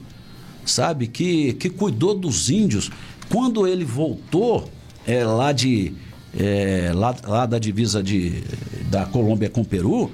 sabe? 0.65 1.07
Que, 1.07 1.53
que 1.53 1.69
cuidou 1.69 2.15
dos 2.15 2.49
índios. 2.49 2.89
Quando 3.29 3.67
ele 3.67 3.85
voltou 3.85 4.69
é, 5.05 5.23
lá 5.23 5.51
de 5.51 5.93
é, 6.37 6.91
lá, 6.93 7.15
lá 7.25 7.45
da 7.45 7.59
divisa 7.59 8.01
de, 8.03 8.43
da 8.89 9.05
Colômbia 9.05 9.49
com 9.49 9.61
o 9.61 9.65
Peru, 9.65 10.11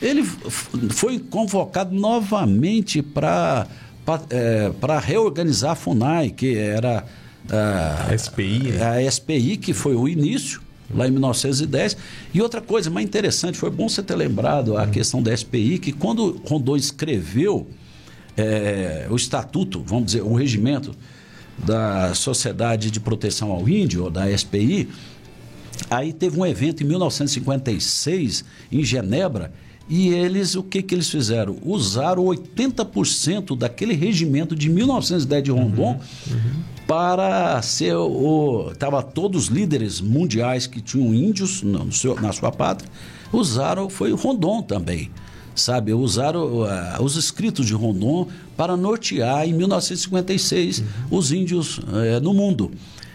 ele 0.00 0.22
foi 0.90 1.18
convocado 1.18 1.94
novamente 1.94 3.02
para 3.02 3.66
para 4.80 4.96
é, 4.96 5.00
reorganizar 5.00 5.72
a 5.72 5.74
FUNAI, 5.74 6.30
que 6.30 6.56
era 6.56 7.04
a, 7.50 8.06
a 8.10 8.16
SPI. 8.16 8.72
Né? 8.72 8.82
A 8.82 9.10
SPI, 9.10 9.58
que 9.58 9.74
foi 9.74 9.94
o 9.94 10.08
início, 10.08 10.62
lá 10.94 11.06
em 11.06 11.10
1910. 11.10 11.96
E 12.32 12.40
outra 12.40 12.62
coisa 12.62 12.88
mais 12.88 13.06
interessante, 13.06 13.58
foi 13.58 13.70
bom 13.70 13.88
você 13.88 14.02
ter 14.02 14.16
lembrado 14.16 14.78
a 14.78 14.86
questão 14.86 15.22
da 15.22 15.36
SPI, 15.36 15.78
que 15.78 15.92
quando 15.92 16.40
Rondon 16.46 16.76
escreveu 16.76 17.68
é, 18.36 19.06
o 19.10 19.16
estatuto, 19.16 19.82
vamos 19.84 20.06
dizer, 20.06 20.22
o 20.22 20.32
regimento 20.32 20.94
da 21.58 22.14
Sociedade 22.14 22.90
de 22.90 23.00
Proteção 23.00 23.50
ao 23.50 23.68
Índio, 23.68 24.08
da 24.08 24.30
SPI, 24.36 24.88
aí 25.90 26.12
teve 26.12 26.38
um 26.40 26.46
evento 26.46 26.82
em 26.82 26.86
1956 26.86 28.44
em 28.72 28.82
Genebra 28.82 29.52
e 29.88 30.08
eles, 30.08 30.54
o 30.54 30.62
que, 30.62 30.82
que 30.82 30.94
eles 30.94 31.08
fizeram? 31.08 31.56
Usaram 31.64 32.24
80% 32.24 33.56
daquele 33.56 33.94
regimento 33.94 34.54
de 34.54 34.68
1910 34.68 35.42
de 35.42 35.50
Rondon 35.50 35.92
uhum, 35.92 36.34
uhum. 36.34 36.62
para 36.86 37.60
ser 37.62 37.94
o. 37.96 38.70
Estava 38.70 39.02
todos 39.02 39.44
os 39.44 39.48
líderes 39.48 40.00
mundiais 40.00 40.66
que 40.66 40.82
tinham 40.82 41.14
índios 41.14 41.62
no 41.62 41.90
seu, 41.90 42.20
na 42.20 42.32
sua 42.32 42.52
pátria, 42.52 42.90
usaram, 43.32 43.88
foi 43.88 44.12
Rondon 44.12 44.60
também. 44.62 45.10
Sabe, 45.54 45.92
usaram 45.92 46.62
uh, 46.62 47.02
os 47.02 47.16
escritos 47.16 47.66
de 47.66 47.74
Rondon 47.74 48.28
para 48.56 48.76
nortear 48.76 49.48
em 49.48 49.52
1956 49.54 50.78
uhum. 50.78 50.86
os 51.10 51.32
índios 51.32 51.78
uh, 51.78 52.20
no 52.22 52.32
mundo. 52.32 52.70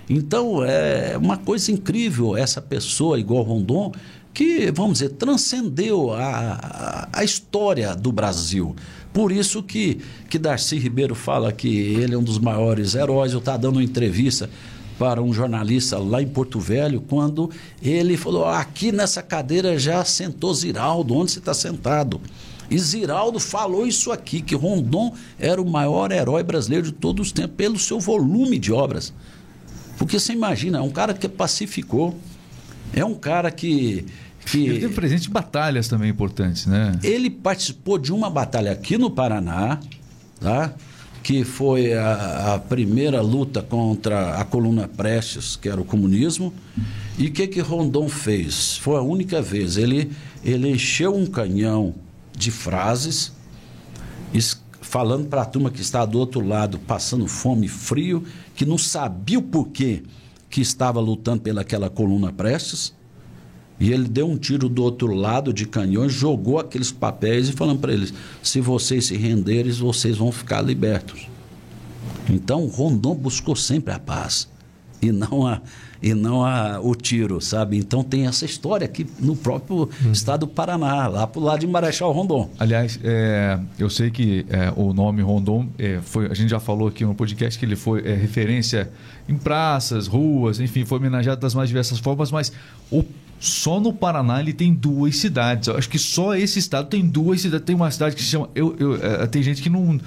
Então, 0.10 0.64
é 0.64 1.18
uma 1.18 1.38
coisa 1.38 1.72
incrível 1.72 2.36
essa 2.36 2.62
pessoa 2.62 3.18
igual 3.18 3.44
Rondon 3.44 3.94
que, 4.34 4.72
vamos 4.72 4.94
dizer, 4.94 5.10
transcendeu 5.10 6.12
a, 6.14 7.08
a, 7.14 7.24
história 7.24 7.96
do 7.96 8.12
Brasil. 8.12 8.76
Por 9.14 9.32
isso 9.32 9.62
que, 9.62 10.00
que 10.30 10.40
Darcy 10.40 10.78
Ribeiro 10.80 11.14
fala 11.14 11.52
que 11.52 11.68
ele 11.68 12.16
é 12.16 12.18
um 12.18 12.24
dos 12.24 12.40
maiores 12.40 12.96
heróis. 12.96 13.32
Eu 13.32 13.40
estava 13.40 13.60
dando 13.60 13.76
uma 13.76 13.84
entrevista 13.84 14.50
para 14.98 15.22
um 15.22 15.34
jornalista 15.34 15.98
lá 15.98 16.22
em 16.22 16.28
Porto 16.28 16.60
Velho, 16.60 17.02
quando 17.02 17.50
ele 17.82 18.18
falou: 18.18 18.46
aqui 18.46 18.92
nessa 18.92 19.22
cadeira 19.22 19.78
já 19.78 20.04
sentou 20.04 20.54
Ziraldo, 20.54 21.16
onde 21.16 21.32
você 21.32 21.40
está 21.40 21.54
sentado? 21.54 22.20
E 22.70 22.78
Ziraldo 22.80 23.40
falou 23.40 23.86
isso 23.86 24.12
aqui, 24.12 24.42
que 24.42 24.56
Rondon 24.56 25.14
era 25.38 25.62
o 25.62 25.70
maior 25.70 26.12
herói 26.12 26.42
brasileiro 26.42 26.88
de 26.88 26.92
todos 26.92 27.28
os 27.28 27.32
tempos, 27.32 27.56
pelo 27.56 27.78
seu 27.78 28.00
volume 28.00 28.58
de 28.58 28.72
obras. 28.72 29.14
Porque 29.98 30.20
você 30.20 30.34
imagina, 30.34 30.80
é 30.80 30.82
um 30.82 30.90
cara 30.90 31.14
que 31.14 31.28
pacificou, 31.30 32.18
é 32.94 33.04
um 33.04 33.14
cara 33.14 33.52
que 33.52 34.06
que 34.46 34.66
ele 34.66 34.80
teve 34.80 34.94
presente 34.94 35.30
em 35.30 35.32
batalhas 35.32 35.88
também 35.88 36.10
importantes, 36.10 36.66
né? 36.66 37.00
Ele 37.04 37.30
participou 37.30 37.98
de 37.98 38.12
uma 38.12 38.30
batalha 38.30 38.72
aqui 38.72 38.98
no 38.98 39.10
Paraná, 39.10 39.80
tá? 40.40 40.74
que 41.24 41.46
foi 41.46 41.94
a, 41.94 42.56
a 42.56 42.60
primeira 42.60 43.22
luta 43.22 43.62
contra 43.62 44.36
a 44.36 44.44
coluna 44.44 44.90
Prestes, 44.90 45.56
que 45.56 45.70
era 45.70 45.80
o 45.80 45.86
comunismo. 45.86 46.54
E 47.18 47.28
o 47.28 47.32
que, 47.32 47.48
que 47.48 47.62
Rondon 47.62 48.10
fez? 48.10 48.76
Foi 48.78 48.98
a 48.98 49.02
única 49.02 49.42
vez. 49.42 49.78
Ele, 49.78 50.12
ele 50.44 50.70
encheu 50.70 51.16
um 51.16 51.26
canhão 51.26 51.96
de 52.38 52.52
frases, 52.52 53.32
falando 54.82 55.28
para 55.28 55.44
a 55.44 55.46
turma 55.46 55.72
que 55.72 55.82
está 55.82 56.06
do 56.06 56.20
outro 56.20 56.46
lado, 56.46 56.78
passando 56.78 57.26
fome 57.26 57.68
e 57.68 57.70
frio, 57.70 58.26
que 58.54 58.66
não 58.66 58.78
sabia 58.78 59.40
o 59.40 59.42
porquê 59.42 60.04
que 60.50 60.60
estava 60.60 61.00
lutando 61.00 61.42
pelaquela 61.42 61.90
coluna 61.90 62.34
Prestes 62.34 62.94
e 63.80 63.92
ele 63.92 64.08
deu 64.08 64.30
um 64.30 64.38
tiro 64.38 64.70
do 64.70 64.84
outro 64.84 65.14
lado 65.14 65.54
de 65.54 65.66
canhões, 65.66 66.14
jogou 66.14 66.60
aqueles 66.60 66.92
papéis 66.92 67.50
e 67.50 67.52
falando 67.52 67.80
para 67.80 67.94
eles: 67.94 68.14
se 68.42 68.62
vocês 68.62 69.06
se 69.06 69.18
renderem, 69.18 69.72
vocês 69.72 70.18
vão 70.18 70.32
ficar 70.32 70.62
libertos. 70.62 71.28
Então 72.30 72.66
Rondon 72.68 73.16
buscou 73.16 73.56
sempre 73.56 73.94
a 73.94 74.00
paz 74.00 74.48
e 75.02 75.12
não 75.12 75.46
a 75.46 75.62
e 76.04 76.14
não 76.14 76.44
a, 76.44 76.82
o 76.82 76.94
tiro, 76.94 77.40
sabe? 77.40 77.78
Então 77.78 78.04
tem 78.04 78.28
essa 78.28 78.44
história 78.44 78.84
aqui 78.84 79.08
no 79.22 79.38
próprio 79.38 79.90
hum. 80.06 80.12
estado 80.12 80.42
do 80.42 80.48
Paraná, 80.48 81.08
lá 81.08 81.26
pro 81.26 81.40
lado 81.40 81.62
de 81.62 81.68
Marechal 81.68 82.12
Rondon. 82.12 82.50
Aliás, 82.60 83.00
é, 83.02 83.58
eu 83.80 83.90
sei 83.90 84.12
que 84.12 84.46
é, 84.50 84.74
o 84.76 84.94
nome 84.94 85.22
Rondon 85.22 85.70
é, 85.80 86.00
foi, 86.02 86.26
a 86.30 86.34
gente 86.34 86.50
já 86.50 86.60
falou 86.60 86.90
aqui 86.90 87.06
no 87.06 87.16
podcast 87.16 87.58
que 87.58 87.66
ele 87.66 87.78
foi 87.78 88.06
é, 88.06 88.14
referência 88.16 88.92
em 89.30 89.38
praças, 89.38 90.06
ruas, 90.06 90.60
enfim, 90.60 90.84
foi 90.84 90.98
homenageado 90.98 91.40
das 91.40 91.54
mais 91.54 91.70
diversas 91.70 92.00
formas, 92.00 92.30
mas 92.30 92.52
o 92.92 93.02
só 93.44 93.78
no 93.78 93.92
Paraná 93.92 94.40
ele 94.40 94.54
tem 94.54 94.74
duas 94.74 95.18
cidades. 95.18 95.68
Eu 95.68 95.76
acho 95.76 95.90
que 95.90 96.00
só 96.00 96.34
esse 96.34 96.60
estado 96.60 96.88
tem 96.88 97.06
duas 97.06 97.42
cidades. 97.42 97.66
Tem 97.66 97.76
uma 97.76 97.92
cidade 97.92 98.16
que 98.16 98.24
se 98.24 98.30
chama. 98.30 98.50
Eu, 98.56 98.74
eu, 98.80 98.96
é, 98.96 99.28
tem 99.28 99.44
gente 99.44 99.62
que 99.62 99.70
não, 99.70 100.00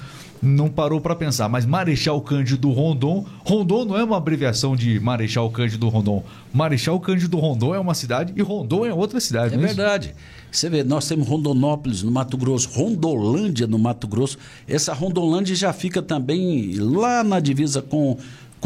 não 0.43 0.71
parou 0.71 1.03
para 1.03 1.15
pensar, 1.15 1.47
mas 1.47 1.67
Marechal 1.67 2.19
Cândido 2.23 2.71
Rondon. 2.71 3.27
Rondon 3.45 3.85
não 3.85 3.99
é 3.99 4.03
uma 4.03 4.17
abreviação 4.17 4.75
de 4.75 4.99
Marechal 5.01 5.51
Cândido 5.51 5.87
Rondon. 5.91 6.25
Marechal 6.51 6.99
Cândido 6.99 7.37
Rondon 7.37 7.75
é 7.75 7.79
uma 7.79 7.93
cidade 7.93 8.33
e 8.35 8.41
Rondon 8.41 8.87
é 8.87 8.95
outra 8.95 9.21
cidade. 9.21 9.55
É, 9.55 9.59
é 9.59 9.61
verdade. 9.61 10.15
Você 10.51 10.71
vê, 10.71 10.83
nós 10.83 11.07
temos 11.07 11.29
Rondonópolis 11.29 12.03
no 12.03 12.11
Mato 12.11 12.39
Grosso, 12.39 12.71
Rondolândia 12.71 13.67
no 13.67 13.79
Mato 13.79 14.09
Grosso. 14.09 14.39
Essa 14.67 14.95
Rondolândia 14.95 15.55
já 15.55 15.75
fica 15.75 16.01
também 16.01 16.75
lá 16.79 17.23
na 17.23 17.39
divisa 17.39 17.83
com 17.83 18.17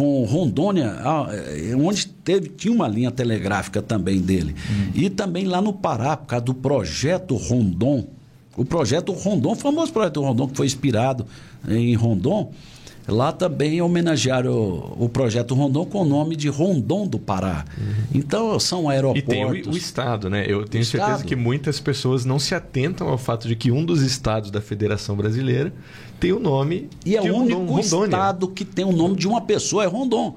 com 0.00 0.24
Rondônia, 0.24 0.96
é, 1.30 1.76
onde 1.76 2.06
teve, 2.06 2.48
tinha 2.48 2.72
uma 2.72 2.88
linha 2.88 3.10
telegráfica 3.10 3.82
também 3.82 4.18
dele. 4.18 4.56
Uhum. 4.70 4.90
E 4.94 5.10
também 5.10 5.44
lá 5.44 5.60
no 5.60 5.74
Pará, 5.74 6.16
por 6.16 6.26
causa 6.26 6.46
do 6.46 6.54
projeto 6.54 7.36
Rondon. 7.36 8.06
O 8.56 8.64
projeto 8.64 9.12
Rondon, 9.12 9.52
o 9.52 9.54
famoso 9.54 9.92
projeto 9.92 10.22
Rondon, 10.22 10.48
que 10.48 10.56
foi 10.56 10.64
inspirado 10.64 11.26
em 11.68 11.94
Rondon, 11.94 12.50
lá 13.06 13.30
também 13.30 13.82
homenagearam 13.82 14.50
o, 14.50 15.04
o, 15.04 15.08
projeto 15.10 15.54
Rondon 15.54 15.84
com 15.84 16.00
o 16.00 16.04
nome 16.06 16.34
de 16.34 16.48
Rondon 16.48 17.06
do 17.06 17.18
Pará. 17.18 17.66
Uhum. 17.76 17.94
Então 18.14 18.58
são 18.58 18.88
aeroportos. 18.88 19.22
E 19.22 19.26
tem 19.26 19.44
o, 19.44 19.50
o, 19.50 19.76
Estado, 19.76 20.30
né? 20.30 20.46
Eu 20.48 20.64
tenho 20.64 20.82
certeza 20.82 21.22
que 21.22 21.36
muitas 21.36 21.78
pessoas 21.78 22.24
não 22.24 22.38
se 22.38 22.54
atentam 22.54 23.06
ao 23.06 23.18
fato 23.18 23.46
de 23.46 23.54
que 23.54 23.70
um 23.70 23.84
dos 23.84 24.00
estados 24.00 24.50
da 24.50 24.62
Federação 24.62 25.14
Brasileira 25.14 25.70
tem 26.20 26.32
o 26.32 26.38
nome 26.38 26.88
e 27.04 27.16
é 27.16 27.22
o 27.22 27.34
único 27.34 27.60
Rondônia. 27.60 28.04
estado 28.04 28.46
que 28.48 28.64
tem 28.64 28.84
o 28.84 28.92
nome 28.92 29.16
de 29.16 29.26
uma 29.26 29.40
pessoa 29.40 29.82
é 29.82 29.86
Rondon. 29.86 30.36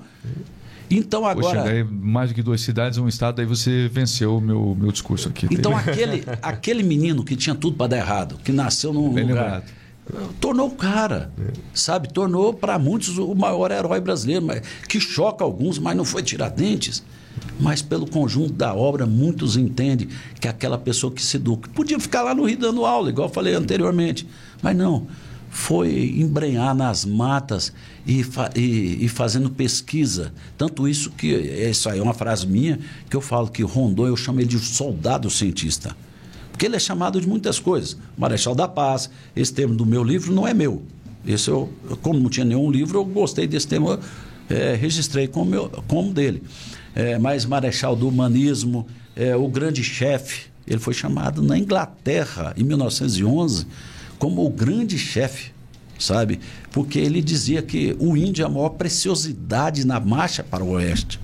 Então 0.90 1.26
agora. 1.26 1.62
Poxa, 1.62 1.70
daí, 1.70 1.84
mais 1.84 2.30
do 2.30 2.36
que 2.36 2.42
duas 2.42 2.62
cidades, 2.62 2.98
um 2.98 3.08
estado, 3.08 3.42
aí 3.42 3.46
você 3.46 3.90
venceu 3.92 4.38
o 4.38 4.42
meu, 4.42 4.76
meu 4.80 4.92
discurso 4.92 5.28
aqui. 5.28 5.48
Então 5.52 5.76
aquele, 5.76 6.24
aquele 6.42 6.84
menino 6.84 7.24
que 7.24 7.36
tinha 7.36 7.56
tudo 7.56 7.76
para 7.76 7.88
dar 7.88 7.98
errado, 7.98 8.38
que 8.44 8.52
nasceu 8.52 8.94
num 8.94 9.12
Bem 9.12 9.26
lugar. 9.26 9.44
lembrado. 9.44 9.84
Tornou 10.40 10.68
o 10.68 10.72
cara, 10.72 11.32
sabe? 11.74 12.12
Tornou 12.12 12.54
para 12.54 12.78
muitos 12.78 13.18
o 13.18 13.34
maior 13.34 13.72
herói 13.72 14.02
brasileiro, 14.02 14.46
mas, 14.46 14.62
que 14.88 15.00
choca 15.00 15.46
alguns, 15.46 15.80
mas 15.80 15.96
não 15.96 16.04
foi 16.04 16.22
Tiradentes. 16.22 17.04
Mas 17.60 17.82
pelo 17.82 18.06
conjunto 18.06 18.52
da 18.54 18.74
obra, 18.74 19.06
muitos 19.06 19.56
entendem 19.56 20.10
que 20.40 20.48
aquela 20.48 20.78
pessoa 20.78 21.12
que 21.12 21.22
se 21.22 21.38
educa. 21.38 21.70
Podia 21.74 22.00
ficar 22.00 22.22
lá 22.22 22.36
no 22.36 22.44
Rio 22.44 22.58
dando 22.58 22.86
aula, 22.86 23.10
igual 23.10 23.30
eu 23.30 23.34
falei 23.34 23.54
anteriormente. 23.54 24.28
Mas 24.62 24.76
não. 24.76 25.08
Foi 25.56 26.16
embrenhar 26.18 26.74
nas 26.74 27.06
matas 27.06 27.72
e, 28.08 28.24
fa- 28.24 28.50
e- 28.56 29.06
e 29.06 29.08
fazendo 29.08 29.52
pesquisa. 29.52 30.34
Tanto 30.58 30.88
isso 30.88 31.12
que. 31.12 31.28
Isso 31.28 31.88
aí 31.88 32.00
é 32.00 32.02
uma 32.02 32.14
frase 32.16 32.48
minha 32.48 32.80
que 33.08 33.16
eu 33.16 33.22
falo 33.22 33.48
que 33.50 33.62
Rondon, 33.62 34.08
eu 34.08 34.18
chamo 34.18 34.40
ele 34.40 34.48
de 34.48 34.58
soldado 34.58 35.30
cientista. 35.30 35.96
Porque 36.52 36.66
ele 36.66 36.76
é 36.76 36.80
chamado 36.80 37.22
de 37.22 37.28
muitas 37.28 37.60
coisas. 37.60 37.96
Marechal 38.18 38.56
da 38.56 38.68
Paz. 38.68 39.12
Esse 39.36 39.54
termo 39.54 39.76
do 39.76 39.86
meu 39.86 40.04
livro 40.04 40.34
não 40.34 40.48
é 40.48 40.56
meu. 40.56 40.82
Esse 41.26 41.50
eu, 41.52 41.72
como 42.02 42.20
não 42.20 42.30
tinha 42.32 42.46
nenhum 42.46 42.72
livro, 42.72 42.98
eu 43.00 43.06
gostei 43.06 43.46
desse 43.46 43.68
termo, 43.68 43.98
eh, 44.50 44.76
registrei 44.80 45.28
como, 45.28 45.46
meu, 45.52 45.70
como 45.88 46.12
dele. 46.12 46.42
Eh, 46.96 47.18
mas 47.20 47.46
Marechal 47.46 47.96
do 47.96 48.08
Humanismo, 48.08 48.88
eh, 49.16 49.36
o 49.36 49.48
grande 49.48 49.84
chefe, 49.84 50.48
ele 50.68 50.80
foi 50.80 50.94
chamado 50.96 51.42
na 51.44 51.58
Inglaterra, 51.58 52.54
em 52.58 52.64
1911, 52.64 53.66
como 54.24 54.46
o 54.46 54.50
grande 54.50 54.98
chefe, 54.98 55.52
sabe? 56.00 56.40
Porque 56.72 56.98
ele 56.98 57.22
dizia 57.22 57.62
que 57.62 57.94
o 58.00 58.16
índio 58.16 58.44
é 58.44 58.46
a 58.46 58.50
maior 58.50 58.70
preciosidade 58.70 59.86
na 59.86 60.00
marcha 60.00 60.42
para 60.44 60.64
o 60.64 60.70
oeste. 60.72 61.20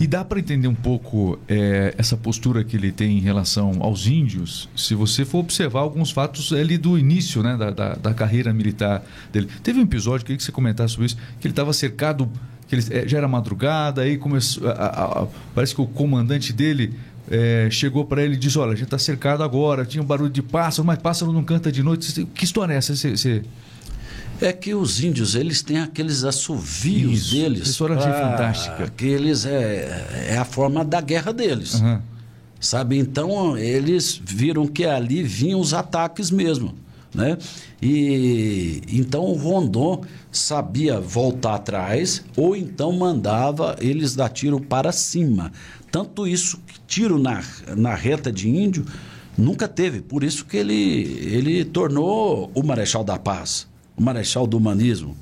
E 0.00 0.08
dá 0.08 0.24
para 0.24 0.40
entender 0.40 0.66
um 0.66 0.74
pouco 0.74 1.38
é, 1.48 1.94
essa 1.96 2.16
postura 2.16 2.64
que 2.64 2.76
ele 2.76 2.90
tem 2.90 3.16
em 3.16 3.20
relação 3.20 3.76
aos 3.80 4.08
índios, 4.08 4.68
se 4.76 4.92
você 4.94 5.24
for 5.24 5.38
observar 5.38 5.80
alguns 5.80 6.10
fatos 6.10 6.52
ali 6.52 6.76
do 6.76 6.98
início 6.98 7.44
né, 7.44 7.56
da, 7.56 7.70
da, 7.70 7.94
da 7.94 8.12
carreira 8.12 8.52
militar 8.52 9.04
dele. 9.32 9.48
Teve 9.62 9.78
um 9.78 9.82
episódio, 9.84 10.26
queria 10.26 10.36
que 10.36 10.42
você 10.42 10.50
comentasse 10.50 10.94
sobre 10.94 11.06
isso, 11.06 11.16
que 11.40 11.46
ele 11.46 11.52
estava 11.52 11.72
cercado, 11.72 12.28
que 12.66 12.74
ele, 12.74 12.84
é, 12.90 13.06
já 13.08 13.18
era 13.18 13.28
madrugada, 13.28 14.02
aí 14.02 14.16
começou. 14.18 14.68
a- 14.68 14.72
a- 14.72 15.22
a- 15.22 15.26
parece 15.54 15.74
que 15.76 15.80
o 15.80 15.86
comandante 15.86 16.52
dele. 16.52 16.92
É, 17.32 17.68
chegou 17.70 18.04
para 18.04 18.22
ele 18.22 18.34
e 18.34 18.36
disse: 18.36 18.58
Olha, 18.58 18.72
a 18.72 18.74
gente 18.74 18.84
está 18.84 18.98
cercado 18.98 19.42
agora. 19.42 19.84
Tinha 19.86 20.02
um 20.02 20.06
barulho 20.06 20.30
de 20.30 20.42
pássaro, 20.42 20.84
mas 20.86 20.98
pássaro 20.98 21.32
não 21.32 21.42
canta 21.42 21.72
de 21.72 21.82
noite. 21.82 22.26
Que 22.34 22.44
história 22.44 22.74
é 22.74 22.76
essa? 22.76 22.94
Você, 22.94 23.16
você- 23.16 23.42
É 24.40 24.52
que 24.52 24.74
os 24.74 25.02
índios, 25.02 25.34
eles 25.34 25.62
têm 25.62 25.78
aqueles 25.78 26.24
assovios 26.24 27.12
Isso, 27.28 27.34
deles. 27.36 27.60
essa 27.62 27.70
história 27.70 27.94
eu 27.94 27.98
achei 27.98 28.10
pra- 28.12 28.30
fantástica. 28.30 28.92
Que 28.96 29.06
eles 29.06 29.46
é, 29.46 30.28
é 30.30 30.36
a 30.36 30.44
forma 30.44 30.84
da 30.84 31.00
guerra 31.00 31.32
deles. 31.32 31.76
Aham. 31.76 32.02
Sabe? 32.60 32.96
Então, 32.98 33.56
eles 33.58 34.20
viram 34.24 34.66
que 34.68 34.84
ali 34.84 35.22
vinham 35.22 35.58
os 35.58 35.72
ataques 35.74 36.30
mesmo. 36.30 36.74
Né? 37.14 37.36
E 37.80 38.80
então 38.88 39.24
o 39.24 39.34
Rondon 39.34 40.02
sabia 40.30 40.98
voltar 40.98 41.56
atrás 41.56 42.24
ou 42.34 42.56
então 42.56 42.90
mandava 42.92 43.76
eles 43.80 44.14
dar 44.14 44.30
tiro 44.30 44.58
para 44.58 44.92
cima. 44.92 45.52
Tanto 45.90 46.26
isso 46.26 46.58
que 46.66 46.80
tiro 46.86 47.18
na, 47.18 47.42
na 47.76 47.94
reta 47.94 48.32
de 48.32 48.48
índio 48.48 48.86
nunca 49.36 49.68
teve. 49.68 50.00
Por 50.00 50.24
isso 50.24 50.46
que 50.46 50.56
ele, 50.56 50.74
ele 50.74 51.64
tornou 51.66 52.50
o 52.54 52.62
Marechal 52.62 53.04
da 53.04 53.18
Paz, 53.18 53.66
o 53.94 54.02
Marechal 54.02 54.46
do 54.46 54.56
Humanismo 54.56 55.14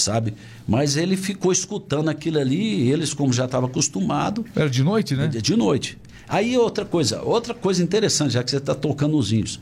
sabe? 0.00 0.34
Mas 0.66 0.96
ele 0.96 1.16
ficou 1.16 1.52
escutando 1.52 2.08
aquilo 2.08 2.38
ali, 2.38 2.84
e 2.84 2.90
eles, 2.90 3.12
como 3.12 3.32
já 3.32 3.44
estavam 3.44 3.68
acostumados, 3.68 4.44
Era 4.54 4.68
de 4.68 4.82
noite, 4.82 5.14
né? 5.14 5.28
de 5.28 5.56
noite. 5.56 5.98
Aí 6.28 6.56
outra 6.56 6.84
coisa, 6.84 7.22
outra 7.22 7.52
coisa 7.52 7.82
interessante, 7.82 8.32
já 8.34 8.42
que 8.42 8.50
você 8.50 8.58
está 8.58 8.74
tocando 8.74 9.16
nos 9.16 9.32
índios. 9.32 9.58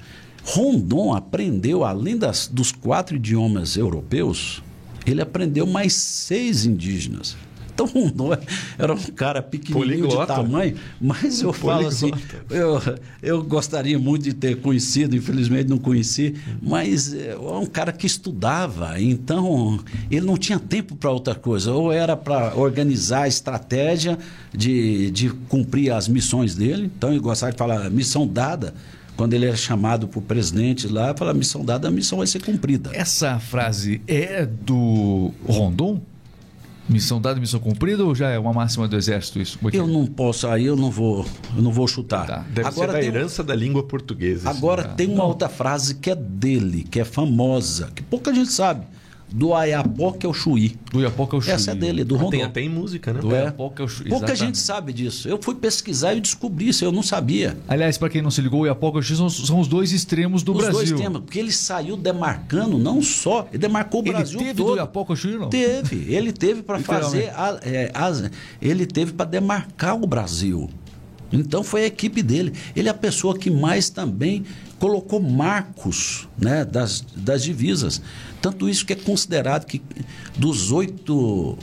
Rondon 0.49 1.12
aprendeu, 1.12 1.84
além 1.84 2.16
das, 2.16 2.49
dos 2.49 2.72
quatro 2.72 3.16
idiomas 3.16 3.76
europeus, 3.76 4.62
ele 5.07 5.20
aprendeu 5.20 5.66
mais 5.66 5.92
seis 5.92 6.64
indígenas. 6.64 7.36
Então 7.74 7.84
Rondon 7.92 8.36
era 8.78 8.94
um 8.94 8.96
cara 8.96 9.42
pequenininho 9.42 9.88
de 9.88 10.03
Poliglota. 10.03 10.34
tamanho, 10.34 10.74
mas 10.99 11.42
eu 11.42 11.53
falo 11.53 11.86
assim, 11.86 12.11
eu, 12.49 12.80
eu 13.22 13.42
gostaria 13.42 13.99
muito 13.99 14.24
de 14.24 14.32
ter 14.32 14.57
conhecido, 14.57 15.14
infelizmente 15.14 15.68
não 15.68 15.78
conheci, 15.78 16.34
mas 16.62 17.12
é 17.12 17.36
um 17.36 17.66
cara 17.66 17.92
que 17.92 18.07
estudava, 18.07 18.99
então 19.01 19.78
ele 20.11 20.24
não 20.24 20.38
tinha 20.38 20.59
tempo 20.59 20.96
para 20.96 21.11
outra 21.11 21.34
coisa, 21.34 21.72
ou 21.72 21.92
era 21.92 22.16
para 22.16 22.57
organizar 22.57 23.24
a 23.24 23.28
estratégia 23.28 24.18
de, 24.53 25.11
de 25.11 25.28
cumprir 25.28 25.92
as 25.92 26.09
missões 26.09 26.55
dele, 26.55 26.90
então 26.96 27.11
ele 27.11 27.20
gostava 27.20 27.53
de 27.53 27.59
falar 27.59 27.88
missão 27.90 28.26
dada, 28.26 28.74
quando 29.18 29.34
ele 29.34 29.46
era 29.46 29.56
chamado 29.56 30.06
por 30.06 30.22
presidente 30.22 30.86
lá, 30.86 31.12
fala 31.12 31.34
missão 31.34 31.64
dada, 31.64 31.88
a 31.88 31.90
missão 31.90 32.18
vai 32.18 32.26
ser 32.28 32.40
cumprida. 32.40 32.92
Essa 32.94 33.40
frase 33.40 34.00
é 34.06 34.46
do 34.46 35.32
Rondon? 35.44 36.00
Missão 36.88 37.20
dada, 37.20 37.40
missão 37.40 37.58
cumprida 37.58 38.04
ou 38.04 38.14
já 38.14 38.30
é 38.30 38.38
uma 38.38 38.52
máxima 38.52 38.86
do 38.86 38.96
exército 38.96 39.40
isso? 39.40 39.58
É 39.64 39.76
Eu 39.76 39.84
é? 39.84 39.86
não 39.88 40.06
posso, 40.06 40.46
aí 40.46 40.66
eu 40.66 40.76
não 40.76 40.88
vou, 40.88 41.26
eu 41.56 41.60
não 41.60 41.72
vou 41.72 41.88
chutar. 41.88 42.26
Tá. 42.28 42.44
Deve 42.48 42.68
Agora 42.68 42.92
ser 42.92 42.98
da 42.98 43.04
herança 43.04 43.42
da 43.42 43.56
língua 43.56 43.82
portuguesa. 43.82 44.48
Agora 44.48 44.84
né? 44.84 44.94
tem 44.96 45.12
uma 45.12 45.24
outra 45.24 45.48
frase 45.48 45.96
que 45.96 46.10
é 46.10 46.14
dele, 46.14 46.86
que 46.88 47.00
é 47.00 47.04
famosa, 47.04 47.90
que 47.92 48.04
pouca 48.04 48.32
gente 48.32 48.52
sabe. 48.52 48.86
Do 49.31 49.53
Ayapoca 49.53 50.26
ao 50.26 50.33
Chuí. 50.33 50.74
Do 50.91 51.01
Iapoca 51.03 51.37
ao 51.37 51.43
Chuí. 51.43 51.53
Essa 51.53 51.72
é 51.72 51.74
dele, 51.74 52.03
do 52.03 52.14
Ah, 52.14 52.18
Rondon. 52.18 52.31
tem 52.31 52.43
até 52.43 52.62
em 52.62 52.68
música, 52.68 53.12
né? 53.12 53.20
Do 53.20 53.35
É. 53.35 53.43
Iapoca 53.45 53.83
ao 53.83 53.89
Chuí. 53.89 54.09
Pouca 54.09 54.35
gente 54.35 54.57
sabe 54.57 54.93
disso. 54.93 55.29
Eu 55.29 55.39
fui 55.43 55.55
pesquisar 55.55 56.14
e 56.14 56.20
descobri 56.20 56.68
isso, 56.68 56.83
eu 56.85 56.91
não 56.91 57.03
sabia. 57.03 57.57
Aliás, 57.68 57.99
para 57.99 58.09
quem 58.09 58.22
não 58.22 58.31
se 58.31 58.41
ligou, 58.41 58.62
o 58.62 58.66
Iapoca 58.66 58.99
ao 58.99 59.03
Chuí 59.03 59.16
são, 59.16 59.29
são 59.29 59.61
os 59.61 59.68
dois 59.68 59.93
extremos 59.93 60.43
do 60.43 60.53
Os 60.53 60.59
Brasil. 60.64 60.72
dois 60.97 61.01
temas, 61.01 61.20
porque 61.22 61.39
ele 61.39 61.53
saiu 61.53 61.97
demarcando, 61.97 62.79
não 62.79 63.03
só, 63.03 63.47
ele 63.51 63.59
demarcou 63.59 64.01
o 64.01 64.05
Ele 64.05 64.12
Brasil 64.14 64.39
teve 64.39 64.55
todo. 64.55 64.70
do 64.70 64.76
Iapoca 64.76 65.12
ao 65.12 65.16
Chuí, 65.16 65.37
não? 65.37 65.51
Teve, 65.51 66.07
ele 66.14 66.33
teve 66.33 66.62
para 66.62 66.79
fazer, 66.79 67.31
a- 67.37 67.61
é, 67.62 67.91
as- 67.93 68.31
ele 68.62 68.87
teve 68.87 69.12
para 69.12 69.26
demarcar 69.29 69.95
o 70.03 70.07
Brasil. 70.07 70.70
Então 71.31 71.62
foi 71.62 71.83
a 71.83 71.87
equipe 71.87 72.22
dele. 72.22 72.55
Ele 72.74 72.89
é 72.89 72.91
a 72.91 72.95
pessoa 72.95 73.37
que 73.37 73.51
mais 73.51 73.91
também 73.91 74.45
colocou 74.79 75.20
marcos 75.20 76.29
né, 76.39 76.64
das, 76.64 77.05
das 77.16 77.43
divisas. 77.43 78.01
Tanto 78.41 78.68
isso 78.68 78.87
que 78.87 78.93
é 78.93 78.97
considerado 78.97 79.66
que 79.66 79.83
dos 80.37 80.70
8 80.70 81.59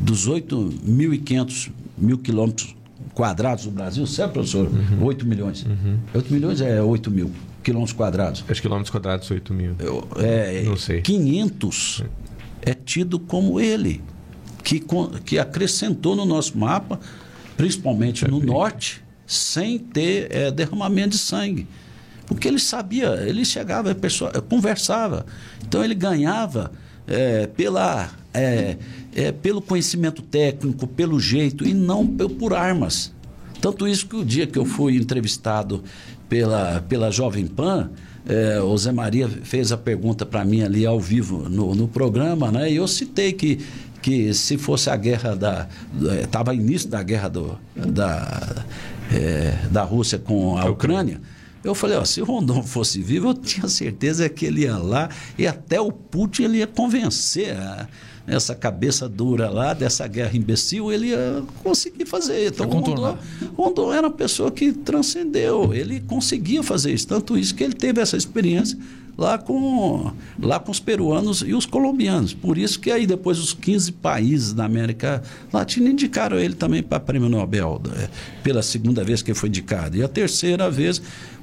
dos 0.00 0.28
8.500 0.28 1.70
mil 1.96 2.18
quilômetros 2.18 2.74
quadrados 3.14 3.64
do 3.64 3.70
Brasil, 3.70 4.06
certo, 4.06 4.32
professor? 4.32 4.70
8 5.00 5.26
milhões. 5.26 5.66
8 6.14 6.32
milhões 6.32 6.60
é 6.60 6.80
8 6.82 7.10
mil 7.10 7.30
quilômetros 7.62 7.96
quadrados. 7.96 8.42
Que 8.42 8.54
quilômetros 8.60 8.90
quadrados 8.90 9.30
8 9.30 9.54
mil. 9.54 9.76
É, 10.18 10.62
Não 10.62 10.76
sei. 10.76 11.00
500 11.00 12.04
é 12.62 12.74
tido 12.74 13.18
como 13.18 13.60
ele, 13.60 14.00
que, 14.62 14.82
que 15.24 15.38
acrescentou 15.38 16.14
no 16.14 16.24
nosso 16.24 16.56
mapa, 16.56 17.00
principalmente 17.56 18.28
no 18.28 18.40
norte, 18.40 19.02
sem 19.26 19.78
ter 19.78 20.28
é, 20.30 20.50
derramamento 20.50 21.10
de 21.10 21.18
sangue. 21.18 21.66
Porque 22.34 22.48
ele 22.48 22.58
sabia, 22.58 23.22
ele 23.26 23.44
chegava, 23.44 23.94
pessoa, 23.94 24.30
conversava. 24.48 25.26
Então 25.66 25.84
ele 25.84 25.94
ganhava 25.94 26.72
é, 27.06 27.46
pela, 27.46 28.10
é, 28.32 28.76
é, 29.14 29.32
pelo 29.32 29.60
conhecimento 29.60 30.22
técnico, 30.22 30.86
pelo 30.86 31.18
jeito, 31.18 31.66
e 31.66 31.74
não 31.74 32.06
por 32.06 32.54
armas. 32.54 33.12
Tanto 33.60 33.86
isso 33.86 34.06
que 34.06 34.16
o 34.16 34.24
dia 34.24 34.46
que 34.46 34.58
eu 34.58 34.64
fui 34.64 34.96
entrevistado 34.96 35.84
pela, 36.28 36.80
pela 36.88 37.10
Jovem 37.10 37.46
Pan, 37.46 37.90
é, 38.26 38.60
o 38.60 38.76
Zé 38.76 38.92
Maria 38.92 39.28
fez 39.28 39.72
a 39.72 39.76
pergunta 39.76 40.24
para 40.24 40.44
mim 40.44 40.62
ali 40.62 40.86
ao 40.86 40.98
vivo 40.98 41.48
no, 41.48 41.74
no 41.74 41.88
programa, 41.88 42.50
né? 42.50 42.70
E 42.70 42.76
eu 42.76 42.88
citei 42.88 43.32
que, 43.32 43.60
que 44.00 44.32
se 44.32 44.56
fosse 44.56 44.90
a 44.90 44.96
guerra 44.96 45.34
da. 45.34 45.68
Estava 46.22 46.54
início 46.54 46.88
da 46.88 47.02
guerra 47.02 47.28
do, 47.28 47.58
da, 47.74 48.64
é, 49.12 49.58
da 49.70 49.82
Rússia 49.82 50.18
com 50.18 50.56
a 50.56 50.64
Ucrânia. 50.70 51.20
Eu 51.64 51.74
falei, 51.74 51.96
ó, 51.96 52.04
se 52.04 52.20
o 52.20 52.24
Rondon 52.24 52.62
fosse 52.62 53.00
vivo, 53.00 53.28
eu 53.28 53.34
tinha 53.34 53.68
certeza 53.68 54.28
que 54.28 54.44
ele 54.46 54.62
ia 54.62 54.76
lá 54.76 55.08
e 55.38 55.46
até 55.46 55.80
o 55.80 55.92
Putin 55.92 56.44
ele 56.44 56.58
ia 56.58 56.66
convencer 56.66 57.56
a- 57.56 57.86
essa 58.26 58.54
cabeça 58.54 59.08
dura 59.08 59.50
lá 59.50 59.74
dessa 59.74 60.06
guerra 60.06 60.36
imbecil, 60.36 60.92
ele 60.92 61.08
ia 61.08 61.42
conseguir 61.62 62.06
fazer. 62.06 62.48
Então, 62.48 62.66
o. 62.68 62.70
Rondon, 62.72 63.18
Rondon 63.56 63.92
era 63.92 64.06
uma 64.06 64.12
pessoa 64.12 64.50
que 64.50 64.72
transcendeu, 64.72 65.74
ele 65.74 66.00
conseguia 66.00 66.62
fazer 66.62 66.92
isso. 66.92 67.06
Tanto 67.06 67.36
isso 67.36 67.54
que 67.54 67.64
ele 67.64 67.74
teve 67.74 68.00
essa 68.00 68.16
experiência 68.16 68.78
lá 69.18 69.36
com, 69.38 70.10
lá 70.40 70.58
com 70.60 70.70
os 70.70 70.78
peruanos 70.80 71.42
e 71.44 71.52
os 71.52 71.66
colombianos. 71.66 72.32
Por 72.32 72.56
isso 72.56 72.78
que 72.80 72.90
aí 72.92 73.06
depois 73.06 73.38
os 73.38 73.52
15 73.52 73.90
países 73.92 74.52
da 74.54 74.64
América 74.64 75.22
Latina 75.52 75.90
indicaram 75.90 76.38
ele 76.38 76.54
também 76.54 76.82
para 76.82 76.98
prêmio 77.00 77.28
Nobel, 77.28 77.80
né, 77.84 78.08
pela 78.42 78.62
segunda 78.62 79.02
vez 79.04 79.20
que 79.20 79.32
ele 79.32 79.38
foi 79.38 79.48
indicado. 79.48 79.96
E 79.96 80.02
a 80.02 80.08
terceira 80.08 80.70
vez 80.70 81.02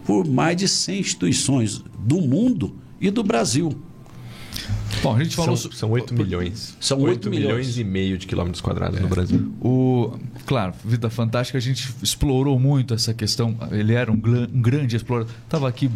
por 0.10 0.28
mais 0.28 0.58
de 0.58 0.68
100 0.68 1.00
instituições 1.02 1.84
do 2.00 2.20
mundo 2.20 2.76
e 3.00 3.12
do 3.12 3.22
Brasil. 3.22 3.80
Bom, 5.04 5.16
a 5.16 5.24
gente 5.24 5.36
falou... 5.36 5.56
São, 5.56 5.72
são 5.72 5.92
8 5.92 6.16
milhões. 6.16 6.76
São 6.80 6.98
8, 6.98 7.28
8 7.28 7.30
milhões. 7.30 7.68
milhões. 7.68 7.78
e 7.78 7.84
meio 7.84 8.18
de 8.18 8.26
quilômetros 8.26 8.60
quadrados 8.60 8.98
é. 8.98 9.02
no 9.04 9.08
Brasil. 9.08 9.54
O, 9.62 10.18
claro, 10.48 10.74
Vida 10.84 11.12
Fantástica, 11.12 11.60
a 11.60 11.62
gente 11.62 11.94
explorou 12.02 12.60
muito 12.60 12.96
essa 12.96 13.14
questão. 13.14 13.56
Ele 13.70 13.94
era 13.94 14.12
um, 14.12 14.16
um 14.16 14.60
grande 14.60 14.96
explorador. 14.96 15.32
Estava 15.44 15.70
aqui 15.70 15.92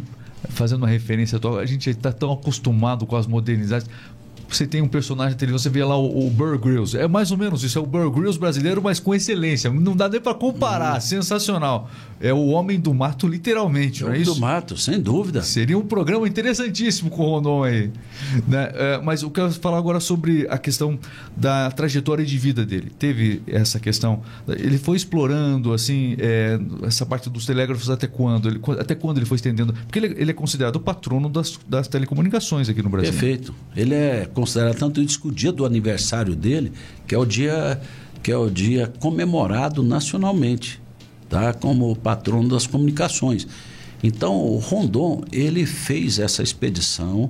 fazendo 0.49 0.83
uma 0.83 0.89
referência 0.89 1.37
atual. 1.37 1.57
A 1.57 1.65
gente 1.65 1.89
está 1.89 2.11
tão 2.11 2.31
acostumado 2.31 3.07
com 3.07 3.15
as 3.15 3.25
modernidades 3.25 3.89
você 4.55 4.67
tem 4.67 4.81
um 4.81 4.87
personagem 4.87 5.35
dele, 5.35 5.51
você 5.51 5.69
vê 5.69 5.83
lá 5.83 5.97
o, 5.97 6.27
o 6.27 6.29
Burr 6.29 6.57
Grylls. 6.59 6.95
É 6.97 7.07
mais 7.07 7.31
ou 7.31 7.37
menos 7.37 7.63
isso, 7.63 7.79
é 7.79 7.81
o 7.81 7.85
Burr 7.85 8.11
Grylls 8.11 8.39
brasileiro, 8.39 8.81
mas 8.81 8.99
com 8.99 9.13
excelência. 9.13 9.71
Não 9.71 9.95
dá 9.95 10.07
nem 10.07 10.21
para 10.21 10.33
comparar, 10.33 10.95
uhum. 10.95 11.01
sensacional. 11.01 11.89
É 12.23 12.33
o 12.33 12.47
Homem 12.47 12.79
do 12.79 12.93
Mato, 12.93 13.27
literalmente, 13.27 14.01
é 14.01 14.05
não 14.07 14.13
é 14.13 14.17
isso? 14.17 14.31
Homem 14.31 14.39
do 14.39 14.45
Mato, 14.45 14.77
sem 14.77 14.97
dúvida. 14.97 15.41
Seria 15.41 15.77
um 15.77 15.85
programa 15.85 16.25
interessantíssimo 16.25 17.09
com 17.09 17.21
o 17.21 17.35
Rondon 17.35 17.63
aí. 17.65 17.91
Né? 18.47 18.71
É, 18.75 19.01
mas 19.03 19.23
eu 19.23 19.29
quero 19.29 19.51
falar 19.51 19.77
agora 19.77 19.99
sobre 19.99 20.47
a 20.49 20.57
questão 20.57 20.97
da 21.35 21.69
trajetória 21.69 22.25
de 22.25 22.37
vida 22.37 22.65
dele. 22.65 22.93
Teve 22.97 23.41
essa 23.45 23.77
questão, 23.77 24.21
ele 24.47 24.77
foi 24.77 24.95
explorando 24.95 25.73
assim 25.73 26.15
é, 26.17 26.57
essa 26.83 27.05
parte 27.05 27.29
dos 27.29 27.45
telégrafos 27.45 27.89
até 27.89 28.07
quando? 28.07 28.47
Ele, 28.47 28.61
até 28.79 28.95
quando 28.95 29.17
ele 29.17 29.25
foi 29.25 29.35
estendendo? 29.35 29.73
Porque 29.73 29.99
ele, 29.99 30.15
ele 30.17 30.31
é 30.31 30.33
considerado 30.33 30.77
o 30.77 30.79
patrono 30.79 31.27
das, 31.27 31.59
das 31.67 31.89
telecomunicações 31.89 32.69
aqui 32.69 32.81
no 32.81 32.89
Brasil. 32.89 33.11
Perfeito. 33.11 33.53
Ele 33.75 33.93
é 33.93 34.29
considera 34.33 34.73
tanto 34.73 35.01
isso 35.01 35.19
que 35.19 35.27
o 35.27 35.31
dia 35.31 35.51
do 35.51 35.65
aniversário 35.65 36.37
dele, 36.37 36.71
que 37.05 37.13
é 37.13 37.17
o 37.17 37.25
dia 37.25 37.81
que 38.23 38.31
é 38.31 38.37
o 38.37 38.49
dia 38.49 38.91
comemorado 39.01 39.83
nacionalmente, 39.83 40.81
tá? 41.33 41.51
Como 41.51 41.95
patrono 41.95 42.47
das 42.47 42.67
comunicações. 42.67 43.47
Então, 44.03 44.35
o 44.35 44.57
Rondon, 44.57 45.23
ele 45.31 45.65
fez 45.65 46.19
essa 46.19 46.43
expedição. 46.43 47.27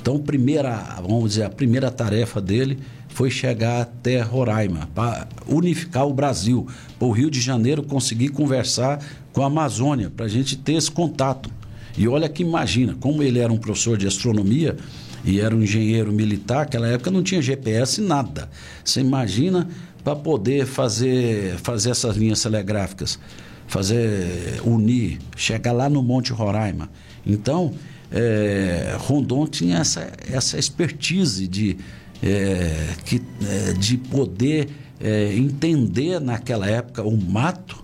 Então, 0.00 0.18
primeira, 0.18 1.00
vamos 1.00 1.30
dizer, 1.30 1.44
a 1.44 1.48
primeira 1.48 1.90
tarefa 1.90 2.42
dele 2.42 2.78
foi 3.08 3.30
chegar 3.30 3.80
até 3.80 4.20
Roraima, 4.20 4.88
para 4.94 5.26
unificar 5.46 6.06
o 6.06 6.12
Brasil, 6.12 6.66
para 6.98 7.08
o 7.08 7.10
Rio 7.10 7.30
de 7.30 7.40
Janeiro 7.40 7.82
conseguir 7.82 8.28
conversar 8.28 9.02
com 9.32 9.42
a 9.42 9.46
Amazônia, 9.46 10.10
para 10.10 10.26
a 10.26 10.28
gente 10.28 10.56
ter 10.56 10.74
esse 10.74 10.90
contato. 10.90 11.50
E 11.96 12.06
olha 12.06 12.28
que 12.28 12.42
imagina, 12.42 12.96
como 13.00 13.22
ele 13.22 13.38
era 13.38 13.52
um 13.52 13.58
professor 13.58 13.96
de 13.96 14.06
astronomia, 14.06 14.76
e 15.24 15.40
era 15.40 15.54
um 15.54 15.62
engenheiro 15.62 16.12
militar, 16.12 16.60
naquela 16.60 16.88
época 16.88 17.10
não 17.10 17.22
tinha 17.22 17.40
GPS, 17.40 18.00
nada. 18.00 18.50
Você 18.84 19.00
imagina 19.00 19.68
para 20.04 20.16
poder 20.16 20.66
fazer, 20.66 21.56
fazer 21.58 21.90
essas 21.90 22.16
linhas 22.16 22.42
telegráficas, 22.42 23.18
fazer 23.66 24.60
unir, 24.64 25.18
chegar 25.36 25.72
lá 25.72 25.88
no 25.88 26.02
Monte 26.02 26.32
Roraima. 26.32 26.90
Então, 27.24 27.72
é, 28.10 28.96
Rondon 28.98 29.46
tinha 29.46 29.78
essa, 29.78 30.12
essa 30.30 30.58
expertise 30.58 31.48
de, 31.48 31.76
é, 32.22 32.88
que, 33.04 33.22
é, 33.42 33.72
de 33.72 33.96
poder 33.96 34.68
é, 35.00 35.34
entender 35.34 36.20
naquela 36.20 36.68
época 36.68 37.02
o 37.02 37.16
mato 37.16 37.81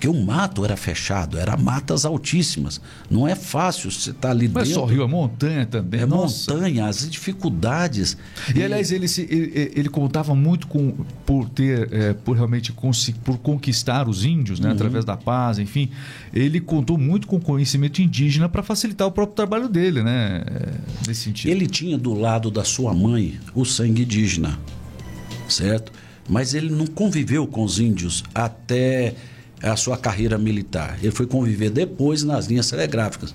porque 0.00 0.08
o 0.08 0.14
mato 0.14 0.64
era 0.64 0.78
fechado, 0.78 1.38
era 1.38 1.58
matas 1.58 2.06
altíssimas. 2.06 2.80
Não 3.10 3.28
é 3.28 3.34
fácil 3.34 3.90
você 3.90 4.12
estar 4.12 4.28
tá 4.28 4.30
ali 4.30 4.48
Mas 4.48 4.68
dentro. 4.68 4.80
só 4.80 4.86
rio, 4.86 5.02
é 5.02 5.06
montanha 5.06 5.66
também. 5.66 6.00
É 6.00 6.06
Nossa. 6.06 6.54
montanha, 6.54 6.86
as 6.86 7.06
dificuldades. 7.10 8.16
E, 8.54 8.60
e 8.60 8.64
aliás, 8.64 8.90
ele, 8.92 9.06
se, 9.06 9.28
ele, 9.30 9.70
ele, 9.76 9.90
contava 9.90 10.34
muito 10.34 10.66
com 10.68 11.04
por 11.26 11.50
ter, 11.50 11.92
é, 11.92 12.14
por 12.14 12.34
realmente 12.34 12.72
por 13.22 13.36
conquistar 13.40 14.08
os 14.08 14.24
índios, 14.24 14.58
né, 14.58 14.68
uhum. 14.68 14.74
através 14.74 15.04
da 15.04 15.18
paz, 15.18 15.58
enfim. 15.58 15.90
Ele 16.32 16.60
contou 16.60 16.96
muito 16.96 17.26
com 17.26 17.38
conhecimento 17.38 18.00
indígena 18.00 18.48
para 18.48 18.62
facilitar 18.62 19.06
o 19.06 19.12
próprio 19.12 19.36
trabalho 19.36 19.68
dele, 19.68 20.02
né? 20.02 20.42
É, 20.46 21.08
nesse 21.08 21.24
sentido. 21.24 21.50
Ele 21.50 21.66
tinha 21.66 21.98
do 21.98 22.14
lado 22.14 22.50
da 22.50 22.64
sua 22.64 22.94
mãe 22.94 23.38
o 23.54 23.66
sangue 23.66 24.04
indígena, 24.04 24.58
certo? 25.46 25.92
Mas 26.26 26.54
ele 26.54 26.70
não 26.70 26.86
conviveu 26.86 27.46
com 27.46 27.62
os 27.62 27.78
índios 27.78 28.24
até 28.34 29.14
a 29.62 29.76
sua 29.76 29.96
carreira 29.96 30.38
militar. 30.38 30.98
Ele 31.02 31.10
foi 31.10 31.26
conviver 31.26 31.70
depois 31.70 32.22
nas 32.22 32.46
linhas 32.46 32.70
telegráficas. 32.70 33.34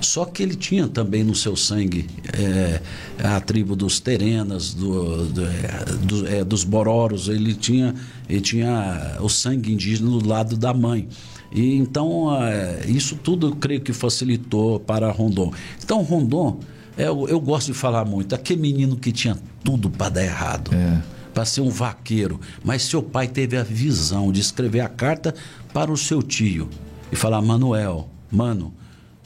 Só 0.00 0.24
que 0.26 0.42
ele 0.42 0.54
tinha 0.54 0.86
também 0.86 1.24
no 1.24 1.34
seu 1.34 1.56
sangue 1.56 2.06
é, 2.32 2.80
a 3.22 3.40
tribo 3.40 3.74
dos 3.74 4.00
Terenas, 4.00 4.74
do, 4.74 5.26
do, 5.26 5.98
do, 6.06 6.28
é, 6.28 6.44
dos 6.44 6.62
Bororos, 6.62 7.28
ele 7.28 7.54
tinha, 7.54 7.94
ele 8.28 8.40
tinha 8.40 9.16
o 9.20 9.28
sangue 9.28 9.72
indígena 9.72 10.10
do 10.10 10.26
lado 10.26 10.56
da 10.56 10.74
mãe. 10.74 11.08
E 11.50 11.76
então 11.76 12.36
é, 12.36 12.84
isso 12.86 13.16
tudo 13.16 13.48
eu 13.48 13.56
creio 13.56 13.80
que 13.80 13.92
facilitou 13.92 14.78
para 14.78 15.10
Rondon. 15.10 15.52
Então 15.82 16.02
Rondon, 16.02 16.60
é, 16.98 17.08
eu, 17.08 17.26
eu 17.28 17.40
gosto 17.40 17.68
de 17.68 17.78
falar 17.78 18.04
muito, 18.04 18.34
aquele 18.34 18.60
menino 18.60 18.96
que 18.96 19.10
tinha 19.10 19.38
tudo 19.62 19.88
para 19.88 20.10
dar 20.10 20.24
errado. 20.24 20.70
É 20.74 21.13
para 21.34 21.44
ser 21.44 21.60
um 21.60 21.68
vaqueiro, 21.68 22.40
mas 22.62 22.82
seu 22.82 23.02
pai 23.02 23.26
teve 23.26 23.56
a 23.56 23.64
visão 23.64 24.30
de 24.32 24.40
escrever 24.40 24.80
a 24.80 24.88
carta 24.88 25.34
para 25.72 25.90
o 25.90 25.96
seu 25.96 26.22
tio 26.22 26.70
e 27.10 27.16
falar: 27.16 27.42
Manuel, 27.42 28.08
mano, 28.30 28.72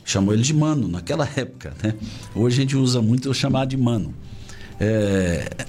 chamou 0.04 0.32
ele 0.32 0.42
de 0.42 0.54
mano 0.54 0.88
naquela 0.88 1.28
época, 1.36 1.74
né? 1.82 1.94
Hoje 2.34 2.56
a 2.56 2.60
gente 2.62 2.76
usa 2.76 3.02
muito 3.02 3.32
chamar 3.34 3.66
de 3.66 3.76
mano. 3.76 4.14
É, 4.80 5.66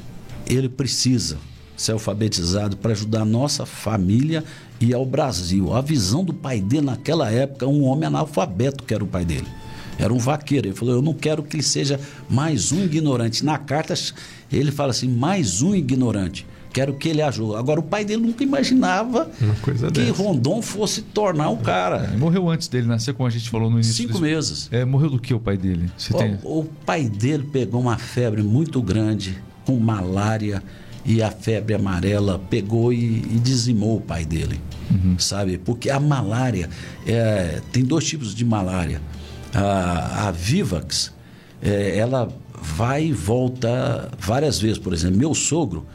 ele 0.47 0.69
precisa 0.69 1.37
ser 1.75 1.91
alfabetizado 1.91 2.77
para 2.77 2.91
ajudar 2.91 3.21
a 3.21 3.25
nossa 3.25 3.65
família 3.65 4.43
e 4.79 4.93
ao 4.93 5.05
Brasil. 5.05 5.73
A 5.73 5.81
visão 5.81 6.23
do 6.23 6.33
pai 6.33 6.61
dele 6.61 6.85
naquela 6.85 7.29
época, 7.31 7.67
um 7.67 7.83
homem 7.83 8.07
analfabeto 8.07 8.83
que 8.83 8.93
era 8.93 9.03
o 9.03 9.07
pai 9.07 9.25
dele. 9.25 9.47
Era 9.99 10.13
um 10.13 10.17
vaqueiro. 10.17 10.67
Ele 10.67 10.75
falou: 10.75 10.95
Eu 10.95 11.01
não 11.01 11.13
quero 11.13 11.43
que 11.43 11.57
ele 11.57 11.63
seja 11.63 11.99
mais 12.29 12.71
um 12.71 12.83
ignorante. 12.83 13.43
Na 13.43 13.57
carta, 13.57 13.93
ele 14.51 14.71
fala 14.71 14.91
assim: 14.91 15.09
mais 15.09 15.61
um 15.61 15.75
ignorante. 15.75 16.47
Quero 16.71 16.93
que 16.93 17.09
ele 17.09 17.21
ajude. 17.21 17.55
Agora, 17.55 17.79
o 17.79 17.83
pai 17.83 18.05
dele 18.05 18.21
nunca 18.21 18.43
imaginava 18.43 19.29
que 19.63 19.71
dessa. 19.71 20.13
Rondon 20.13 20.61
fosse 20.61 21.01
tornar 21.01 21.49
um 21.49 21.57
cara. 21.57 22.11
É, 22.13 22.17
morreu 22.17 22.47
antes 22.47 22.67
dele 22.67 22.87
nascer, 22.87 23.13
como 23.13 23.27
a 23.27 23.29
gente 23.29 23.49
falou 23.49 23.69
no 23.69 23.77
início. 23.77 23.95
Cinco 23.95 24.13
desse... 24.13 24.21
meses. 24.21 24.69
É, 24.71 24.85
morreu 24.85 25.09
do 25.09 25.19
que 25.19 25.33
o 25.33 25.39
pai 25.39 25.57
dele? 25.57 25.89
O, 26.11 26.17
tem... 26.17 26.39
o 26.43 26.63
pai 26.85 27.09
dele 27.09 27.43
pegou 27.51 27.81
uma 27.81 27.97
febre 27.97 28.43
muito 28.43 28.81
grande, 28.83 29.41
com 29.65 29.79
malária, 29.79 30.61
e 31.03 31.23
a 31.23 31.31
febre 31.31 31.73
amarela 31.73 32.39
pegou 32.51 32.93
e, 32.93 33.17
e 33.17 33.39
dizimou 33.43 33.97
o 33.97 34.01
pai 34.01 34.23
dele. 34.23 34.61
Uhum. 34.91 35.17
Sabe? 35.17 35.57
Porque 35.57 35.89
a 35.89 35.99
malária, 35.99 36.69
é, 37.05 37.61
tem 37.71 37.83
dois 37.83 38.05
tipos 38.05 38.35
de 38.35 38.45
malária 38.45 39.01
a, 39.53 40.27
a 40.27 40.31
Vivax, 40.31 41.13
é, 41.61 41.97
ela 41.97 42.29
vai 42.61 43.05
e 43.05 43.13
volta 43.13 44.11
várias 44.19 44.59
vezes. 44.59 44.77
Por 44.77 44.93
exemplo, 44.93 45.17
meu 45.17 45.33
sogro 45.33 45.85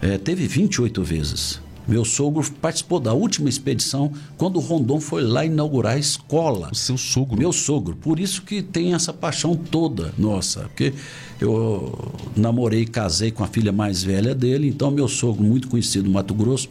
é, 0.00 0.18
teve 0.18 0.46
28 0.46 1.02
vezes. 1.02 1.60
Meu 1.88 2.04
sogro 2.04 2.44
participou 2.60 2.98
da 2.98 3.12
última 3.12 3.48
expedição 3.48 4.12
quando 4.36 4.56
o 4.56 4.60
Rondon 4.60 5.00
foi 5.00 5.22
lá 5.22 5.44
inaugurar 5.44 5.94
a 5.94 5.98
escola. 5.98 6.70
O 6.72 6.74
seu 6.74 6.98
sogro? 6.98 7.38
Meu 7.38 7.52
sogro. 7.52 7.94
Por 7.94 8.18
isso 8.18 8.42
que 8.42 8.60
tem 8.60 8.92
essa 8.92 9.12
paixão 9.12 9.54
toda 9.54 10.12
nossa. 10.18 10.62
Porque 10.62 10.92
eu 11.40 11.96
namorei 12.36 12.82
e 12.82 12.86
casei 12.86 13.30
com 13.30 13.44
a 13.44 13.46
filha 13.46 13.70
mais 13.70 14.02
velha 14.02 14.34
dele, 14.34 14.68
então 14.68 14.90
meu 14.90 15.06
sogro, 15.06 15.44
muito 15.44 15.68
conhecido 15.68 16.08
no 16.08 16.14
Mato 16.14 16.34
Grosso, 16.34 16.68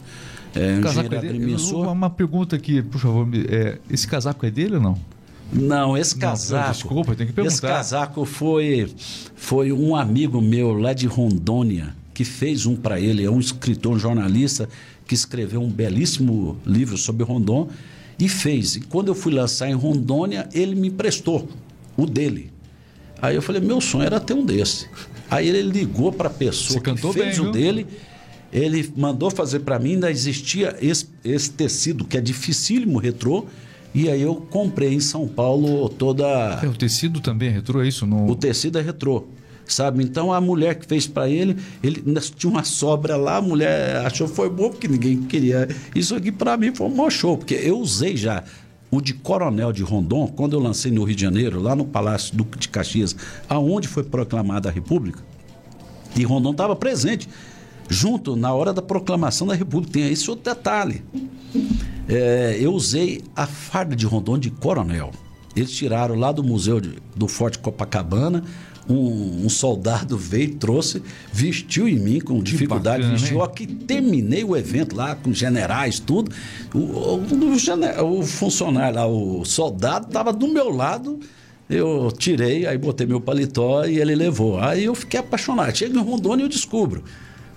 é 0.54 0.78
engenheiro 0.78 1.18
agrimensor. 1.18 1.90
Uma 1.90 2.10
pergunta 2.10 2.54
aqui, 2.54 2.82
por 2.82 3.00
favor. 3.00 3.26
É, 3.48 3.78
esse 3.90 4.06
casaco 4.06 4.44
é 4.44 4.50
dele 4.50 4.76
ou 4.76 4.82
não? 4.82 5.15
Não, 5.52 5.96
esse 5.96 6.16
casaco. 6.16 6.66
Não, 6.66 6.72
desculpa, 6.72 7.14
tem 7.14 7.26
que 7.26 7.32
perguntar. 7.32 7.54
Esse 7.54 7.62
casaco 7.62 8.24
foi, 8.24 8.90
foi 9.34 9.72
um 9.72 9.94
amigo 9.94 10.40
meu 10.40 10.72
lá 10.72 10.92
de 10.92 11.06
Rondônia 11.06 11.94
que 12.12 12.24
fez 12.24 12.66
um 12.66 12.74
para 12.74 12.98
ele. 12.98 13.24
É 13.24 13.30
um 13.30 13.38
escritor, 13.38 13.92
um 13.92 13.98
jornalista 13.98 14.68
que 15.06 15.14
escreveu 15.14 15.62
um 15.62 15.70
belíssimo 15.70 16.56
livro 16.66 16.96
sobre 16.96 17.24
Rondon 17.24 17.68
e 18.18 18.28
fez. 18.28 18.76
E 18.76 18.80
quando 18.80 19.08
eu 19.08 19.14
fui 19.14 19.32
lançar 19.32 19.68
em 19.68 19.74
Rondônia, 19.74 20.48
ele 20.52 20.74
me 20.74 20.88
emprestou 20.88 21.48
o 21.96 22.06
dele. 22.06 22.50
Aí 23.20 23.34
eu 23.34 23.42
falei, 23.42 23.60
meu 23.60 23.80
sonho 23.80 24.04
era 24.04 24.18
ter 24.18 24.34
um 24.34 24.44
desse. 24.44 24.88
Aí 25.30 25.48
ele 25.48 25.62
ligou 25.62 26.12
para 26.12 26.28
a 26.28 26.32
pessoa 26.32 26.80
que 26.80 26.96
fez 26.96 27.38
bem, 27.38 27.48
o 27.48 27.52
dele. 27.52 27.86
Ele 28.52 28.92
mandou 28.96 29.30
fazer 29.30 29.60
para 29.60 29.78
mim, 29.78 29.94
ainda 29.94 30.10
existia 30.10 30.76
esse, 30.80 31.08
esse 31.24 31.50
tecido 31.50 32.04
que 32.04 32.16
é 32.16 32.20
dificílimo 32.20 32.98
retrô 32.98 33.46
e 33.96 34.10
aí 34.10 34.20
eu 34.20 34.34
comprei 34.34 34.92
em 34.92 35.00
São 35.00 35.26
Paulo 35.26 35.88
toda. 35.88 36.60
É, 36.62 36.66
o 36.66 36.74
tecido 36.74 37.18
também 37.18 37.48
é 37.48 37.52
retrô, 37.52 37.82
é 37.82 37.88
isso? 37.88 38.06
No... 38.06 38.30
O 38.30 38.36
tecido 38.36 38.78
é 38.78 38.82
retrô. 38.82 39.24
Sabe? 39.66 40.04
Então 40.04 40.34
a 40.34 40.38
mulher 40.38 40.74
que 40.74 40.86
fez 40.86 41.06
para 41.06 41.30
ele, 41.30 41.56
ele 41.82 42.04
tinha 42.36 42.50
uma 42.50 42.62
sobra 42.62 43.16
lá, 43.16 43.38
a 43.38 43.40
mulher 43.40 43.96
achou 44.04 44.28
que 44.28 44.34
foi 44.34 44.50
bom, 44.50 44.68
porque 44.68 44.86
ninguém 44.86 45.22
queria. 45.22 45.66
Isso 45.94 46.14
aqui 46.14 46.30
para 46.30 46.58
mim 46.58 46.74
foi 46.74 46.86
um 46.86 46.94
maior 46.94 47.10
show, 47.10 47.38
porque 47.38 47.54
eu 47.54 47.78
usei 47.78 48.18
já 48.18 48.44
o 48.90 49.00
de 49.00 49.14
Coronel 49.14 49.72
de 49.72 49.82
Rondon, 49.82 50.28
quando 50.28 50.52
eu 50.52 50.60
lancei 50.60 50.92
no 50.92 51.02
Rio 51.02 51.16
de 51.16 51.22
Janeiro, 51.22 51.58
lá 51.58 51.74
no 51.74 51.86
Palácio 51.86 52.36
Duque 52.36 52.58
de 52.58 52.68
Caxias, 52.68 53.16
aonde 53.48 53.88
foi 53.88 54.04
proclamada 54.04 54.68
a 54.68 54.72
República, 54.72 55.24
e 56.14 56.22
Rondon 56.22 56.50
estava 56.50 56.76
presente, 56.76 57.28
junto 57.88 58.36
na 58.36 58.52
hora 58.52 58.72
da 58.72 58.82
proclamação 58.82 59.46
da 59.46 59.54
República. 59.54 59.94
Tem 59.94 60.10
esse 60.10 60.28
outro 60.30 60.52
detalhe 60.52 61.02
é, 62.08 62.56
eu 62.60 62.72
usei 62.72 63.22
a 63.34 63.46
farda 63.46 63.96
de 63.96 64.06
Rondon 64.06 64.38
de 64.38 64.50
coronel. 64.50 65.10
Eles 65.54 65.72
tiraram 65.72 66.14
lá 66.14 66.30
do 66.32 66.44
museu 66.44 66.80
de, 66.80 66.96
do 67.14 67.26
Forte 67.26 67.58
Copacabana 67.58 68.44
um, 68.88 69.46
um, 69.46 69.48
soldado 69.48 70.16
veio, 70.16 70.54
trouxe, 70.54 71.02
vestiu 71.32 71.88
em 71.88 71.98
mim 71.98 72.20
com 72.20 72.40
dificuldade, 72.40 73.02
bacana, 73.02 73.18
vestiu. 73.18 73.42
Aqui 73.42 73.66
terminei 73.66 74.44
o 74.44 74.56
evento 74.56 74.94
lá 74.94 75.16
com 75.16 75.32
generais, 75.32 75.98
tudo. 75.98 76.30
O, 76.72 76.78
o, 76.78 77.16
o, 77.18 78.18
o 78.18 78.22
funcionário 78.22 78.94
lá, 78.94 79.06
o 79.06 79.44
soldado, 79.44 80.06
estava 80.06 80.32
do 80.32 80.46
meu 80.46 80.70
lado. 80.70 81.18
Eu 81.68 82.12
tirei, 82.16 82.64
aí 82.64 82.78
botei 82.78 83.08
meu 83.08 83.20
paletó 83.20 83.84
e 83.84 83.98
ele 83.98 84.14
levou. 84.14 84.60
Aí 84.60 84.84
eu 84.84 84.94
fiquei 84.94 85.18
apaixonado. 85.18 85.76
Chega 85.76 85.98
em 85.98 86.02
Rondônia 86.02 86.44
e 86.44 86.46
eu 86.46 86.48
descubro. 86.48 87.02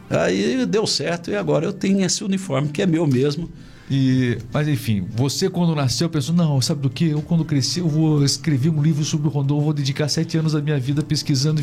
Aí 0.09 0.65
deu 0.65 0.87
certo 0.87 1.29
e 1.29 1.35
agora 1.35 1.65
eu 1.65 1.73
tenho 1.73 2.03
esse 2.03 2.23
uniforme 2.23 2.69
que 2.69 2.81
é 2.81 2.85
meu 2.85 3.05
mesmo. 3.05 3.49
E, 3.91 4.37
mas 4.53 4.67
enfim, 4.67 5.03
você 5.15 5.49
quando 5.49 5.73
nasceu 5.73 6.07
pensou, 6.09 6.35
não, 6.35 6.61
sabe 6.61 6.81
do 6.81 6.89
que? 6.89 7.05
Eu 7.05 7.23
quando 7.23 7.43
crescer 7.43 7.79
eu 7.79 7.87
vou 7.87 8.23
escrever 8.23 8.69
um 8.69 8.81
livro 8.81 9.03
sobre 9.03 9.27
o 9.27 9.31
Rondon, 9.31 9.59
vou 9.59 9.73
dedicar 9.73 10.07
sete 10.07 10.37
anos 10.37 10.53
da 10.53 10.61
minha 10.61 10.79
vida 10.79 11.01
pesquisando. 11.01 11.61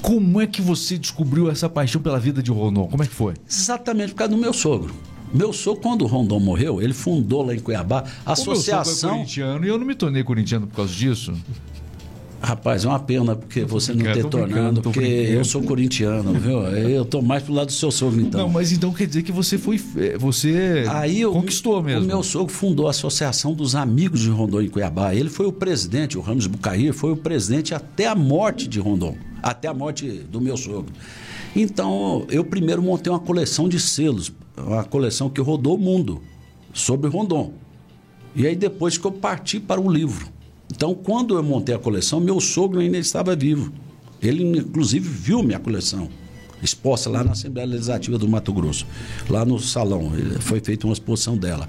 Como 0.00 0.40
é 0.40 0.46
que 0.46 0.62
você 0.62 0.96
descobriu 0.96 1.50
essa 1.50 1.68
paixão 1.68 2.00
pela 2.00 2.18
vida 2.18 2.42
de 2.42 2.50
Rondon? 2.50 2.86
Como 2.86 3.02
é 3.02 3.06
que 3.06 3.14
foi? 3.14 3.34
Exatamente 3.48 4.12
por 4.12 4.18
causa 4.18 4.34
do 4.34 4.38
meu 4.38 4.54
sogro. 4.54 4.94
Meu 5.34 5.52
sogro, 5.52 5.82
quando 5.82 6.02
o 6.02 6.06
Rondon 6.06 6.40
morreu, 6.40 6.80
ele 6.80 6.94
fundou 6.94 7.44
lá 7.44 7.54
em 7.54 7.58
Cuiabá 7.58 8.04
a 8.24 8.32
associação. 8.32 8.84
Meu 8.84 8.94
sogro 8.94 9.08
é 9.08 9.18
corintiano 9.18 9.66
e 9.66 9.68
eu 9.68 9.78
não 9.78 9.86
me 9.86 9.94
tornei 9.94 10.24
corintiano 10.24 10.66
por 10.66 10.76
causa 10.76 10.94
disso. 10.94 11.34
Rapaz, 12.40 12.84
é 12.84 12.88
uma 12.88 12.98
pena 12.98 13.34
porque 13.34 13.64
você 13.64 13.94
não 13.94 14.12
ter 14.12 14.24
tornado, 14.26 14.82
porque 14.82 15.00
eu 15.00 15.44
sou 15.44 15.62
corintiano, 15.62 16.32
viu? 16.34 16.60
Eu 16.60 17.04
tô 17.04 17.22
mais 17.22 17.42
pro 17.42 17.54
lado 17.54 17.68
do 17.68 17.72
seu 17.72 17.90
sogro, 17.90 18.20
então. 18.20 18.42
Não, 18.42 18.48
mas 18.48 18.72
então 18.72 18.92
quer 18.92 19.06
dizer 19.06 19.22
que 19.22 19.32
você 19.32 19.56
foi. 19.56 19.80
Eh, 19.96 20.16
você 20.18 20.84
Aí 20.88 21.22
eu, 21.22 21.32
conquistou 21.32 21.82
mesmo. 21.82 22.04
O 22.04 22.06
meu 22.06 22.22
sogro 22.22 22.52
fundou 22.52 22.86
a 22.86 22.90
Associação 22.90 23.54
dos 23.54 23.74
Amigos 23.74 24.20
de 24.20 24.30
Rondon 24.30 24.60
em 24.60 24.68
Cuiabá. 24.68 25.14
Ele 25.14 25.30
foi 25.30 25.46
o 25.46 25.52
presidente, 25.52 26.18
o 26.18 26.20
Ramos 26.20 26.46
Bucaí 26.46 26.92
foi 26.92 27.12
o 27.12 27.16
presidente 27.16 27.74
até 27.74 28.06
a 28.06 28.14
morte 28.14 28.68
de 28.68 28.78
Rondon, 28.78 29.16
até 29.42 29.68
a 29.68 29.74
morte 29.74 30.06
do 30.06 30.40
meu 30.40 30.56
sogro. 30.56 30.92
Então, 31.54 32.26
eu 32.30 32.44
primeiro 32.44 32.82
montei 32.82 33.10
uma 33.10 33.18
coleção 33.18 33.66
de 33.66 33.80
selos, 33.80 34.30
uma 34.56 34.84
coleção 34.84 35.30
que 35.30 35.40
rodou 35.40 35.76
o 35.76 35.78
mundo 35.78 36.20
sobre 36.72 37.08
Rondon. 37.08 37.54
E 38.34 38.46
aí 38.46 38.54
depois 38.54 38.98
que 38.98 39.06
eu 39.06 39.12
parti 39.12 39.58
para 39.58 39.80
o 39.80 39.90
livro. 39.90 40.35
Então, 40.74 40.94
quando 40.94 41.36
eu 41.36 41.42
montei 41.42 41.74
a 41.74 41.78
coleção, 41.78 42.20
meu 42.20 42.40
sogro 42.40 42.80
ainda 42.80 42.98
estava 42.98 43.34
vivo. 43.36 43.72
Ele, 44.20 44.42
inclusive, 44.42 45.08
viu 45.08 45.42
minha 45.42 45.58
coleção 45.58 46.08
exposta 46.62 47.10
lá 47.10 47.22
na 47.22 47.32
Assembleia 47.32 47.66
Legislativa 47.68 48.18
do 48.18 48.28
Mato 48.28 48.52
Grosso, 48.52 48.86
lá 49.28 49.44
no 49.44 49.58
salão. 49.58 50.12
Foi 50.40 50.60
feita 50.60 50.86
uma 50.86 50.92
exposição 50.92 51.36
dela. 51.36 51.68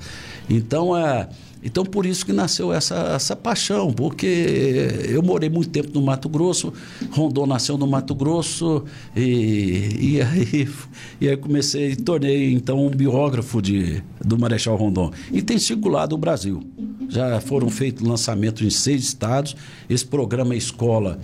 Então, 0.50 0.98
é. 0.98 1.30
Então, 1.68 1.84
por 1.84 2.06
isso 2.06 2.26
que 2.26 2.32
nasceu 2.32 2.72
essa, 2.72 2.96
essa 3.14 3.36
paixão, 3.36 3.92
porque 3.92 5.06
eu 5.10 5.22
morei 5.22 5.50
muito 5.50 5.70
tempo 5.70 5.90
no 5.94 6.02
Mato 6.02 6.30
Grosso, 6.30 6.72
Rondon 7.12 7.46
nasceu 7.46 7.78
no 7.78 7.86
Mato 7.86 8.16
Grosso, 8.16 8.86
e, 9.14 9.90
e, 10.00 10.22
aí, 10.22 10.70
e 11.20 11.28
aí 11.28 11.36
comecei, 11.36 11.94
tornei 11.98 12.54
então 12.54 12.86
um 12.86 12.90
biógrafo 12.90 13.62
de, 13.62 14.02
do 14.24 14.40
Marechal 14.40 14.78
Rondon. 14.78 15.12
E 15.30 15.42
tem 15.42 15.60
circulado 15.60 16.16
o 16.16 16.18
Brasil. 16.18 16.64
Já 17.10 17.42
foram 17.42 17.70
feitos 17.70 18.08
lançamentos 18.08 18.62
em 18.62 18.70
seis 18.70 19.04
estados. 19.04 19.54
Esse 19.90 20.06
programa 20.06 20.56
Escola 20.56 21.20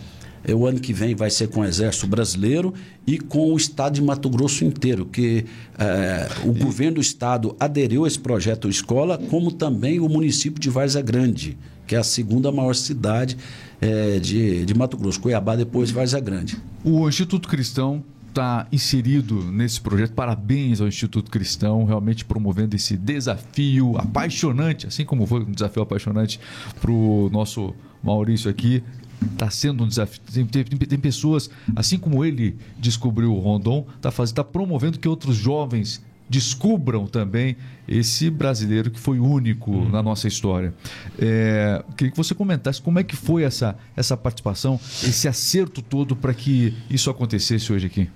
o 0.51 0.65
ano 0.65 0.79
que 0.79 0.91
vem 0.91 1.15
vai 1.15 1.29
ser 1.29 1.47
com 1.47 1.61
o 1.61 1.65
Exército 1.65 2.07
Brasileiro 2.07 2.73
e 3.05 3.17
com 3.17 3.53
o 3.53 3.57
Estado 3.57 3.95
de 3.95 4.01
Mato 4.01 4.29
Grosso 4.29 4.65
inteiro, 4.65 5.05
que 5.05 5.45
é, 5.77 6.27
o 6.43 6.51
governo 6.51 6.95
do 6.95 7.01
Estado 7.01 7.55
aderiu 7.59 8.03
a 8.03 8.07
esse 8.07 8.19
projeto 8.19 8.67
Escola, 8.67 9.17
como 9.29 9.51
também 9.51 9.99
o 9.99 10.09
município 10.09 10.59
de 10.59 10.69
Várzea 10.69 11.01
Grande, 11.01 11.57
que 11.85 11.95
é 11.95 11.99
a 11.99 12.03
segunda 12.03 12.51
maior 12.51 12.75
cidade 12.75 13.37
é, 13.79 14.19
de, 14.19 14.65
de 14.65 14.73
Mato 14.73 14.97
Grosso, 14.97 15.19
Cuiabá, 15.19 15.55
depois 15.55 15.91
Várzea 15.91 16.19
Grande. 16.19 16.57
O 16.83 17.07
Instituto 17.07 17.47
Cristão 17.47 18.03
está 18.33 18.67
inserido 18.71 19.43
nesse 19.51 19.79
projeto. 19.79 20.13
Parabéns 20.13 20.81
ao 20.81 20.87
Instituto 20.87 21.29
Cristão, 21.29 21.85
realmente 21.85 22.25
promovendo 22.25 22.75
esse 22.75 22.97
desafio 22.97 23.95
apaixonante, 23.97 24.87
assim 24.87 25.05
como 25.05 25.25
foi 25.27 25.41
um 25.41 25.51
desafio 25.51 25.83
apaixonante 25.83 26.39
para 26.81 26.91
o 26.91 27.29
nosso 27.31 27.73
Maurício 28.03 28.49
aqui, 28.49 28.83
Está 29.31 29.49
sendo 29.49 29.83
um 29.83 29.87
desafio. 29.87 30.21
Tem, 30.31 30.45
tem, 30.45 30.63
tem, 30.63 30.99
pessoas, 30.99 31.49
assim 31.75 31.97
como 31.97 32.23
ele 32.23 32.57
descobriu 32.77 33.33
o 33.33 33.39
Rondon, 33.39 33.85
está 33.95 34.11
tá 34.11 34.43
promovendo 34.43 34.99
que 34.99 35.07
outros 35.07 35.35
jovens 35.35 36.01
descubram 36.29 37.05
também 37.05 37.55
esse 37.87 38.29
brasileiro 38.29 38.89
que 38.89 38.99
foi 38.99 39.19
único 39.19 39.71
uhum. 39.71 39.89
na 39.89 40.01
nossa 40.01 40.27
história. 40.27 40.73
É, 41.19 41.83
queria 41.97 42.11
que 42.11 42.17
você 42.17 42.33
comentasse 42.33 42.81
como 42.81 42.97
é 42.97 43.03
que 43.03 43.15
foi 43.15 43.43
essa, 43.43 43.77
essa 43.95 44.15
participação, 44.15 44.79
esse 45.03 45.27
acerto 45.27 45.81
todo 45.81 46.15
para 46.15 46.33
que 46.33 46.75
isso 46.89 47.09
acontecesse 47.09 47.71
hoje 47.71 47.87
aqui. 47.87 48.09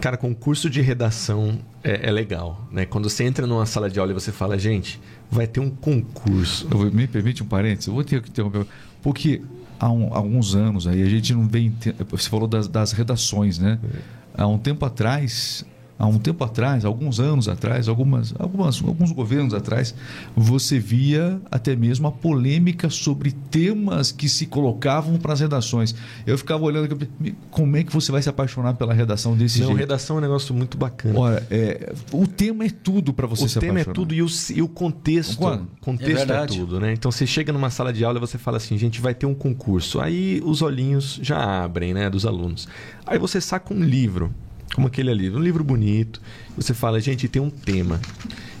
Cara, 0.00 0.16
concurso 0.16 0.70
de 0.70 0.80
redação 0.80 1.58
é, 1.82 2.08
é, 2.08 2.10
legal, 2.10 2.68
né? 2.70 2.86
Quando 2.86 3.10
você 3.10 3.24
entra 3.24 3.46
numa 3.46 3.66
sala 3.66 3.90
de 3.90 3.98
aula 3.98 4.12
e 4.12 4.14
você 4.14 4.30
fala, 4.30 4.58
gente, 4.58 5.00
vai 5.30 5.46
ter 5.46 5.60
um 5.60 5.70
concurso. 5.70 6.68
Me 6.92 7.06
permite 7.06 7.42
um 7.42 7.46
parênteses? 7.46 7.88
Eu 7.88 7.94
vou 7.94 8.04
ter 8.04 8.22
que 8.22 8.30
interromper. 8.30 8.66
Porque 9.02 9.42
há, 9.80 9.90
um, 9.90 10.12
há 10.12 10.18
alguns 10.18 10.54
anos 10.54 10.86
aí 10.86 11.02
a 11.02 11.08
gente 11.08 11.32
não 11.32 11.48
vem. 11.48 11.74
Você 12.10 12.28
falou 12.28 12.46
das, 12.46 12.68
das 12.68 12.92
redações, 12.92 13.58
né? 13.58 13.78
É. 13.82 14.42
Há 14.42 14.46
um 14.46 14.58
tempo 14.58 14.84
atrás, 14.84 15.64
há 16.00 16.06
um 16.06 16.18
tempo 16.18 16.42
atrás, 16.42 16.86
alguns 16.86 17.20
anos 17.20 17.46
atrás, 17.46 17.86
algumas, 17.86 18.32
algumas, 18.38 18.82
alguns 18.82 19.12
governos 19.12 19.52
atrás, 19.52 19.94
você 20.34 20.78
via 20.78 21.38
até 21.50 21.76
mesmo 21.76 22.08
a 22.08 22.12
polêmica 22.12 22.88
sobre 22.88 23.32
temas 23.32 24.10
que 24.10 24.26
se 24.26 24.46
colocavam 24.46 25.18
para 25.18 25.34
as 25.34 25.40
redações. 25.40 25.94
Eu 26.26 26.38
ficava 26.38 26.64
olhando, 26.64 27.06
como 27.50 27.76
é 27.76 27.84
que 27.84 27.92
você 27.92 28.10
vai 28.10 28.22
se 28.22 28.30
apaixonar 28.30 28.74
pela 28.74 28.94
redação 28.94 29.36
desse 29.36 29.60
Não, 29.60 29.66
jeito? 29.66 29.78
redação 29.78 30.16
é 30.16 30.18
um 30.20 30.22
negócio 30.22 30.54
muito 30.54 30.78
bacana. 30.78 31.18
Olha, 31.18 31.46
é, 31.50 31.92
o 32.12 32.26
tema 32.26 32.64
é 32.64 32.70
tudo 32.70 33.12
para 33.12 33.26
você 33.26 33.44
o 33.44 33.48
se 33.48 33.58
apaixonar. 33.58 33.82
O 33.82 33.84
tema 33.84 33.90
é 33.90 33.94
tudo 33.94 34.14
e 34.14 34.22
o, 34.22 34.26
e 34.54 34.62
o 34.62 34.68
contexto, 34.68 35.68
contexto 35.82 36.32
é, 36.32 36.36
é, 36.36 36.46
tudo, 36.46 36.80
né? 36.80 36.94
Então 36.94 37.12
você 37.12 37.26
chega 37.26 37.52
numa 37.52 37.68
sala 37.68 37.92
de 37.92 38.02
aula 38.02 38.16
e 38.16 38.20
você 38.20 38.38
fala 38.38 38.56
assim, 38.56 38.78
gente, 38.78 39.02
vai 39.02 39.14
ter 39.14 39.26
um 39.26 39.34
concurso. 39.34 40.00
Aí 40.00 40.40
os 40.46 40.62
olhinhos 40.62 41.20
já 41.20 41.62
abrem, 41.62 41.92
né, 41.92 42.08
dos 42.08 42.24
alunos. 42.24 42.66
Aí 43.06 43.18
você 43.18 43.38
saca 43.38 43.74
um 43.74 43.84
livro 43.84 44.32
como 44.74 44.86
aquele 44.86 45.10
ali, 45.10 45.30
um 45.30 45.40
livro 45.40 45.64
bonito. 45.64 46.20
Você 46.56 46.74
fala, 46.74 47.00
gente, 47.00 47.28
tem 47.28 47.40
um 47.40 47.50
tema. 47.50 48.00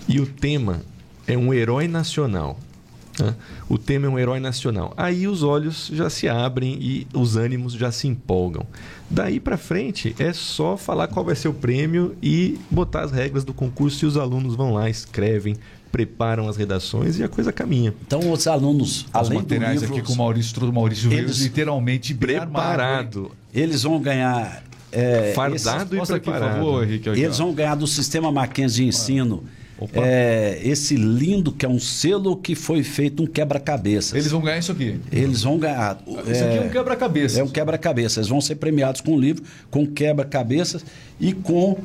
E 0.08 0.20
o 0.20 0.26
tema 0.26 0.82
é 1.26 1.36
um 1.36 1.54
herói 1.54 1.86
nacional. 1.86 2.58
Né? 3.18 3.34
O 3.68 3.78
tema 3.78 4.06
é 4.06 4.08
um 4.08 4.18
herói 4.18 4.40
nacional. 4.40 4.92
Aí 4.96 5.26
os 5.26 5.42
olhos 5.42 5.90
já 5.92 6.10
se 6.10 6.28
abrem 6.28 6.78
e 6.80 7.06
os 7.14 7.36
ânimos 7.36 7.74
já 7.74 7.92
se 7.92 8.08
empolgam. 8.08 8.66
Daí 9.08 9.38
para 9.38 9.56
frente 9.56 10.14
é 10.18 10.32
só 10.32 10.76
falar 10.76 11.08
qual 11.08 11.24
vai 11.24 11.34
ser 11.34 11.48
o 11.48 11.54
prêmio 11.54 12.16
e 12.22 12.58
botar 12.70 13.02
as 13.02 13.12
regras 13.12 13.44
do 13.44 13.52
concurso 13.52 14.04
e 14.04 14.08
os 14.08 14.16
alunos 14.16 14.54
vão 14.54 14.72
lá, 14.72 14.88
escrevem, 14.88 15.56
preparam 15.90 16.48
as 16.48 16.56
redações 16.56 17.18
e 17.18 17.24
a 17.24 17.28
coisa 17.28 17.52
caminha. 17.52 17.94
Então 18.06 18.32
os 18.32 18.46
alunos, 18.46 19.02
os 19.02 19.08
além 19.12 19.38
materiais 19.38 19.80
do 19.80 19.86
livro, 19.86 19.96
aqui 19.96 20.06
com 20.06 20.12
o 20.12 20.16
Maurício, 20.16 20.68
o 20.68 20.72
Maurício 20.72 21.12
eles, 21.12 21.38
veio 21.38 21.48
literalmente 21.48 22.14
preparado. 22.14 23.30
Eles 23.52 23.82
vão 23.82 24.00
ganhar 24.00 24.62
é, 24.92 25.32
Fardado 25.34 25.96
esse, 25.96 26.12
e 26.12 26.20
preparado. 26.20 26.44
Aqui, 26.44 26.54
favor, 26.54 26.84
Henrique, 26.84 27.08
Eles 27.10 27.38
vão 27.38 27.52
ganhar 27.52 27.74
do 27.74 27.86
sistema 27.86 28.30
Mackenzie 28.32 28.84
de 28.84 28.88
ensino. 28.88 29.44
É, 29.94 30.60
esse 30.62 30.94
lindo 30.94 31.52
que 31.52 31.64
é 31.64 31.68
um 31.68 31.78
selo 31.78 32.36
que 32.36 32.54
foi 32.54 32.82
feito 32.82 33.22
um 33.22 33.26
quebra-cabeças. 33.26 34.12
Eles 34.12 34.30
vão 34.30 34.42
ganhar 34.42 34.58
isso 34.58 34.72
aqui. 34.72 35.00
Eles 35.10 35.42
vão 35.42 35.58
ganhar. 35.58 35.98
Isso 36.06 36.44
é, 36.44 36.48
aqui 36.48 36.58
é 36.58 36.60
um 36.60 36.68
quebra-cabeças. 36.68 37.38
É 37.38 37.42
um 37.42 37.48
quebra-cabeças. 37.48 38.16
Eles 38.18 38.28
vão 38.28 38.40
ser 38.42 38.56
premiados 38.56 39.00
com 39.00 39.12
um 39.12 39.18
livro, 39.18 39.42
com 39.70 39.86
quebra-cabeças 39.86 40.84
e 41.18 41.32
com 41.32 41.78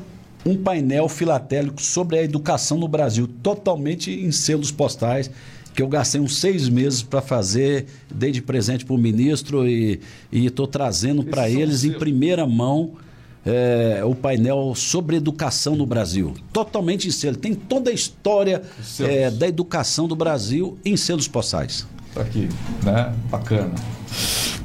um 0.44 0.56
painel 0.56 1.08
filatélico 1.08 1.80
sobre 1.80 2.18
a 2.18 2.22
educação 2.22 2.76
no 2.76 2.86
Brasil, 2.86 3.26
totalmente 3.42 4.12
em 4.12 4.30
selos 4.30 4.70
postais 4.70 5.30
que 5.76 5.82
eu 5.82 5.88
gastei 5.88 6.18
uns 6.18 6.38
seis 6.38 6.70
meses 6.70 7.02
para 7.02 7.20
fazer, 7.20 7.84
dei 8.10 8.32
de 8.32 8.40
presente 8.40 8.82
para 8.82 8.94
o 8.94 8.98
ministro 8.98 9.68
e 9.68 10.00
estou 10.32 10.66
trazendo 10.66 11.22
para 11.22 11.50
eles 11.50 11.84
em 11.84 11.92
primeira 11.92 12.46
mão 12.46 12.94
é, 13.44 14.02
o 14.02 14.14
painel 14.14 14.72
sobre 14.74 15.16
educação 15.16 15.76
no 15.76 15.84
Brasil. 15.84 16.32
Totalmente 16.50 17.06
em 17.06 17.10
selo. 17.10 17.36
Tem 17.36 17.54
toda 17.54 17.90
a 17.90 17.92
história 17.92 18.62
é, 19.00 19.30
da 19.30 19.46
educação 19.46 20.08
do 20.08 20.16
Brasil 20.16 20.78
em 20.82 20.96
selos 20.96 21.28
postais. 21.28 21.86
Tá 22.14 22.22
aqui, 22.22 22.48
né? 22.82 23.14
Bacana. 23.30 23.74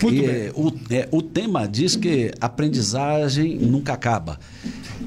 Muito 0.02 0.16
e, 0.16 0.28
bem. 0.28 0.52
O, 0.56 0.74
é, 0.90 1.08
o 1.12 1.22
tema 1.22 1.68
diz 1.68 1.98
que 1.98 2.32
aprendizagem 2.40 3.58
nunca 3.58 3.94
acaba. 3.94 4.40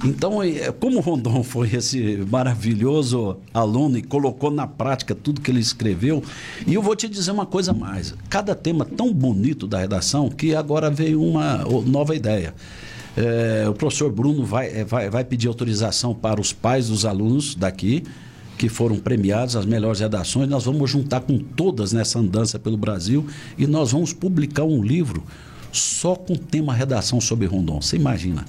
Então, 0.03 0.43
é, 0.43 0.73
como 0.73 1.01
Rondon 1.01 1.43
foi 1.43 1.75
esse 1.75 2.25
maravilhoso 2.31 3.37
aluno 3.53 3.99
e 3.99 4.03
colocou 4.03 4.51
na 4.51 4.67
prática 4.67 5.15
tudo 5.15 5.41
que 5.41 5.51
ele 5.51 5.61
escreveu, 5.61 6.23
e 6.67 6.75
eu 6.75 6.83
vou 6.83 6.97
te 6.97 7.09
dizer 7.09 7.31
uma 7.31 7.47
coisa 7.47 7.73
mais: 7.73 8.15
cada 8.29 8.55
tema 8.55 8.85
tão 8.85 9.13
bonito 9.13 9.67
da 9.67 9.79
redação 9.79 10.29
que 10.29 10.55
agora 10.55 10.91
veio 10.91 11.23
uma 11.23 11.59
nova 11.87 12.15
ideia. 12.15 12.55
É, 13.17 13.67
o 13.69 13.75
professor 13.75 14.11
Bruno 14.11 14.45
vai, 14.45 14.69
é, 14.69 14.85
vai, 14.85 15.09
vai 15.09 15.25
pedir 15.25 15.47
autorização 15.47 16.15
para 16.15 16.41
os 16.41 16.53
pais 16.53 16.89
dos 16.89 17.05
alunos 17.05 17.55
daqui, 17.55 18.03
que 18.59 18.69
foram 18.69 18.97
premiados, 18.97 19.55
as 19.55 19.65
melhores 19.65 20.01
redações. 20.01 20.49
Nós 20.49 20.65
vamos 20.65 20.91
juntar 20.91 21.21
com 21.21 21.39
todas 21.39 21.93
nessa 21.93 22.19
andança 22.19 22.59
pelo 22.59 22.77
Brasil 22.77 23.25
e 23.57 23.67
nós 23.67 23.93
vamos 23.93 24.13
publicar 24.13 24.65
um 24.65 24.83
livro 24.83 25.23
só 25.71 26.15
com 26.15 26.35
tema 26.35 26.75
redação 26.75 27.21
sobre 27.21 27.47
Rondon. 27.47 27.81
Você 27.81 27.97
imagina? 27.97 28.45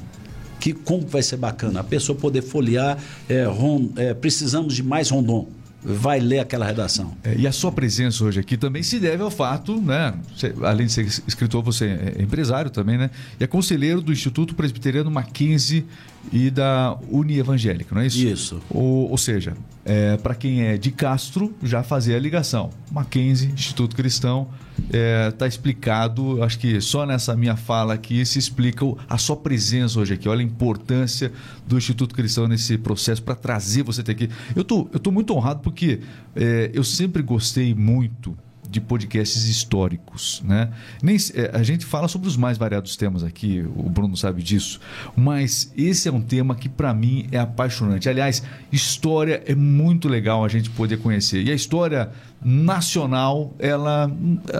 Que 0.65 0.73
como 0.73 1.05
vai 1.05 1.21
ser 1.21 1.37
bacana 1.37 1.81
a 1.81 1.83
pessoa 1.83 2.17
poder 2.17 2.41
folhear, 2.41 2.97
é, 3.29 3.43
ron, 3.43 3.87
é, 3.97 4.15
precisamos 4.15 4.73
de 4.73 4.81
mais 4.81 5.11
Rondon 5.11 5.47
vai 5.79 6.19
ler 6.19 6.39
aquela 6.39 6.65
redação. 6.65 7.15
É, 7.23 7.35
e 7.35 7.45
a 7.45 7.51
sua 7.51 7.71
presença 7.71 8.23
hoje 8.23 8.39
aqui 8.39 8.57
também 8.57 8.81
se 8.81 8.99
deve 8.99 9.21
ao 9.21 9.29
fato, 9.29 9.79
né? 9.79 10.15
Você, 10.35 10.51
além 10.63 10.87
de 10.87 10.93
ser 10.93 11.05
escritor, 11.27 11.61
você 11.61 12.15
é 12.17 12.19
empresário 12.23 12.71
também, 12.71 12.97
né? 12.97 13.11
E 13.39 13.43
é 13.43 13.47
conselheiro 13.47 14.01
do 14.01 14.11
Instituto 14.11 14.55
Presbiteriano 14.55 15.11
Mackenzie 15.11 15.85
e 16.31 16.49
da 16.49 16.97
Uni 17.09 17.37
Evangélica, 17.37 17.93
não 17.93 18.01
é 18.01 18.07
isso? 18.07 18.17
Isso. 18.17 18.61
Ou, 18.69 19.09
ou 19.09 19.17
seja, 19.17 19.53
é, 19.83 20.17
para 20.17 20.33
quem 20.33 20.63
é 20.63 20.77
de 20.77 20.91
Castro, 20.91 21.53
já 21.61 21.83
fazia 21.83 22.15
a 22.15 22.19
ligação. 22.19 22.69
Mackenzie, 22.91 23.51
Instituto 23.51 23.95
Cristão, 23.95 24.47
está 24.77 24.97
é, 24.97 25.31
tá 25.31 25.47
explicado, 25.47 26.43
acho 26.43 26.59
que 26.59 26.81
só 26.81 27.05
nessa 27.05 27.35
minha 27.35 27.55
fala 27.55 27.93
aqui 27.93 28.25
se 28.25 28.39
explica 28.39 28.85
a 29.07 29.17
sua 29.17 29.37
presença 29.37 29.99
hoje 29.99 30.13
aqui. 30.13 30.27
Olha 30.27 30.41
a 30.41 30.43
importância 30.43 31.31
do 31.67 31.77
Instituto 31.77 32.15
Cristão 32.15 32.47
nesse 32.47 32.77
processo 32.77 33.21
para 33.21 33.35
trazer 33.35 33.83
você 33.83 34.01
até 34.01 34.11
aqui. 34.11 34.29
Eu 34.55 34.63
tô, 34.63 34.89
eu 34.91 34.99
tô 34.99 35.11
muito 35.11 35.33
honrado 35.33 35.61
porque 35.61 35.99
é, 36.35 36.71
eu 36.73 36.83
sempre 36.83 37.21
gostei 37.21 37.73
muito 37.73 38.35
de 38.75 38.81
podcasts 38.81 39.47
históricos, 39.47 40.43
né? 40.45 40.69
Nem, 41.01 41.15
é, 41.33 41.51
a 41.53 41.63
gente 41.63 41.85
fala 41.85 42.09
sobre 42.09 42.27
os 42.27 42.35
mais 42.35 42.57
variados 42.57 42.97
temas 42.97 43.23
aqui, 43.23 43.65
o 43.73 43.89
Bruno 43.89 44.17
sabe 44.17 44.43
disso, 44.43 44.81
mas 45.15 45.71
esse 45.77 46.09
é 46.09 46.11
um 46.11 46.21
tema 46.21 46.55
que 46.55 46.67
para 46.67 46.93
mim 46.93 47.25
é 47.31 47.39
apaixonante. 47.39 48.09
Aliás, 48.09 48.43
história 48.73 49.41
é 49.45 49.55
muito 49.55 50.09
legal 50.09 50.43
a 50.43 50.49
gente 50.49 50.69
poder 50.69 50.97
conhecer. 50.97 51.41
E 51.41 51.51
a 51.51 51.55
história 51.55 52.11
nacional, 52.43 53.55
ela 53.57 54.11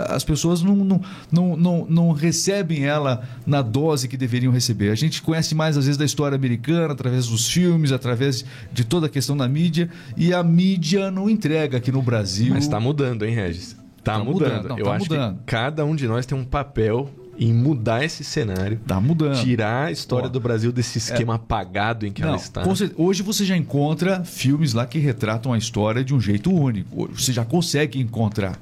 as 0.10 0.24
pessoas 0.24 0.62
não, 0.62 0.78
não, 0.78 1.02
não, 1.30 1.58
não, 1.58 1.86
não 1.90 2.12
recebem 2.12 2.86
ela 2.86 3.28
na 3.46 3.62
dose 3.62 4.08
que 4.08 4.16
deveriam 4.16 4.52
receber. 4.52 4.92
A 4.92 4.96
gente 4.96 5.22
conhece 5.22 5.54
mais 5.54 5.78
às 5.78 5.86
vezes 5.86 5.98
da 5.98 6.06
história 6.06 6.38
americana, 6.38 6.94
através 6.94 7.28
dos 7.28 7.50
filmes, 7.50 7.92
através 7.92 8.46
de 8.72 8.86
toda 8.86 9.08
a 9.08 9.10
questão 9.10 9.36
da 9.36 9.48
mídia, 9.48 9.90
e 10.16 10.34
a 10.34 10.42
mídia 10.42 11.12
não 11.12 11.30
entrega 11.30 11.78
aqui 11.78 11.92
no 11.92 12.02
Brasil. 12.02 12.54
Mas 12.54 12.64
está 12.64 12.80
mudando, 12.80 13.26
hein, 13.26 13.36
Regis? 13.36 13.76
Tá, 14.06 14.14
tá 14.14 14.24
mudando. 14.24 14.52
mudando. 14.52 14.70
Não, 14.70 14.78
Eu 14.78 14.86
tá 14.86 14.94
acho 14.94 15.12
mudando. 15.12 15.38
que 15.40 15.44
cada 15.46 15.84
um 15.84 15.96
de 15.96 16.08
nós 16.08 16.26
tem 16.28 16.38
um 16.38 16.46
papel 16.46 17.10
em 17.38 17.52
mudar 17.52 18.06
esse 18.06 18.24
cenário. 18.24 18.80
Tá 18.86 19.02
mudando. 19.02 19.42
Tirar 19.42 19.88
a 19.88 19.92
história 19.92 20.28
Ó, 20.28 20.30
do 20.30 20.40
Brasil 20.40 20.72
desse 20.72 21.00
esquema 21.00 21.34
é... 21.34 21.36
apagado 21.36 22.06
em 22.06 22.12
que 22.12 22.22
Não, 22.22 22.30
ela 22.30 22.38
está. 22.38 22.64
Hoje 22.96 23.24
você 23.24 23.44
já 23.44 23.58
encontra 23.58 24.24
filmes 24.24 24.74
lá 24.74 24.86
que 24.86 25.00
retratam 25.00 25.52
a 25.52 25.58
história 25.58 26.04
de 26.04 26.14
um 26.14 26.22
jeito 26.22 26.54
único. 26.54 27.10
Você 27.14 27.34
já 27.34 27.44
consegue 27.44 28.00
encontrar. 28.00 28.58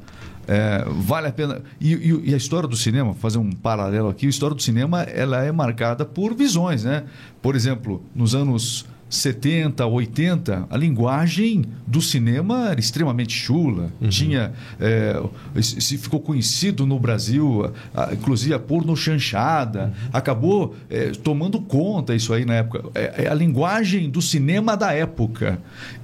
É, 0.48 0.86
vale 0.88 1.28
a 1.28 1.32
pena. 1.32 1.62
E, 1.80 1.94
e, 1.94 2.30
e, 2.30 2.34
a 2.34 2.38
história 2.38 2.68
do 2.68 2.76
cinema, 2.76 3.14
fazer 3.14 3.38
um 3.38 3.52
paralelo 3.52 4.10
aqui, 4.10 4.26
a 4.26 4.30
história 4.30 4.56
do 4.56 4.62
cinema 4.62 5.04
ela 5.04 5.44
é 5.44 5.52
marcada 5.52 6.04
por 6.06 6.34
visões, 6.34 6.84
né? 6.84 7.04
Por 7.42 7.56
exemplo, 7.56 8.02
nos 8.14 8.34
anos 8.34 8.86
70, 9.14 9.86
80, 9.86 10.68
a 10.70 10.78
linguagem 10.78 11.66
do 11.86 12.02
cinema 12.02 12.70
era 12.70 12.80
extremamente 12.80 13.34
chula. 13.34 13.92
Uhum. 14.02 14.10
Tinha. 14.10 14.54
É, 14.80 15.22
se 15.62 15.98
ficou 15.98 16.20
conhecido 16.20 16.86
no 16.86 17.00
Brasil, 17.00 17.72
inclusive 18.12 18.56
a 18.56 18.60
porno 18.60 18.96
chanchada. 18.96 19.86
Uhum. 19.86 20.10
Acabou 20.12 20.76
é, 20.90 21.12
tomando 21.12 21.62
conta 21.62 22.16
isso 22.16 22.34
aí 22.34 22.44
na 22.44 22.56
época. 22.56 22.84
É, 22.96 23.26
é 23.26 23.28
a 23.28 23.34
linguagem 23.36 24.10
do 24.10 24.22
cinema 24.22 24.76
da 24.76 24.92
época. 24.94 25.60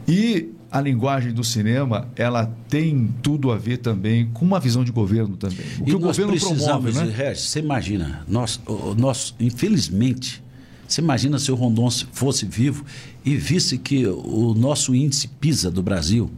E 0.08 0.52
a 0.72 0.80
linguagem 0.80 1.34
do 1.34 1.44
cinema 1.44 2.08
ela 2.16 2.46
tem 2.68 3.10
tudo 3.24 3.52
a 3.52 3.58
ver 3.58 3.78
também 3.78 4.30
com 4.32 4.46
uma 4.46 4.60
visão 4.60 4.84
de 4.84 4.92
governo 4.92 5.36
também. 5.36 5.66
O 5.80 5.84
que 5.84 5.92
e 5.92 5.96
o 5.96 6.00
governo 6.00 6.40
promove, 6.40 6.92
né? 6.92 7.12
Regis, 7.12 7.50
você 7.50 7.60
imagina, 7.60 8.24
nós, 8.28 8.62
nós 8.96 9.34
infelizmente 9.40 10.44
você 10.90 11.02
imagina 11.02 11.38
se 11.38 11.52
o 11.52 11.56
Rondon 11.56 11.88
fosse 12.12 12.48
vivo 12.48 12.84
e 13.24 13.36
visse 13.36 13.78
que 13.78 14.08
o 14.08 14.56
nosso 14.56 14.96
índice 14.96 15.28
PISA 15.28 15.70
do 15.70 15.84
Brasil, 15.84 16.32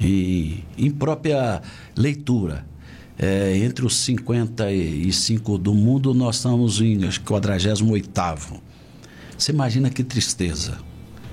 em 0.00 0.90
própria 0.96 1.60
leitura, 1.96 2.64
é, 3.18 3.56
entre 3.58 3.84
os 3.84 3.96
55 3.96 5.58
do 5.58 5.74
mundo, 5.74 6.14
nós 6.14 6.36
estamos 6.36 6.80
em 6.80 7.00
48. 7.24 8.62
Você 9.36 9.50
imagina 9.50 9.90
que 9.90 10.04
tristeza. 10.04 10.78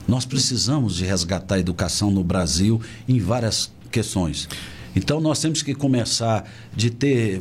Nós 0.08 0.26
precisamos 0.26 0.96
de 0.96 1.06
resgatar 1.06 1.56
a 1.56 1.60
educação 1.60 2.10
no 2.10 2.24
Brasil 2.24 2.82
em 3.08 3.20
várias 3.20 3.72
questões. 3.92 4.50
Então 4.96 5.22
nós 5.22 5.40
temos 5.40 5.62
que 5.62 5.74
começar 5.74 6.50
de 6.76 6.90
ter, 6.90 7.40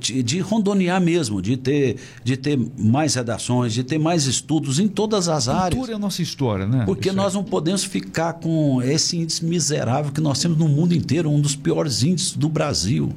de, 0.00 0.40
rondonear 0.40 1.00
mesmo, 1.00 1.42
de 1.42 1.56
ter, 1.56 1.96
de 2.24 2.36
ter 2.36 2.58
mais 2.78 3.14
redações, 3.14 3.72
de 3.72 3.84
ter 3.84 3.98
mais 3.98 4.26
estudos 4.26 4.78
em 4.78 4.88
todas 4.88 5.28
as 5.28 5.48
áreas. 5.48 5.74
Cultura 5.74 5.92
é 5.92 5.94
a 5.94 5.98
nossa 5.98 6.22
história, 6.22 6.66
né? 6.66 6.84
Porque 6.86 7.08
Isso 7.08 7.16
nós 7.16 7.34
é. 7.34 7.36
não 7.36 7.44
podemos 7.44 7.84
ficar 7.84 8.34
com 8.34 8.82
esse 8.82 9.16
índice 9.16 9.44
miserável 9.44 10.10
que 10.10 10.20
nós 10.20 10.38
temos 10.40 10.56
no 10.56 10.68
mundo 10.68 10.94
inteiro, 10.94 11.30
um 11.30 11.40
dos 11.40 11.54
piores 11.54 12.02
índices 12.02 12.32
do 12.32 12.48
Brasil. 12.48 13.12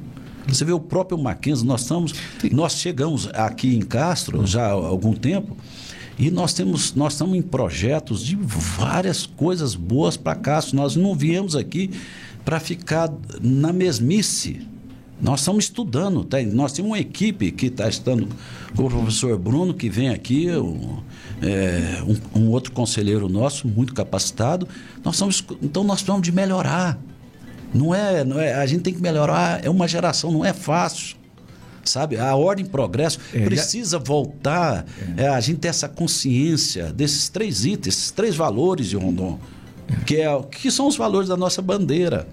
Você 0.46 0.64
vê 0.64 0.72
o 0.72 0.80
próprio 0.80 1.16
Mackenzie, 1.16 1.66
nós 1.66 1.82
estamos, 1.82 2.12
nós 2.50 2.74
chegamos 2.74 3.28
aqui 3.28 3.74
em 3.74 3.80
Castro 3.80 4.46
já 4.46 4.66
há 4.66 4.72
algum 4.72 5.12
tempo. 5.12 5.56
E 6.18 6.30
nós 6.30 6.52
temos, 6.52 6.94
nós 6.94 7.14
estamos 7.14 7.34
em 7.34 7.40
projetos 7.40 8.22
de 8.22 8.36
várias 8.36 9.24
coisas 9.24 9.74
boas 9.74 10.18
para 10.18 10.34
Castro. 10.34 10.76
Nós 10.76 10.94
não 10.94 11.14
viemos 11.14 11.56
aqui 11.56 11.90
para 12.44 12.60
ficar 12.60 13.12
na 13.40 13.72
mesmice. 13.72 14.66
Nós 15.20 15.40
estamos 15.40 15.64
estudando, 15.64 16.24
tá? 16.24 16.40
nós 16.42 16.72
temos 16.72 16.90
uma 16.92 16.98
equipe 16.98 17.50
que 17.52 17.66
está 17.66 17.88
estudando 17.88 18.26
com 18.74 18.84
o 18.84 18.90
professor 18.90 19.38
Bruno, 19.38 19.74
que 19.74 19.90
vem 19.90 20.08
aqui, 20.08 20.50
um, 20.50 20.98
é, 21.42 22.02
um, 22.34 22.40
um, 22.40 22.48
outro 22.48 22.72
conselheiro 22.72 23.28
nosso, 23.28 23.68
muito 23.68 23.92
capacitado. 23.92 24.66
Nós 25.04 25.16
estamos, 25.16 25.44
então 25.60 25.84
nós 25.84 25.96
precisamos 25.96 26.22
de 26.22 26.32
melhorar. 26.32 26.98
Não 27.72 27.94
é, 27.94 28.24
não 28.24 28.40
é, 28.40 28.54
a 28.54 28.64
gente 28.64 28.80
tem 28.80 28.94
que 28.94 29.02
melhorar, 29.02 29.62
é 29.62 29.68
uma 29.68 29.86
geração, 29.86 30.32
não 30.32 30.44
é 30.44 30.54
fácil. 30.54 31.16
Sabe? 31.84 32.16
A 32.18 32.34
ordem 32.34 32.64
progresso 32.64 33.18
é, 33.34 33.40
precisa 33.40 33.98
voltar 33.98 34.86
é. 35.16 35.28
a 35.28 35.40
gente 35.40 35.58
ter 35.60 35.68
essa 35.68 35.88
consciência 35.88 36.92
desses 36.92 37.28
três 37.28 37.64
itens, 37.64 37.94
esses 37.94 38.10
três 38.10 38.36
valores 38.36 38.86
de 38.86 38.96
Rondon 38.96 39.38
que, 40.06 40.16
é, 40.16 40.42
que 40.42 40.70
são 40.70 40.86
os 40.86 40.96
valores 40.96 41.28
da 41.28 41.36
nossa 41.36 41.60
bandeira. 41.62 42.26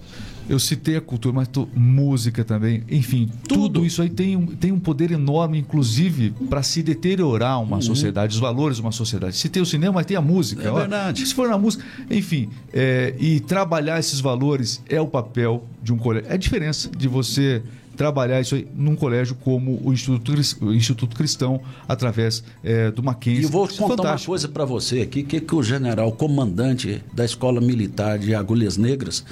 Eu 0.49 0.59
citei 0.59 0.95
a 0.95 1.01
cultura, 1.01 1.35
mas 1.35 1.47
tô, 1.49 1.67
música 1.75 2.43
também. 2.43 2.81
Enfim, 2.89 3.29
tudo, 3.47 3.63
tudo 3.63 3.85
isso 3.85 4.01
aí 4.01 4.09
tem 4.09 4.37
um, 4.37 4.45
tem 4.45 4.71
um 4.71 4.79
poder 4.79 5.11
enorme, 5.11 5.59
inclusive, 5.59 6.33
para 6.49 6.63
se 6.63 6.81
deteriorar 6.81 7.61
uma 7.61 7.77
uhum. 7.77 7.81
sociedade, 7.81 8.33
os 8.33 8.39
valores 8.39 8.77
de 8.77 8.81
uma 8.81 8.93
sociedade. 8.93 9.35
Se 9.35 9.49
tem 9.49 9.61
o 9.61 9.65
cinema, 9.65 9.95
mas 9.95 10.05
tem 10.05 10.15
a 10.15 10.21
música. 10.21 10.69
É 10.69 10.71
verdade. 10.71 11.25
Se 11.25 11.35
for 11.35 11.49
na 11.49 11.57
música. 11.57 11.83
Enfim, 12.09 12.49
é, 12.73 13.13
e 13.19 13.41
trabalhar 13.41 13.99
esses 13.99 14.21
valores 14.21 14.81
é 14.87 15.01
o 15.01 15.07
papel 15.07 15.65
de 15.83 15.91
um 15.91 15.97
colégio. 15.97 16.29
É 16.29 16.35
a 16.35 16.37
diferença 16.37 16.89
de 16.95 17.09
você 17.09 17.61
trabalhar 17.97 18.39
isso 18.39 18.55
aí 18.55 18.67
num 18.73 18.95
colégio 18.95 19.35
como 19.35 19.81
o 19.83 19.91
Instituto, 19.91 20.31
o 20.61 20.73
Instituto 20.73 21.15
Cristão, 21.15 21.59
através 21.87 22.43
é, 22.63 22.91
do 22.91 23.01
Mackenzie. 23.01 23.41
E 23.41 23.43
eu 23.45 23.49
vou 23.49 23.65
é 23.65 23.69
contar 23.69 23.87
fantástico. 23.97 24.31
uma 24.31 24.37
coisa 24.37 24.47
para 24.47 24.63
você 24.63 25.01
aqui, 25.01 25.23
que, 25.23 25.41
que 25.41 25.55
o 25.55 25.63
general 25.63 26.11
comandante 26.11 27.03
da 27.11 27.25
Escola 27.25 27.59
Militar 27.59 28.19
de 28.19 28.35
Agulhas 28.35 28.77
Negras, 28.77 29.25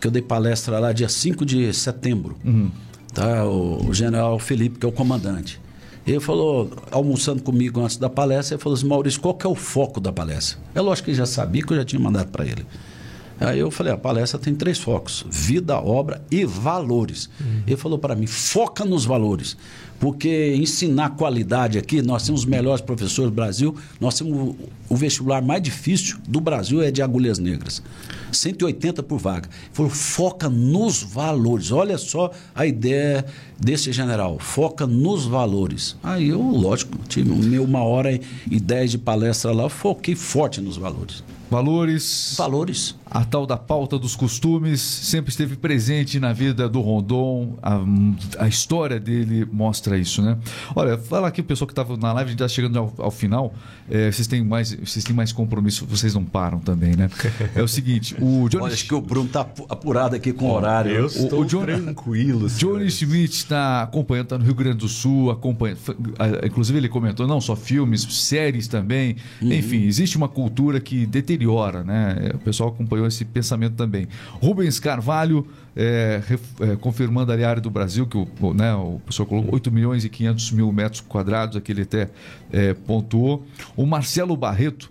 que 0.00 0.06
eu 0.06 0.10
dei 0.10 0.22
palestra 0.22 0.78
lá 0.78 0.92
dia 0.92 1.08
5 1.08 1.44
de 1.44 1.72
setembro, 1.74 2.36
uhum. 2.42 2.70
tá? 3.12 3.44
o, 3.44 3.86
o 3.86 3.94
general 3.94 4.38
Felipe, 4.38 4.78
que 4.78 4.86
é 4.86 4.88
o 4.88 4.92
comandante. 4.92 5.60
Ele 6.06 6.20
falou, 6.20 6.70
almoçando 6.90 7.42
comigo 7.42 7.80
antes 7.80 7.96
da 7.96 8.08
palestra, 8.08 8.54
ele 8.54 8.62
falou 8.62 8.78
assim, 8.78 8.86
Maurício, 8.86 9.20
qual 9.20 9.34
que 9.34 9.44
é 9.44 9.50
o 9.50 9.56
foco 9.56 10.00
da 10.00 10.12
palestra? 10.12 10.58
É 10.74 10.80
lógico 10.80 11.06
que 11.06 11.10
ele 11.10 11.18
já 11.18 11.26
sabia 11.26 11.62
que 11.62 11.72
eu 11.72 11.76
já 11.76 11.84
tinha 11.84 12.00
mandado 12.00 12.30
para 12.30 12.46
ele. 12.46 12.64
Aí 13.38 13.58
eu 13.58 13.70
falei, 13.70 13.92
a 13.92 13.98
palestra 13.98 14.38
tem 14.38 14.54
três 14.54 14.78
focos: 14.78 15.24
vida, 15.30 15.78
obra 15.78 16.22
e 16.30 16.44
valores. 16.44 17.28
Uhum. 17.40 17.62
Ele 17.66 17.76
falou 17.76 17.98
para 17.98 18.14
mim, 18.14 18.26
foca 18.26 18.84
nos 18.84 19.04
valores. 19.04 19.56
Porque 19.98 20.54
ensinar 20.54 21.10
qualidade 21.10 21.78
aqui, 21.78 22.02
nós 22.02 22.24
temos 22.24 22.42
os 22.42 22.46
melhores 22.46 22.82
professores 22.82 23.30
do 23.30 23.34
Brasil, 23.34 23.74
nós 23.98 24.14
temos 24.14 24.54
o 24.88 24.96
vestibular 24.96 25.40
mais 25.40 25.62
difícil 25.62 26.18
do 26.28 26.38
Brasil 26.38 26.82
é 26.82 26.90
de 26.90 27.00
agulhas 27.00 27.38
negras. 27.38 27.82
180 28.30 29.02
por 29.02 29.18
vaga. 29.18 29.48
Ele 29.48 29.70
falou, 29.72 29.90
foca 29.90 30.50
nos 30.50 31.02
valores. 31.02 31.72
Olha 31.72 31.96
só 31.96 32.30
a 32.54 32.66
ideia 32.66 33.24
desse 33.58 33.90
general, 33.90 34.38
foca 34.38 34.86
nos 34.86 35.24
valores. 35.24 35.96
Aí 36.02 36.28
eu, 36.28 36.42
lógico, 36.42 36.98
tive 37.08 37.58
uma 37.58 37.82
hora 37.82 38.12
e 38.50 38.60
dez 38.60 38.90
de 38.90 38.98
palestra 38.98 39.52
lá, 39.52 39.68
foquei 39.70 40.14
forte 40.14 40.60
nos 40.60 40.76
valores. 40.76 41.24
Valores. 41.50 42.34
Valores. 42.36 42.94
A 43.08 43.24
tal 43.24 43.46
da 43.46 43.56
pauta 43.56 43.98
dos 43.98 44.16
costumes 44.16 44.80
sempre 44.80 45.30
esteve 45.30 45.56
presente 45.56 46.18
na 46.18 46.32
vida 46.32 46.68
do 46.68 46.80
Rondon. 46.80 47.56
A, 47.62 47.80
a 48.40 48.48
história 48.48 48.98
dele 48.98 49.46
mostra 49.50 49.96
isso, 49.96 50.20
né? 50.20 50.36
Olha, 50.74 50.98
fala 50.98 51.28
aqui 51.28 51.40
o 51.40 51.44
pessoal 51.44 51.66
que 51.66 51.72
estava 51.72 51.96
na 51.96 52.12
live, 52.12 52.28
a 52.28 52.30
gente 52.32 52.42
está 52.42 52.48
chegando 52.48 52.78
ao, 52.78 52.92
ao 52.98 53.10
final. 53.10 53.54
É, 53.88 54.10
vocês, 54.10 54.26
têm 54.26 54.44
mais, 54.44 54.74
vocês 54.74 55.04
têm 55.04 55.14
mais 55.14 55.32
compromisso, 55.32 55.86
vocês 55.86 56.14
não 56.14 56.24
param 56.24 56.58
também, 56.58 56.96
né? 56.96 57.08
É 57.54 57.62
o 57.62 57.68
seguinte, 57.68 58.16
o 58.20 58.48
Johnny... 58.48 58.64
Olha, 58.64 58.74
acho 58.74 58.86
que 58.86 58.94
o 58.94 59.00
Bruno 59.00 59.26
está 59.26 59.42
apurado 59.68 60.16
aqui 60.16 60.32
com 60.32 60.46
o 60.46 60.52
horário. 60.52 60.90
Eu 60.90 61.06
estou 61.06 61.40
o, 61.40 61.42
o 61.42 61.46
Johnny, 61.46 61.80
tranquilo. 61.80 62.48
Johnny 62.58 62.90
Schmidt 62.90 63.36
está 63.36 63.82
acompanhando, 63.82 64.24
está 64.24 64.38
no 64.38 64.44
Rio 64.44 64.54
Grande 64.54 64.78
do 64.78 64.88
Sul, 64.88 65.30
acompanha, 65.30 65.76
inclusive 66.44 66.78
ele 66.78 66.88
comentou, 66.88 67.26
não 67.26 67.40
só 67.40 67.54
filmes, 67.54 68.02
séries 68.02 68.66
também. 68.66 69.16
Uhum. 69.40 69.52
Enfim, 69.52 69.84
existe 69.84 70.16
uma 70.16 70.28
cultura 70.28 70.80
que 70.80 71.06
deteriora, 71.36 71.84
né? 71.84 72.30
O 72.34 72.38
pessoal 72.38 72.70
acompanhou 72.70 73.06
esse 73.06 73.24
pensamento 73.24 73.74
também. 73.74 74.08
Rubens 74.42 74.80
Carvalho 74.80 75.46
é, 75.76 76.22
é, 76.60 76.76
confirmando 76.76 77.30
ali 77.30 77.44
a 77.44 77.50
área 77.50 77.62
do 77.62 77.70
Brasil, 77.70 78.06
que 78.06 78.16
o, 78.16 78.54
né, 78.54 78.74
o 78.74 78.98
professor 79.04 79.26
colocou 79.26 79.54
8 79.54 79.70
milhões 79.70 80.04
e 80.04 80.08
500 80.08 80.52
mil 80.52 80.72
metros 80.72 81.00
quadrados, 81.02 81.56
aqui 81.56 81.72
ele 81.72 81.82
até 81.82 82.08
é, 82.50 82.74
pontuou. 82.74 83.46
O 83.76 83.84
Marcelo 83.86 84.36
Barreto, 84.36 84.90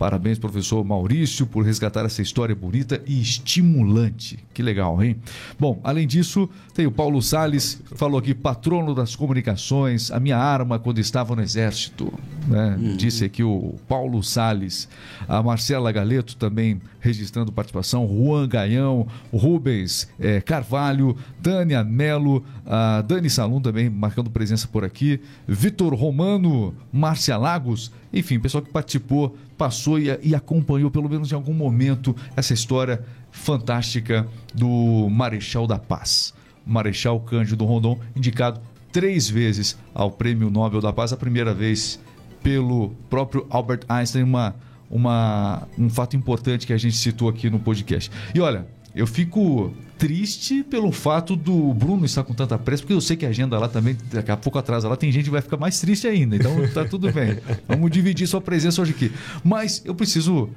Parabéns, 0.00 0.38
professor 0.38 0.82
Maurício, 0.82 1.46
por 1.46 1.62
resgatar 1.62 2.06
essa 2.06 2.22
história 2.22 2.56
bonita 2.56 3.02
e 3.06 3.20
estimulante. 3.20 4.38
Que 4.54 4.62
legal, 4.62 5.02
hein? 5.04 5.16
Bom, 5.58 5.78
além 5.84 6.06
disso, 6.06 6.48
tem 6.72 6.86
o 6.86 6.90
Paulo 6.90 7.20
Sales, 7.20 7.82
falou 7.96 8.18
aqui, 8.18 8.32
patrono 8.32 8.94
das 8.94 9.14
comunicações, 9.14 10.10
a 10.10 10.18
minha 10.18 10.38
arma 10.38 10.78
quando 10.78 11.00
estava 11.00 11.36
no 11.36 11.42
Exército. 11.42 12.10
Né? 12.48 12.78
Uhum. 12.80 12.96
Disse 12.96 13.26
aqui 13.26 13.42
o 13.42 13.74
Paulo 13.86 14.22
Sales. 14.22 14.88
A 15.28 15.42
Marcela 15.42 15.92
Galeto 15.92 16.34
também 16.34 16.80
registrando 16.98 17.52
participação. 17.52 18.08
Juan 18.08 18.48
Gaião, 18.48 19.06
Rubens 19.30 20.08
é, 20.18 20.40
Carvalho, 20.40 21.14
Tânia 21.42 21.84
Melo, 21.84 22.42
a 22.64 23.02
Dani 23.02 23.28
Salum 23.28 23.60
também 23.60 23.90
marcando 23.90 24.30
presença 24.30 24.66
por 24.66 24.82
aqui. 24.82 25.20
Vitor 25.46 25.94
Romano, 25.94 26.74
Márcia 26.90 27.36
Lagos, 27.36 27.92
enfim, 28.12 28.40
pessoal 28.40 28.62
que 28.62 28.70
participou 28.70 29.36
passou 29.60 29.98
e, 29.98 30.06
e 30.22 30.34
acompanhou, 30.34 30.90
pelo 30.90 31.06
menos 31.06 31.30
em 31.30 31.34
algum 31.34 31.52
momento, 31.52 32.16
essa 32.34 32.54
história 32.54 33.04
fantástica 33.30 34.26
do 34.54 35.06
Marechal 35.10 35.66
da 35.66 35.78
Paz. 35.78 36.32
Marechal 36.64 37.20
Cândido 37.20 37.66
Rondon, 37.66 38.00
indicado 38.16 38.58
três 38.90 39.28
vezes 39.28 39.78
ao 39.92 40.10
Prêmio 40.10 40.48
Nobel 40.48 40.80
da 40.80 40.94
Paz, 40.94 41.12
a 41.12 41.16
primeira 41.16 41.52
vez 41.52 42.00
pelo 42.42 42.96
próprio 43.10 43.46
Albert 43.50 43.80
Einstein, 43.86 44.22
uma, 44.22 44.54
uma, 44.90 45.68
um 45.78 45.90
fato 45.90 46.16
importante 46.16 46.66
que 46.66 46.72
a 46.72 46.78
gente 46.78 46.96
citou 46.96 47.28
aqui 47.28 47.50
no 47.50 47.58
podcast. 47.58 48.10
E 48.34 48.40
olha, 48.40 48.66
eu 48.94 49.06
fico 49.06 49.72
triste 49.98 50.62
pelo 50.62 50.90
fato 50.90 51.36
do 51.36 51.74
Bruno 51.74 52.06
estar 52.06 52.24
com 52.24 52.32
tanta 52.32 52.58
pressa, 52.58 52.82
porque 52.82 52.94
eu 52.94 53.00
sei 53.00 53.16
que 53.16 53.26
a 53.26 53.28
agenda 53.28 53.58
lá 53.58 53.68
também, 53.68 53.96
daqui 54.10 54.30
a 54.30 54.36
pouco 54.36 54.58
atrás 54.58 54.82
lá, 54.82 54.96
tem 54.96 55.12
gente 55.12 55.24
que 55.24 55.30
vai 55.30 55.42
ficar 55.42 55.58
mais 55.58 55.78
triste 55.78 56.06
ainda. 56.06 56.36
Então 56.36 56.52
tá 56.72 56.84
tudo 56.84 57.12
bem. 57.12 57.38
Vamos 57.68 57.90
dividir 57.90 58.26
sua 58.26 58.40
presença 58.40 58.80
hoje 58.80 58.92
aqui. 58.92 59.12
Mas 59.44 59.82
eu 59.84 59.94
preciso 59.94 60.48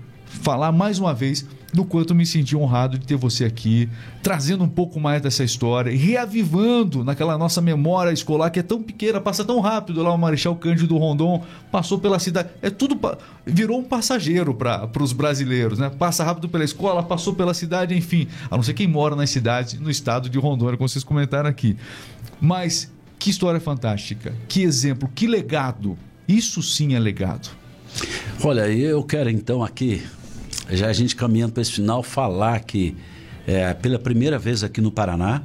falar 0.42 0.72
mais 0.72 1.00
uma 1.00 1.14
vez 1.14 1.46
do 1.74 1.84
quanto 1.84 2.14
me 2.14 2.26
senti 2.26 2.56
honrado 2.56 3.00
de 3.00 3.06
ter 3.06 3.16
você 3.16 3.46
aqui, 3.46 3.90
trazendo 4.22 4.64
um 4.64 4.70
pouco 4.70 5.00
mais 5.00 5.22
dessa 5.22 5.44
história 5.44 5.96
reavivando 5.96 7.04
naquela 7.04 7.36
nossa 7.38 7.62
memória 7.62 8.12
escolar 8.12 8.52
que 8.52 8.60
é 8.60 8.64
tão 8.64 8.82
pequena, 8.82 9.20
passa 9.20 9.44
tão 9.44 9.60
rápido 9.60 10.04
lá 10.04 10.14
o 10.14 10.18
Marechal 10.18 10.56
Cândido 10.56 10.98
Rondon 10.98 11.44
passou 11.72 11.98
pela 11.98 12.20
cidade, 12.20 12.50
é 12.62 12.70
tudo 12.70 13.00
virou 13.46 13.80
um 13.80 13.84
passageiro 13.84 14.54
para 14.54 14.88
os 15.02 15.14
brasileiros, 15.14 15.80
né? 15.80 15.90
Passa 15.90 16.24
rápido 16.24 16.48
pela 16.48 16.64
escola, 16.64 17.02
passou 17.02 17.34
pela 17.34 17.54
cidade, 17.54 17.96
enfim, 17.96 18.28
a 18.52 18.56
não 18.56 18.64
ser 18.64 18.74
quem 18.74 18.88
mora 18.88 19.16
nas 19.16 19.32
cidades 19.32 19.80
no 19.80 19.90
estado 19.90 20.30
de 20.30 20.38
Rondônia, 20.38 20.78
como 20.78 20.88
vocês 20.88 21.04
comentaram 21.04 21.50
aqui. 21.50 21.76
Mas 22.40 22.92
que 23.18 23.32
história 23.32 23.60
fantástica, 23.60 24.34
que 24.48 24.62
exemplo, 24.62 25.10
que 25.14 25.26
legado. 25.26 25.98
Isso 26.28 26.62
sim 26.62 26.94
é 26.94 27.00
legado. 27.00 27.50
Olha, 28.44 28.68
eu 28.70 29.04
quero 29.04 29.30
então 29.30 29.64
aqui 29.64 30.04
já 30.70 30.88
a 30.88 30.94
gente 30.94 31.16
caminhando 31.16 31.54
para 31.54 31.62
esse 31.62 31.72
final, 31.72 32.02
falar 32.04 32.60
que 32.62 32.96
é, 33.46 33.74
pela 33.74 34.00
primeira 34.00 34.40
vez 34.40 34.64
aqui 34.64 34.82
no 34.82 34.92
Paraná, 34.92 35.42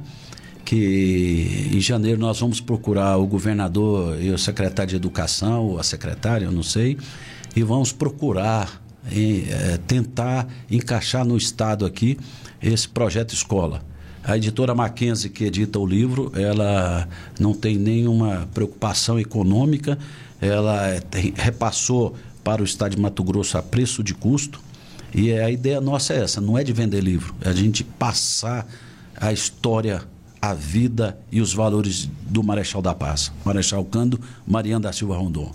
que 0.63 1.71
em 1.73 1.79
janeiro 1.79 2.19
nós 2.19 2.39
vamos 2.39 2.61
procurar 2.61 3.17
o 3.17 3.25
governador 3.25 4.21
e 4.21 4.29
o 4.29 4.37
secretário 4.37 4.91
de 4.91 4.95
educação, 4.95 5.65
ou 5.65 5.79
a 5.79 5.83
secretária, 5.83 6.45
eu 6.45 6.51
não 6.51 6.63
sei, 6.63 6.97
e 7.55 7.63
vamos 7.63 7.91
procurar 7.91 8.81
é, 9.11 9.77
tentar 9.87 10.47
encaixar 10.69 11.25
no 11.25 11.35
estado 11.35 11.85
aqui 11.85 12.17
esse 12.61 12.87
projeto 12.87 13.33
escola. 13.33 13.81
A 14.23 14.37
editora 14.37 14.75
Mackenzie, 14.75 15.29
que 15.29 15.45
edita 15.45 15.79
o 15.79 15.85
livro, 15.85 16.31
ela 16.35 17.07
não 17.39 17.53
tem 17.53 17.77
nenhuma 17.77 18.47
preocupação 18.53 19.19
econômica, 19.19 19.97
ela 20.41 20.99
tem, 21.09 21.33
repassou 21.35 22.15
para 22.43 22.61
o 22.61 22.65
estado 22.65 22.95
de 22.95 23.01
Mato 23.01 23.23
Grosso 23.23 23.57
a 23.57 23.63
preço 23.63 24.03
de 24.03 24.13
custo, 24.13 24.61
e 25.13 25.33
a 25.33 25.49
ideia 25.49 25.81
nossa 25.81 26.13
é 26.13 26.21
essa, 26.21 26.39
não 26.39 26.57
é 26.57 26.63
de 26.63 26.71
vender 26.71 27.01
livro, 27.01 27.33
é 27.41 27.49
a 27.49 27.53
gente 27.53 27.83
passar 27.83 28.67
a 29.15 29.33
história, 29.33 30.03
a 30.41 30.53
vida 30.53 31.17
e 31.31 31.41
os 31.41 31.53
valores 31.53 32.09
do 32.21 32.43
Marechal 32.43 32.81
da 32.81 32.93
Paz, 32.93 33.31
Marechal 33.43 33.83
Cando, 33.85 34.19
Mariana 34.47 34.83
da 34.83 34.93
Silva 34.93 35.17
Rondon. 35.17 35.51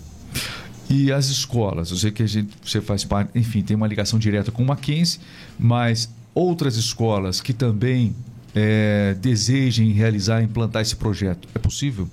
E 0.89 1.11
as 1.11 1.27
escolas, 1.27 1.89
eu 1.89 1.97
sei 1.97 2.11
que 2.11 2.21
a 2.21 2.27
gente, 2.27 2.53
você 2.63 2.79
faz 2.79 3.03
parte, 3.03 3.31
enfim, 3.33 3.63
tem 3.63 3.75
uma 3.75 3.87
ligação 3.87 4.19
direta 4.19 4.51
com 4.51 4.61
o 4.61 4.67
Mackenzie, 4.67 5.19
mas 5.57 6.09
outras 6.33 6.75
escolas 6.75 7.41
que 7.41 7.53
também 7.53 8.15
é, 8.53 9.15
desejem 9.19 9.91
realizar, 9.91 10.43
implantar 10.43 10.83
esse 10.83 10.95
projeto, 10.95 11.47
é 11.55 11.59
possível? 11.59 12.07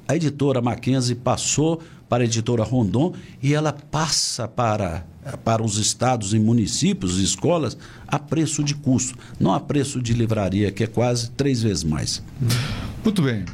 a 0.08 0.16
editora 0.16 0.62
Mackenzie 0.62 1.16
passou 1.16 1.82
para 2.10 2.24
a 2.24 2.26
editora 2.26 2.64
Rondon 2.64 3.14
e 3.42 3.54
ela 3.54 3.74
passa 3.74 4.48
para, 4.48 5.06
para 5.44 5.64
os 5.64 5.78
estados 5.78 6.34
e 6.34 6.40
municípios 6.40 7.20
e 7.20 7.24
escolas 7.24 7.78
a 8.08 8.20
preço 8.20 8.64
de 8.64 8.76
custo, 8.76 9.18
não 9.40 9.54
a 9.54 9.60
preço 9.60 10.02
de 10.02 10.14
livraria, 10.14 10.72
que 10.72 10.84
é 10.84 10.88
quase 10.88 11.32
três 11.32 11.62
vezes 11.62 11.84
mais. 11.84 12.24
Muito 13.04 13.22
bem. 13.22 13.46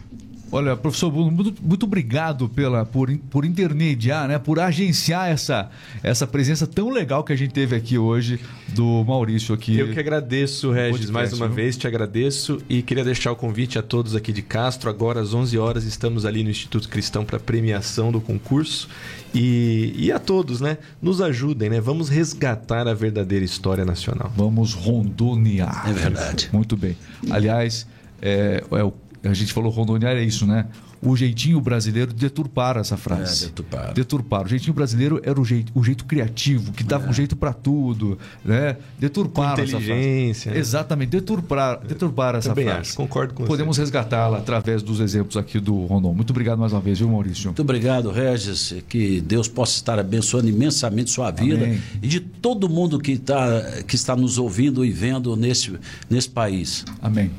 Olha, 0.52 0.76
professor 0.76 1.10
Bruno, 1.10 1.32
muito, 1.32 1.64
muito, 1.64 1.86
obrigado 1.86 2.49
pela, 2.49 2.86
por, 2.86 3.10
por 3.30 3.45
intermediar, 3.45 4.28
né, 4.28 4.38
por 4.38 4.60
agenciar 4.60 5.30
essa, 5.30 5.70
essa 6.04 6.28
presença 6.28 6.68
tão 6.68 6.89
legal 6.89 7.24
que 7.24 7.32
a 7.32 7.36
gente 7.36 7.54
teve 7.54 7.74
aqui 7.74 7.97
hoje 7.97 8.38
do 8.70 9.04
Maurício 9.06 9.56
aqui. 9.56 9.80
Eu 9.80 9.93
que 9.93 9.99
agradeço, 9.99 10.70
Regis, 10.72 10.91
podcast, 10.91 11.14
mais 11.14 11.34
uma 11.34 11.47
viu? 11.47 11.56
vez 11.56 11.78
te 11.78 11.88
agradeço 11.88 12.62
e 12.68 12.82
queria 12.82 13.04
deixar 13.04 13.32
o 13.32 13.36
convite 13.36 13.80
a 13.80 13.82
todos 13.82 14.14
aqui 14.14 14.34
de 14.34 14.41
Castro. 14.41 14.89
Agora 14.89 15.22
às 15.22 15.34
11 15.34 15.58
horas 15.58 15.86
estamos 15.86 16.26
ali 16.26 16.43
no 16.43 16.49
Instituto 16.49 16.89
Cristão 16.89 17.24
para 17.24 17.39
premiação 17.39 18.12
do 18.12 18.20
concurso 18.20 18.89
e, 19.34 19.93
e 19.95 20.12
a 20.12 20.20
todos, 20.20 20.60
né, 20.60 20.78
nos 21.02 21.22
ajudem, 21.22 21.70
né? 21.70 21.80
Vamos 21.80 22.10
resgatar 22.10 22.89
a 22.89 22.93
verdadeira 22.93 23.45
história 23.45 23.86
nacional. 23.86 24.32
Vamos 24.36 24.74
rondonear. 24.74 25.89
É 25.89 25.93
verdade. 25.93 26.49
Muito 26.52 26.76
bem. 26.76 26.97
Aliás, 27.30 27.88
é, 28.22 28.62
é 28.70 28.84
o 28.84 28.91
a 29.24 29.34
gente 29.34 29.54
falou 29.54 29.72
rondonear 29.72 30.16
é 30.16 30.24
isso, 30.24 30.46
né? 30.46 30.68
o 31.02 31.16
jeitinho 31.16 31.60
brasileiro 31.60 32.14
deturpar 32.14 32.78
essa 32.78 32.96
frase. 32.96 33.46
É, 33.46 33.48
deturpar. 33.48 33.94
Deturpar. 33.94 34.46
O 34.46 34.48
jeitinho 34.48 34.74
brasileiro 34.74 35.20
era 35.24 35.40
o 35.40 35.44
jeito, 35.44 35.72
o 35.74 35.84
jeito 35.84 36.06
criativo, 36.06 36.72
que 36.72 36.84
dava 36.84 37.08
é. 37.08 37.10
um 37.10 37.14
jeito 37.14 37.36
para 37.36 37.54
tudo, 37.54 38.18
né? 38.46 38.78
Deturpar 39.00 39.56
com 39.56 39.64
inteligência. 39.64 40.52
Né? 40.52 40.60
Exatamente, 40.60 41.10
deturpar, 41.10 41.80
deturpar 41.80 42.36
essa 42.36 42.50
Também 42.50 42.66
frase. 42.66 42.80
Acho, 42.82 42.96
concordo 42.96 43.34
com 43.34 43.46
Podemos 43.46 43.78
resgatá-la 43.78 44.38
através 44.38 44.84
dos 44.84 45.00
exemplos 45.00 45.36
aqui 45.38 45.60
do 45.60 45.86
Rondon. 45.86 46.14
Muito 46.14 46.30
obrigado 46.30 46.60
mais 46.60 46.72
uma 46.72 46.82
vez, 46.82 47.00
viu, 47.00 47.10
Maurício? 47.10 47.46
Muito 47.46 47.62
obrigado, 47.62 48.12
Regis. 48.12 48.76
Que 48.88 49.20
Deus 49.22 49.48
possa 49.48 49.74
estar 49.74 49.98
abençoando 49.98 50.50
imensamente 50.50 51.10
sua 51.10 51.32
vida 51.32 51.66
Amém. 51.66 51.82
e 52.02 52.08
de 52.08 52.20
todo 52.20 52.70
mundo 52.70 53.00
que, 53.00 53.18
tá, 53.18 53.82
que 53.88 53.96
está 53.96 54.16
nos 54.16 54.38
ouvindo 54.38 54.86
e 54.86 54.92
vendo 54.92 55.36
nesse, 55.36 55.74
nesse 56.10 56.30
país. 56.30 56.86
Amém. 57.02 57.32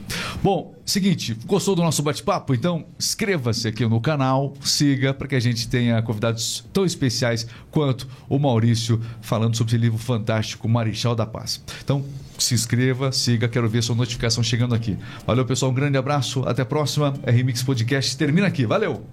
Bom, 0.43 0.75
seguinte, 0.85 1.37
gostou 1.47 1.75
do 1.75 1.83
nosso 1.83 2.03
bate-papo? 2.03 2.55
Então, 2.55 2.85
inscreva-se 2.99 3.69
aqui 3.69 3.87
no 3.87 4.01
canal, 4.01 4.55
siga 4.63 5.15
para 5.15 5.29
que 5.29 5.35
a 5.35 5.41
gente 5.41 5.69
tenha 5.69 6.01
convidados 6.03 6.65
tão 6.73 6.85
especiais 6.85 7.47
quanto 7.71 8.09
o 8.29 8.39
Maurício 8.39 9.01
falando 9.21 9.57
sobre 9.57 9.73
esse 9.73 9.81
livro 9.81 9.99
fantástico 9.99 10.69
Marechal 10.69 11.15
da 11.15 11.27
Paz. 11.27 11.63
Então, 11.83 12.05
se 12.39 12.55
inscreva, 12.55 13.13
siga, 13.13 13.49
quero 13.49 13.69
ver 13.69 13.83
sua 13.83 13.95
notificação 13.95 14.43
chegando 14.43 14.75
aqui. 14.75 14.99
Valeu, 15.27 15.45
pessoal, 15.45 15.71
um 15.71 15.75
grande 15.75 15.97
abraço, 15.97 16.43
até 16.47 16.63
a 16.63 16.67
próxima. 16.67 17.15
RMix 17.27 17.63
Podcast 17.63 18.17
termina 18.17 18.47
aqui. 18.47 18.67
Valeu! 18.67 19.07